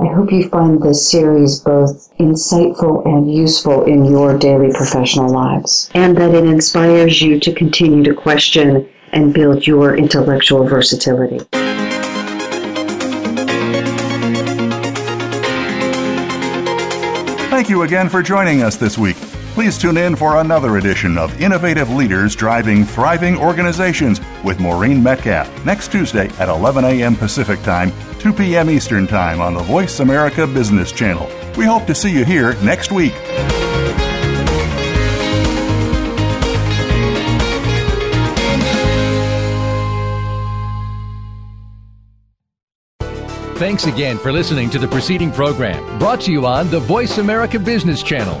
I 0.00 0.06
hope 0.06 0.30
you 0.30 0.48
find 0.48 0.80
this 0.80 1.10
series 1.10 1.58
both 1.58 2.16
insightful 2.18 3.04
and 3.04 3.34
useful 3.34 3.84
in 3.84 4.04
your 4.04 4.38
daily 4.38 4.72
professional 4.72 5.28
lives, 5.28 5.90
and 5.92 6.16
that 6.16 6.32
it 6.36 6.44
inspires 6.44 7.20
you 7.20 7.40
to 7.40 7.52
continue 7.52 8.04
to 8.04 8.14
question 8.14 8.88
and 9.12 9.34
build 9.34 9.66
your 9.66 9.96
intellectual 9.96 10.64
versatility. 10.68 11.40
Thank 17.50 17.68
you 17.68 17.82
again 17.82 18.08
for 18.08 18.22
joining 18.22 18.62
us 18.62 18.76
this 18.76 18.96
week. 18.96 19.16
Please 19.54 19.76
tune 19.76 19.96
in 19.96 20.14
for 20.14 20.40
another 20.40 20.76
edition 20.76 21.18
of 21.18 21.40
Innovative 21.40 21.90
Leaders 21.90 22.36
Driving 22.36 22.84
Thriving 22.84 23.36
Organizations 23.36 24.20
with 24.44 24.60
Maureen 24.60 25.02
Metcalf 25.02 25.64
next 25.64 25.90
Tuesday 25.90 26.28
at 26.38 26.48
11 26.48 26.84
a.m. 26.84 27.16
Pacific 27.16 27.60
Time, 27.62 27.92
2 28.20 28.32
p.m. 28.32 28.70
Eastern 28.70 29.06
Time 29.06 29.40
on 29.40 29.54
the 29.54 29.62
Voice 29.62 30.00
America 30.00 30.46
Business 30.46 30.92
Channel. 30.92 31.28
We 31.56 31.64
hope 31.64 31.86
to 31.86 31.94
see 31.94 32.12
you 32.12 32.24
here 32.24 32.54
next 32.62 32.92
week. 32.92 33.14
Thanks 43.58 43.86
again 43.86 44.18
for 44.18 44.30
listening 44.30 44.70
to 44.70 44.78
the 44.78 44.86
preceding 44.86 45.32
program 45.32 45.98
brought 45.98 46.20
to 46.22 46.30
you 46.30 46.46
on 46.46 46.70
the 46.70 46.78
Voice 46.78 47.18
America 47.18 47.58
Business 47.58 48.04
Channel. 48.04 48.40